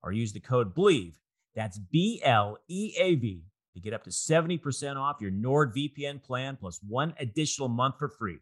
or 0.01 0.13
use 0.13 0.33
the 0.33 0.39
code 0.39 0.73
Bleav. 0.73 1.13
That's 1.55 1.77
B-L-E-A-V 1.77 3.43
to 3.73 3.79
get 3.79 3.93
up 3.93 4.03
to 4.05 4.09
70% 4.09 4.95
off 4.95 5.21
your 5.21 5.31
NordVPN 5.31 6.23
plan 6.23 6.57
plus 6.59 6.79
one 6.87 7.13
additional 7.19 7.67
month 7.67 7.95
for 7.99 8.07
free. 8.07 8.39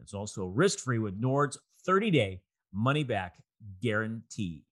It's 0.00 0.14
also 0.14 0.46
risk-free 0.46 0.98
with 0.98 1.18
Nord's 1.18 1.58
30-day 1.88 2.42
money-back 2.72 3.36
guarantee. 3.82 4.64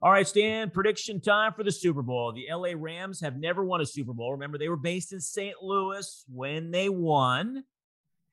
All 0.00 0.10
right, 0.10 0.26
Stan, 0.26 0.70
prediction 0.70 1.20
time 1.20 1.52
for 1.52 1.62
the 1.62 1.70
Super 1.70 2.02
Bowl. 2.02 2.32
The 2.32 2.46
LA 2.52 2.70
Rams 2.74 3.20
have 3.20 3.36
never 3.36 3.62
won 3.64 3.80
a 3.80 3.86
Super 3.86 4.12
Bowl. 4.12 4.32
Remember, 4.32 4.58
they 4.58 4.68
were 4.68 4.76
based 4.76 5.12
in 5.12 5.20
St. 5.20 5.62
Louis 5.62 6.24
when 6.28 6.70
they 6.70 6.88
won. 6.88 7.64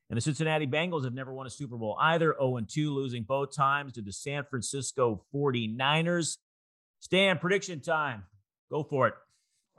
And 0.10 0.18
the 0.18 0.22
Cincinnati 0.22 0.66
Bengals 0.66 1.04
have 1.04 1.14
never 1.14 1.32
won 1.32 1.46
a 1.46 1.52
Super 1.52 1.78
Bowl 1.78 1.96
either, 2.00 2.36
0 2.40 2.60
2, 2.68 2.94
losing 2.94 3.24
both 3.24 3.56
times 3.56 3.94
to 3.94 4.02
the 4.02 4.12
San 4.12 4.44
Francisco 4.44 5.24
49ers. 5.34 6.38
Stan, 7.00 7.38
prediction 7.38 7.80
time. 7.80 8.24
Go 8.72 8.84
for 8.84 9.08
it. 9.08 9.14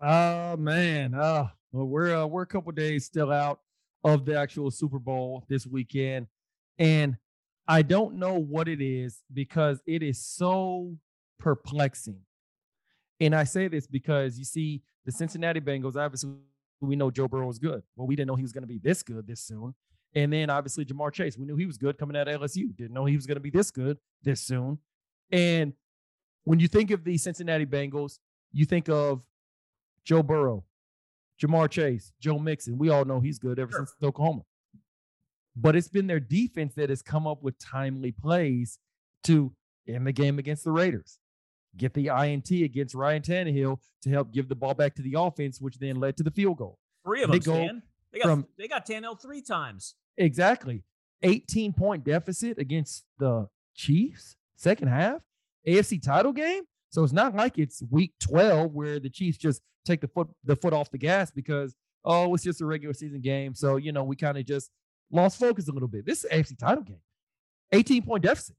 Oh 0.02 0.56
man, 0.56 1.14
uh, 1.14 1.48
well, 1.72 1.86
we're 1.86 2.14
uh, 2.14 2.26
we're 2.26 2.42
a 2.42 2.46
couple 2.46 2.72
days 2.72 3.04
still 3.04 3.30
out 3.30 3.60
of 4.02 4.24
the 4.24 4.38
actual 4.38 4.70
Super 4.70 4.98
Bowl 4.98 5.44
this 5.48 5.66
weekend, 5.66 6.26
and 6.78 7.16
I 7.68 7.82
don't 7.82 8.14
know 8.14 8.34
what 8.34 8.66
it 8.66 8.80
is 8.80 9.18
because 9.32 9.82
it 9.86 10.02
is 10.02 10.24
so 10.24 10.96
perplexing. 11.38 12.20
And 13.20 13.34
I 13.34 13.44
say 13.44 13.68
this 13.68 13.86
because 13.86 14.38
you 14.38 14.44
see 14.44 14.82
the 15.04 15.12
Cincinnati 15.12 15.60
Bengals. 15.60 15.96
Obviously, 15.96 16.30
we 16.80 16.96
know 16.96 17.10
Joe 17.10 17.28
Burrow 17.28 17.50
is 17.50 17.58
good. 17.58 17.82
Well, 17.94 18.06
we 18.06 18.16
didn't 18.16 18.28
know 18.28 18.36
he 18.36 18.42
was 18.42 18.52
going 18.52 18.62
to 18.62 18.68
be 18.68 18.78
this 18.78 19.02
good 19.02 19.26
this 19.26 19.42
soon. 19.42 19.74
And 20.14 20.32
then 20.32 20.50
obviously 20.50 20.84
Ja'Marr 20.84 21.12
Chase, 21.12 21.38
we 21.38 21.46
knew 21.46 21.56
he 21.56 21.66
was 21.66 21.78
good 21.78 21.98
coming 21.98 22.16
out 22.16 22.28
of 22.28 22.40
LSU. 22.40 22.74
Didn't 22.76 22.92
know 22.92 23.04
he 23.04 23.16
was 23.16 23.26
going 23.26 23.36
to 23.36 23.40
be 23.40 23.50
this 23.50 23.70
good 23.70 23.98
this 24.22 24.40
soon. 24.40 24.78
And 25.30 25.72
when 26.44 26.58
you 26.58 26.68
think 26.68 26.90
of 26.90 27.04
the 27.04 27.16
Cincinnati 27.16 27.66
Bengals, 27.66 28.18
you 28.52 28.64
think 28.64 28.88
of 28.88 29.22
Joe 30.04 30.22
Burrow, 30.22 30.64
Ja'Marr 31.40 31.70
Chase, 31.70 32.12
Joe 32.20 32.38
Mixon. 32.38 32.78
We 32.78 32.88
all 32.88 33.04
know 33.04 33.20
he's 33.20 33.38
good 33.38 33.58
ever 33.58 33.70
sure. 33.70 33.86
since 33.86 33.94
Oklahoma. 34.02 34.42
But 35.56 35.76
it's 35.76 35.88
been 35.88 36.06
their 36.06 36.20
defense 36.20 36.74
that 36.74 36.90
has 36.90 37.02
come 37.02 37.26
up 37.26 37.42
with 37.42 37.58
timely 37.58 38.12
plays 38.12 38.78
to 39.24 39.52
end 39.86 40.06
the 40.06 40.12
game 40.12 40.38
against 40.38 40.64
the 40.64 40.72
Raiders, 40.72 41.18
get 41.76 41.94
the 41.94 42.08
INT 42.08 42.50
against 42.50 42.94
Ryan 42.94 43.22
Tannehill 43.22 43.78
to 44.02 44.10
help 44.10 44.32
give 44.32 44.48
the 44.48 44.54
ball 44.54 44.74
back 44.74 44.94
to 44.96 45.02
the 45.02 45.14
offense, 45.18 45.60
which 45.60 45.78
then 45.78 45.96
led 45.96 46.16
to 46.16 46.22
the 46.22 46.30
field 46.30 46.56
goal. 46.56 46.78
Three 47.04 47.22
of 47.22 47.30
they 47.30 47.38
them, 47.38 47.54
go 47.54 47.64
Stan. 47.64 47.82
They 48.12 48.18
got 48.18 48.28
from, 48.28 48.46
they 48.58 48.68
got 48.68 48.86
Tannehill 48.86 49.20
three 49.20 49.42
times. 49.42 49.94
Exactly. 50.16 50.84
18 51.22 51.72
point 51.72 52.04
deficit 52.04 52.58
against 52.58 53.04
the 53.18 53.48
Chiefs, 53.74 54.36
second 54.56 54.88
half, 54.88 55.20
AFC 55.66 56.02
title 56.02 56.32
game. 56.32 56.64
So 56.90 57.04
it's 57.04 57.12
not 57.12 57.34
like 57.34 57.58
it's 57.58 57.82
week 57.90 58.12
12 58.20 58.72
where 58.72 58.98
the 58.98 59.10
Chiefs 59.10 59.38
just 59.38 59.62
take 59.84 60.00
the 60.00 60.08
foot 60.08 60.28
the 60.44 60.56
foot 60.56 60.72
off 60.72 60.90
the 60.90 60.98
gas 60.98 61.30
because 61.30 61.74
oh, 62.04 62.34
it's 62.34 62.44
just 62.44 62.60
a 62.60 62.66
regular 62.66 62.94
season 62.94 63.20
game. 63.20 63.54
So, 63.54 63.76
you 63.76 63.92
know, 63.92 64.04
we 64.04 64.16
kind 64.16 64.38
of 64.38 64.46
just 64.46 64.70
lost 65.10 65.38
focus 65.38 65.68
a 65.68 65.72
little 65.72 65.88
bit. 65.88 66.06
This 66.06 66.24
is 66.24 66.30
AFC 66.30 66.58
title 66.58 66.84
game. 66.84 67.00
18 67.72 68.02
point 68.02 68.24
deficit. 68.24 68.56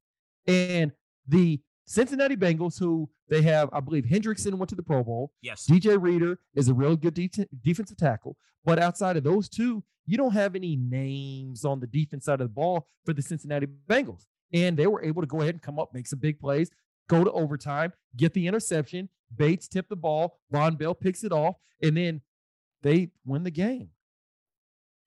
And 0.48 0.92
the 1.28 1.60
Cincinnati 1.86 2.36
Bengals, 2.36 2.80
who 2.80 3.10
they 3.30 3.42
have, 3.42 3.70
I 3.74 3.80
believe 3.80 4.06
Hendrickson 4.06 4.54
went 4.56 4.70
to 4.70 4.76
the 4.76 4.84
Pro 4.84 5.04
Bowl. 5.04 5.34
Yes. 5.42 5.66
DJ 5.70 6.02
Reader 6.02 6.40
is 6.56 6.70
a 6.70 6.74
real 6.74 6.96
good 6.96 7.14
de- 7.14 7.30
defensive 7.64 7.98
tackle. 7.98 8.38
But 8.64 8.80
outside 8.80 9.18
of 9.18 9.24
those 9.24 9.50
two, 9.50 9.84
you 10.06 10.18
don't 10.18 10.34
have 10.34 10.56
any 10.56 10.76
names 10.76 11.66
on 11.66 11.80
the 11.80 11.88
defense 11.88 12.26
side 12.26 12.42
of 12.42 12.48
the 12.48 12.54
ball 12.54 12.88
for 13.06 13.14
the 13.14 13.22
Cincinnati 13.22 13.68
Bengals. 13.88 14.26
And 14.54 14.78
they 14.78 14.88
were 14.88 15.04
able 15.04 15.22
to 15.22 15.28
go 15.28 15.42
ahead 15.42 15.56
and 15.56 15.62
come 15.62 15.80
up, 15.80 15.94
make 15.94 16.08
some 16.08 16.20
big 16.20 16.40
plays, 16.40 16.70
go 17.10 17.24
to 17.24 17.32
overtime, 17.32 17.94
get 18.18 18.34
the 18.34 18.48
interception. 18.48 19.10
Bates 19.36 19.68
tipped 19.68 19.90
the 19.90 19.96
ball. 19.96 20.40
Vonn 20.54 20.78
Bell 20.78 20.94
picks 20.94 21.24
it 21.24 21.32
off, 21.32 21.56
and 21.82 21.96
then 21.96 22.22
they 22.82 23.10
win 23.26 23.44
the 23.44 23.52
game. 23.52 23.90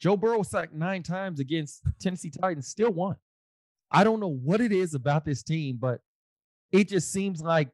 Joe 0.01 0.17
Burrow 0.17 0.43
sacked 0.43 0.75
nine 0.75 1.03
times 1.03 1.41
against 1.41 1.83
Tennessee 2.01 2.31
Titans, 2.31 2.69
still 2.69 2.91
won. 2.91 3.17
I 3.91 4.03
don't 4.05 4.21
know 4.21 4.29
what 4.33 4.61
it 4.61 4.73
is 4.73 4.95
about 4.95 5.25
this 5.25 5.43
team, 5.43 5.79
but 5.81 6.01
it 6.75 6.89
just 6.89 7.13
seems 7.13 7.41
like 7.41 7.69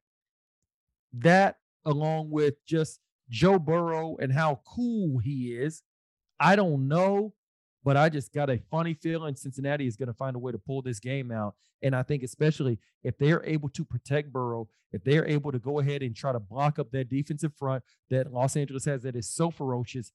that, 1.15 1.57
along 1.87 2.29
with 2.31 2.55
just 2.67 3.01
Joe 3.31 3.59
Burrow 3.59 4.19
and 4.21 4.31
how 4.31 4.61
cool 4.67 5.19
he 5.19 5.55
is, 5.55 5.83
I 6.39 6.55
don't 6.55 6.87
know, 6.87 7.33
but 7.83 7.97
I 7.97 8.11
just 8.11 8.35
got 8.35 8.51
a 8.51 8.61
funny 8.71 8.93
feeling 8.93 9.37
Cincinnati 9.37 9.87
is 9.87 9.97
going 9.97 10.09
to 10.09 10.15
find 10.15 10.37
a 10.37 10.39
way 10.39 10.53
to 10.53 10.59
pull 10.59 10.83
this 10.83 11.01
game 11.01 11.33
out. 11.33 11.55
And 11.83 11.97
I 11.97 12.03
think, 12.03 12.23
especially 12.23 12.79
if 13.03 13.17
they're 13.17 13.43
able 13.47 13.71
to 13.71 13.87
protect 13.87 14.35
Burrow, 14.35 14.69
if 14.93 15.03
they're 15.03 15.27
able 15.27 15.51
to 15.51 15.59
go 15.59 15.81
ahead 15.81 16.03
and 16.03 16.15
try 16.15 16.33
to 16.33 16.39
block 16.39 16.79
up 16.79 16.91
that 16.91 17.09
defensive 17.09 17.55
front 17.59 17.83
that 18.11 18.31
Los 18.31 18.55
Angeles 18.55 18.85
has 18.85 19.03
that 19.05 19.17
is 19.17 19.31
so 19.31 19.51
ferocious, 19.51 20.13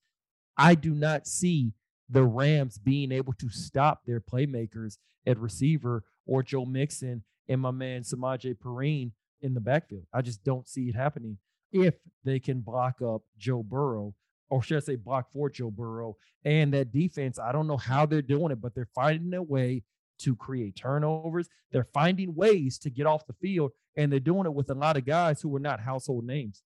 I 0.60 0.76
do 0.76 0.94
not 0.94 1.26
see 1.26 1.74
the 2.08 2.24
Rams 2.24 2.78
being 2.78 3.12
able 3.12 3.34
to 3.34 3.50
stop 3.50 4.02
their 4.06 4.22
playmakers 4.22 5.00
at 5.26 5.40
receiver 5.40 6.04
or 6.28 6.44
Joe 6.44 6.66
Mixon 6.66 7.24
and 7.48 7.62
my 7.62 7.72
man 7.72 8.02
Samaje 8.02 8.56
Perine 8.58 9.12
in 9.42 9.54
the 9.54 9.60
backfield. 9.60 10.06
I 10.14 10.22
just 10.22 10.44
don't 10.44 10.68
see 10.68 10.90
it 10.90 10.96
happening 10.96 11.38
if 11.72 11.96
they 12.24 12.40
can 12.40 12.62
block 12.62 13.02
up 13.02 13.22
Joe 13.38 13.64
Burrow, 13.64 14.14
or 14.50 14.64
should 14.64 14.78
I 14.78 14.80
say 14.80 14.96
block 14.96 15.32
for 15.34 15.50
Joe 15.50 15.72
Burrow. 15.72 16.18
And 16.44 16.74
that 16.74 16.92
defense, 16.92 17.40
I 17.40 17.52
don't 17.52 17.68
know 17.68 17.78
how 17.78 18.06
they're 18.06 18.22
doing 18.22 18.52
it, 18.52 18.62
but 18.62 18.76
they're 18.76 18.90
finding 18.94 19.34
a 19.34 19.42
way 19.42 19.84
to 20.20 20.36
create 20.36 20.76
turnovers. 20.76 21.50
They're 21.72 21.88
finding 21.94 22.36
ways 22.36 22.78
to 22.80 22.90
get 22.90 23.06
off 23.06 23.28
the 23.28 23.34
field, 23.34 23.72
and 23.98 24.12
they're 24.12 24.20
doing 24.20 24.46
it 24.46 24.54
with 24.54 24.70
a 24.70 24.76
lot 24.76 24.98
of 24.98 25.06
guys 25.06 25.42
who 25.42 25.56
are 25.56 25.60
not 25.60 25.80
household 25.80 26.26
names. 26.26 26.64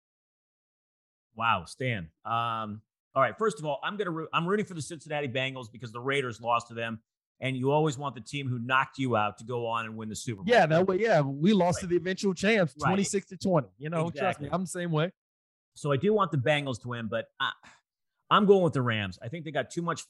Wow, 1.36 1.64
Stan. 1.66 2.10
Um, 2.26 2.82
all 3.16 3.24
right. 3.24 3.38
First 3.38 3.60
of 3.60 3.66
all, 3.66 3.80
I'm 3.84 3.98
gonna 3.98 4.26
I'm 4.34 4.46
rooting 4.46 4.66
for 4.66 4.74
the 4.74 4.82
Cincinnati 4.82 5.28
Bengals 5.28 5.72
because 5.72 5.92
the 5.92 6.00
Raiders 6.00 6.42
lost 6.42 6.68
to 6.68 6.74
them, 6.74 7.00
and 7.42 7.56
you 7.56 7.72
always 7.72 7.98
want 7.98 8.16
the 8.16 8.22
team 8.22 8.48
who 8.48 8.60
knocked 8.60 8.98
you 8.98 9.16
out 9.16 9.38
to 9.38 9.46
go 9.46 9.66
on 9.66 9.86
and 9.86 9.96
win 9.96 10.10
the 10.10 10.16
Super 10.16 10.44
Bowl. 10.44 10.54
Yeah, 10.54 10.66
that 10.66 10.88
way. 10.88 11.00
Yeah, 11.00 11.22
we 11.22 11.54
lost 11.54 11.78
right. 11.78 11.82
to 11.82 11.88
the 11.88 11.96
eventual 11.96 12.34
champs, 12.34 12.74
twenty 12.74 13.04
six 13.04 13.28
to 13.28 13.38
twenty. 13.38 13.70
You 13.78 13.90
know, 13.90 14.08
exactly. 14.08 14.20
trust 14.20 14.42
me, 14.42 14.50
I'm 14.52 14.62
the 14.62 14.68
same 14.68 14.92
way. 14.92 15.12
So 15.76 15.92
I 15.92 15.98
do 15.98 16.14
want 16.14 16.32
the 16.32 16.38
Bengals 16.38 16.82
to 16.82 16.90
win, 16.90 17.08
but 17.08 17.28
I, 17.40 17.52
I'm 18.30 18.46
going 18.46 18.64
with 18.64 18.74
the 18.74 18.82
Rams. 18.82 19.18
I 19.24 19.30
think 19.30 19.46
they 19.46 19.52
got 19.52 19.70
too 19.70 19.82
much 19.82 20.04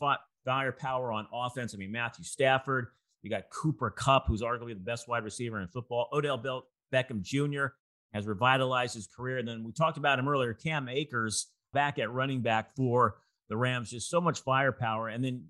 firepower 0.45 1.11
on 1.11 1.27
offense. 1.31 1.73
I 1.73 1.77
mean, 1.77 1.91
Matthew 1.91 2.25
Stafford. 2.25 2.87
You 3.21 3.29
got 3.29 3.49
Cooper 3.49 3.89
Kupp, 3.89 4.27
who's 4.27 4.41
arguably 4.41 4.73
the 4.73 4.75
best 4.75 5.07
wide 5.07 5.23
receiver 5.23 5.59
in 5.59 5.67
football. 5.67 6.07
Odell 6.13 6.63
Beckham 6.93 7.21
Jr. 7.21 7.67
has 8.13 8.25
revitalized 8.25 8.95
his 8.95 9.07
career. 9.07 9.39
And 9.39 9.47
then 9.47 9.63
we 9.63 9.73
talked 9.73 9.97
about 9.97 10.19
him 10.19 10.27
earlier, 10.27 10.53
Cam 10.53 10.87
Akers 10.87 11.47
back 11.73 11.99
at 11.99 12.11
running 12.11 12.41
back 12.41 12.73
for 12.75 13.17
the 13.49 13.57
Rams. 13.57 13.91
Just 13.91 14.09
so 14.09 14.21
much 14.21 14.39
firepower. 14.41 15.09
And 15.09 15.23
then 15.23 15.45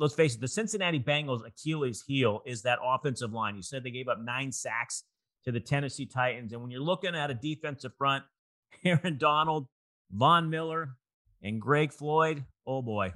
let's 0.00 0.14
face 0.14 0.34
it, 0.34 0.40
the 0.40 0.48
Cincinnati 0.48 0.98
Bengals' 0.98 1.46
Achilles 1.46 2.02
heel 2.06 2.40
is 2.46 2.62
that 2.62 2.78
offensive 2.82 3.32
line. 3.32 3.54
You 3.54 3.62
said 3.62 3.84
they 3.84 3.90
gave 3.90 4.08
up 4.08 4.18
nine 4.20 4.50
sacks 4.50 5.04
to 5.44 5.52
the 5.52 5.60
Tennessee 5.60 6.06
Titans. 6.06 6.52
And 6.52 6.62
when 6.62 6.70
you're 6.70 6.80
looking 6.80 7.14
at 7.14 7.30
a 7.30 7.34
defensive 7.34 7.92
front, 7.96 8.24
Aaron 8.84 9.18
Donald, 9.18 9.68
Von 10.10 10.50
Miller, 10.50 10.96
and 11.42 11.60
Greg 11.60 11.92
Floyd, 11.92 12.44
oh 12.66 12.82
boy. 12.82 13.12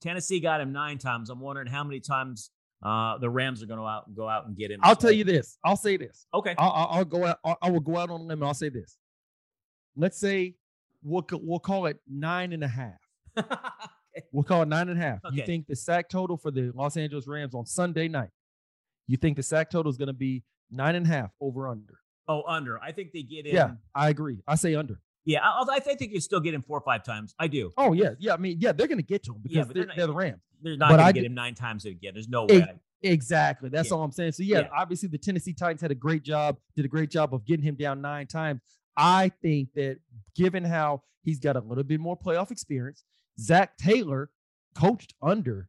Tennessee 0.00 0.40
got 0.40 0.60
him 0.60 0.72
nine 0.72 0.98
times. 0.98 1.28
I'm 1.28 1.40
wondering 1.40 1.68
how 1.68 1.84
many 1.84 2.00
times 2.00 2.50
uh, 2.84 3.18
the 3.18 3.30
Rams 3.30 3.62
are 3.62 3.66
going 3.66 3.78
to 3.78 3.86
out 3.86 4.14
go 4.14 4.28
out 4.28 4.46
and 4.46 4.56
get 4.56 4.70
him. 4.70 4.80
I'll 4.82 4.96
tell 4.96 5.12
you 5.12 5.24
this. 5.24 5.58
I'll 5.64 5.76
say 5.76 5.96
this. 5.96 6.26
Okay. 6.34 6.54
I'll, 6.58 6.88
I'll 6.90 7.04
go 7.04 7.26
out. 7.26 7.38
I 7.60 7.70
will 7.70 7.80
go 7.80 7.96
out 7.96 8.10
on 8.10 8.20
a 8.20 8.24
limb. 8.24 8.42
I'll 8.42 8.54
say 8.54 8.68
this. 8.68 8.96
Let's 9.96 10.18
say 10.18 10.56
we'll 11.02 11.24
we'll 11.32 11.60
call 11.60 11.86
it 11.86 12.00
nine 12.08 12.52
and 12.52 12.64
a 12.64 12.68
half. 12.68 12.98
We'll 14.32 14.44
call 14.44 14.62
it 14.62 14.68
nine 14.68 14.88
and 14.88 14.98
a 14.98 15.02
half. 15.02 15.24
Okay. 15.24 15.36
You 15.36 15.46
think 15.46 15.66
the 15.66 15.76
sack 15.76 16.08
total 16.08 16.36
for 16.36 16.50
the 16.50 16.72
Los 16.74 16.96
Angeles 16.96 17.26
Rams 17.26 17.54
on 17.54 17.66
Sunday 17.66 18.08
night? 18.08 18.30
You 19.06 19.16
think 19.16 19.36
the 19.36 19.42
sack 19.42 19.70
total 19.70 19.90
is 19.90 19.96
going 19.96 20.08
to 20.08 20.12
be 20.12 20.42
nine 20.70 20.94
and 20.94 21.06
a 21.06 21.08
half 21.08 21.30
over 21.40 21.68
under? 21.68 21.98
Oh, 22.28 22.42
under. 22.46 22.80
I 22.80 22.92
think 22.92 23.12
they 23.12 23.22
get 23.22 23.46
in. 23.46 23.54
Yeah, 23.54 23.72
I 23.94 24.10
agree. 24.10 24.42
I 24.46 24.54
say 24.54 24.74
under. 24.74 25.00
Yeah, 25.24 25.40
I, 25.42 25.64
I 25.68 25.78
think 25.80 26.12
you 26.12 26.20
still 26.20 26.40
get 26.40 26.54
him 26.54 26.62
four 26.62 26.78
or 26.78 26.84
five 26.84 27.04
times. 27.04 27.34
I 27.38 27.46
do. 27.46 27.72
Oh 27.76 27.92
yeah, 27.92 28.10
yeah. 28.18 28.34
I 28.34 28.36
mean, 28.36 28.58
yeah, 28.60 28.72
they're 28.72 28.88
going 28.88 28.98
to 28.98 29.04
get 29.04 29.22
to 29.24 29.32
him 29.32 29.40
because 29.42 29.56
yeah, 29.56 29.64
they're, 29.64 29.74
they're, 29.74 29.86
not, 29.86 29.96
they're, 29.96 30.06
the 30.06 30.12
Rams. 30.12 30.40
They're 30.62 30.76
not 30.76 30.90
going 30.90 31.06
to 31.06 31.12
get 31.12 31.24
him 31.24 31.34
nine 31.34 31.54
times 31.54 31.84
again. 31.84 32.12
There's 32.14 32.28
no 32.28 32.46
way. 32.46 32.66
Exactly. 33.02 33.68
That's 33.68 33.90
yeah. 33.90 33.96
all 33.96 34.02
I'm 34.02 34.12
saying. 34.12 34.32
So 34.32 34.42
yeah, 34.42 34.60
yeah, 34.60 34.68
obviously 34.76 35.08
the 35.08 35.18
Tennessee 35.18 35.52
Titans 35.52 35.80
had 35.80 35.90
a 35.90 35.96
great 35.96 36.22
job, 36.22 36.58
did 36.76 36.84
a 36.84 36.88
great 36.88 37.10
job 37.10 37.34
of 37.34 37.44
getting 37.44 37.64
him 37.64 37.74
down 37.74 38.00
nine 38.00 38.26
times. 38.26 38.60
I 38.96 39.32
think 39.42 39.70
that 39.74 39.98
given 40.36 40.64
how 40.64 41.02
he's 41.24 41.40
got 41.40 41.56
a 41.56 41.60
little 41.60 41.84
bit 41.84 42.00
more 42.00 42.16
playoff 42.16 42.50
experience, 42.50 43.04
Zac 43.38 43.76
Taylor 43.76 44.30
coached 44.74 45.14
under 45.22 45.68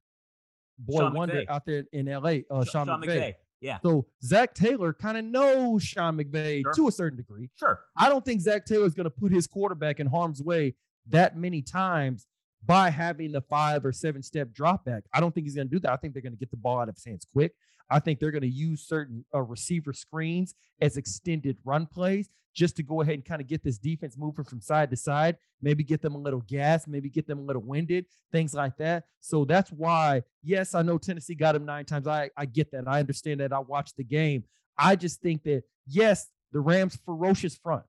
boy 0.79 0.99
Sean 0.99 1.13
wonder 1.13 1.35
McVay. 1.35 1.49
out 1.49 1.65
there 1.65 1.83
in 1.91 2.05
LA, 2.05 2.39
uh, 2.49 2.63
Sean, 2.65 2.87
Sean 2.87 3.01
McVay. 3.01 3.07
McVay. 3.07 3.33
Yeah. 3.61 3.77
So 3.81 4.05
Zac 4.21 4.53
Taylor 4.53 4.91
kind 4.91 5.17
of 5.17 5.23
knows 5.23 5.83
Sean 5.83 6.17
McVay 6.17 6.63
sure. 6.63 6.73
to 6.73 6.87
a 6.89 6.91
certain 6.91 7.17
degree. 7.17 7.49
Sure. 7.57 7.79
I 7.95 8.09
don't 8.09 8.25
think 8.25 8.41
Zac 8.41 8.65
Taylor 8.65 8.85
is 8.85 8.93
going 8.93 9.05
to 9.05 9.09
put 9.09 9.31
his 9.31 9.47
quarterback 9.47 10.01
in 10.01 10.07
harm's 10.07 10.41
way 10.41 10.75
that 11.09 11.37
many 11.37 11.61
times 11.61 12.27
by 12.65 12.89
having 12.89 13.31
the 13.31 13.41
five 13.41 13.85
or 13.85 13.91
seven 13.91 14.21
step 14.21 14.51
drop 14.51 14.83
back. 14.85 15.03
I 15.13 15.19
don't 15.19 15.33
think 15.33 15.45
he's 15.45 15.55
going 15.55 15.69
to 15.69 15.71
do 15.73 15.79
that. 15.79 15.91
I 15.91 15.95
think 15.95 16.13
they're 16.13 16.21
going 16.21 16.33
to 16.33 16.39
get 16.39 16.51
the 16.51 16.57
ball 16.57 16.79
out 16.79 16.89
of 16.89 16.95
his 16.95 17.05
hands 17.05 17.25
quick. 17.31 17.53
I 17.89 17.99
think 17.99 18.19
they're 18.19 18.31
going 18.31 18.41
to 18.41 18.47
use 18.47 18.81
certain 18.81 19.25
uh, 19.33 19.41
receiver 19.41 19.93
screens 19.93 20.55
as 20.81 20.97
extended 20.97 21.57
run 21.63 21.85
plays 21.85 22.29
just 22.53 22.75
to 22.75 22.83
go 22.83 23.01
ahead 23.01 23.15
and 23.15 23.25
kind 23.25 23.41
of 23.41 23.47
get 23.47 23.63
this 23.63 23.77
defense 23.77 24.15
moving 24.17 24.45
from 24.45 24.61
side 24.61 24.89
to 24.91 24.95
side, 24.95 25.37
maybe 25.61 25.83
get 25.83 26.01
them 26.01 26.15
a 26.15 26.19
little 26.19 26.41
gas, 26.41 26.87
maybe 26.87 27.09
get 27.09 27.27
them 27.27 27.39
a 27.39 27.41
little 27.41 27.61
winded, 27.61 28.05
things 28.31 28.53
like 28.53 28.77
that. 28.77 29.05
So 29.21 29.43
that's 29.43 29.71
why, 29.71 30.23
yes, 30.43 30.75
I 30.75 30.83
know 30.83 30.97
Tennessee 30.97 31.35
got 31.35 31.55
him 31.55 31.65
nine 31.65 31.85
times. 31.85 32.07
I, 32.07 32.29
I 32.37 32.45
get 32.45 32.71
that. 32.71 32.87
I 32.87 32.99
understand 32.99 33.39
that. 33.39 33.53
I 33.53 33.59
watched 33.59 33.97
the 33.97 34.03
game. 34.03 34.43
I 34.77 34.95
just 34.95 35.21
think 35.21 35.43
that, 35.43 35.63
yes, 35.87 36.29
the 36.51 36.59
Rams' 36.59 36.97
ferocious 37.05 37.55
front, 37.55 37.83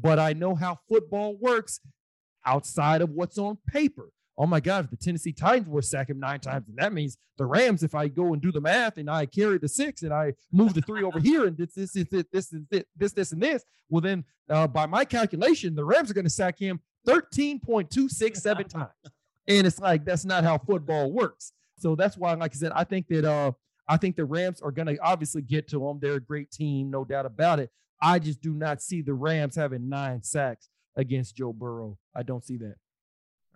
but 0.00 0.18
I 0.18 0.32
know 0.32 0.54
how 0.54 0.78
football 0.88 1.36
works 1.36 1.80
outside 2.46 3.02
of 3.02 3.10
what's 3.10 3.38
on 3.38 3.58
paper 3.66 4.10
oh 4.36 4.46
my 4.46 4.60
God, 4.60 4.84
if 4.84 4.90
the 4.90 4.96
Tennessee 4.96 5.32
Titans 5.32 5.68
were 5.68 5.82
sack 5.82 6.10
him 6.10 6.18
nine 6.18 6.40
times, 6.40 6.68
and 6.68 6.76
that 6.78 6.92
means 6.92 7.16
the 7.38 7.46
Rams, 7.46 7.82
if 7.82 7.94
I 7.94 8.08
go 8.08 8.32
and 8.32 8.42
do 8.42 8.50
the 8.50 8.60
math 8.60 8.96
and 8.98 9.08
I 9.08 9.26
carry 9.26 9.58
the 9.58 9.68
six 9.68 10.02
and 10.02 10.12
I 10.12 10.34
move 10.52 10.74
the 10.74 10.80
three 10.82 11.02
over 11.02 11.20
here 11.20 11.46
and 11.46 11.56
this, 11.56 11.74
this, 11.74 11.96
is 11.96 12.06
this, 12.10 12.24
this, 12.32 12.54
this, 12.70 12.84
this, 12.96 13.12
this, 13.12 13.32
and 13.32 13.42
this, 13.42 13.64
well, 13.88 14.00
then 14.00 14.24
uh, 14.50 14.66
by 14.66 14.86
my 14.86 15.04
calculation, 15.04 15.74
the 15.74 15.84
Rams 15.84 16.10
are 16.10 16.14
going 16.14 16.24
to 16.24 16.30
sack 16.30 16.58
him 16.58 16.80
13.267 17.06 18.68
times. 18.68 18.88
And 19.46 19.66
it's 19.66 19.78
like, 19.78 20.04
that's 20.04 20.24
not 20.24 20.42
how 20.42 20.58
football 20.58 21.12
works. 21.12 21.52
So 21.78 21.94
that's 21.94 22.16
why, 22.16 22.32
like 22.34 22.54
I 22.54 22.58
said, 22.58 22.72
I 22.74 22.84
think 22.84 23.06
that, 23.08 23.24
uh, 23.24 23.52
I 23.86 23.98
think 23.98 24.16
the 24.16 24.24
Rams 24.24 24.62
are 24.62 24.72
going 24.72 24.86
to 24.86 24.96
obviously 25.02 25.42
get 25.42 25.68
to 25.68 25.78
them. 25.78 25.98
They're 26.00 26.14
a 26.14 26.20
great 26.20 26.50
team, 26.50 26.90
no 26.90 27.04
doubt 27.04 27.26
about 27.26 27.60
it. 27.60 27.70
I 28.00 28.18
just 28.18 28.40
do 28.40 28.54
not 28.54 28.82
see 28.82 29.02
the 29.02 29.14
Rams 29.14 29.54
having 29.56 29.88
nine 29.88 30.22
sacks 30.22 30.68
against 30.96 31.36
Joe 31.36 31.52
Burrow. 31.52 31.98
I 32.14 32.22
don't 32.22 32.44
see 32.44 32.56
that. 32.58 32.76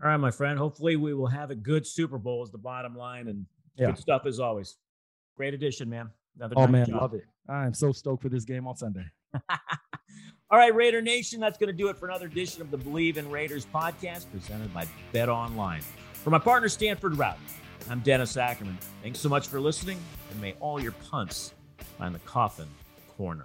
All 0.02 0.08
right, 0.08 0.16
my 0.16 0.30
friend. 0.30 0.58
Hopefully, 0.58 0.96
we 0.96 1.12
will 1.12 1.26
have 1.26 1.50
a 1.50 1.54
good 1.54 1.86
Super 1.86 2.18
Bowl 2.18 2.42
as 2.42 2.50
the 2.50 2.58
bottom 2.58 2.94
line, 2.96 3.28
and 3.28 3.46
yeah. 3.76 3.86
good 3.86 3.98
stuff 3.98 4.26
as 4.26 4.38
always. 4.38 4.76
Great 5.36 5.54
addition, 5.54 5.90
man. 5.90 6.10
Another 6.36 6.54
oh 6.56 6.66
man, 6.68 6.86
job. 6.86 7.00
love 7.00 7.14
it. 7.14 7.24
I 7.48 7.66
am 7.66 7.74
so 7.74 7.90
stoked 7.90 8.22
for 8.22 8.28
this 8.28 8.44
game 8.44 8.66
on 8.66 8.76
Sunday. 8.76 9.04
All 10.50 10.58
right, 10.58 10.74
Raider 10.74 11.02
Nation, 11.02 11.40
that's 11.40 11.58
going 11.58 11.68
to 11.68 11.74
do 11.74 11.88
it 11.88 11.98
for 11.98 12.08
another 12.08 12.26
edition 12.26 12.62
of 12.62 12.70
the 12.70 12.78
Bleav 12.78 13.16
in 13.16 13.28
Raiders 13.30 13.66
podcast 13.66 14.30
presented 14.32 14.72
by 14.72 14.86
BetOnline. 15.12 15.82
For 16.12 16.30
my 16.30 16.38
partner 16.38 16.68
Stanford 16.68 17.14
Routt, 17.14 17.36
I'm 17.90 18.00
Dennis 18.00 18.36
Ackerman. 18.36 18.78
Thanks 19.02 19.18
so 19.18 19.28
much 19.28 19.48
for 19.48 19.60
listening, 19.60 19.98
and 20.30 20.40
may 20.40 20.54
all 20.60 20.80
your 20.80 20.92
punts 21.10 21.54
find 21.98 22.14
the 22.14 22.20
coffin 22.20 22.68
corner. 23.16 23.44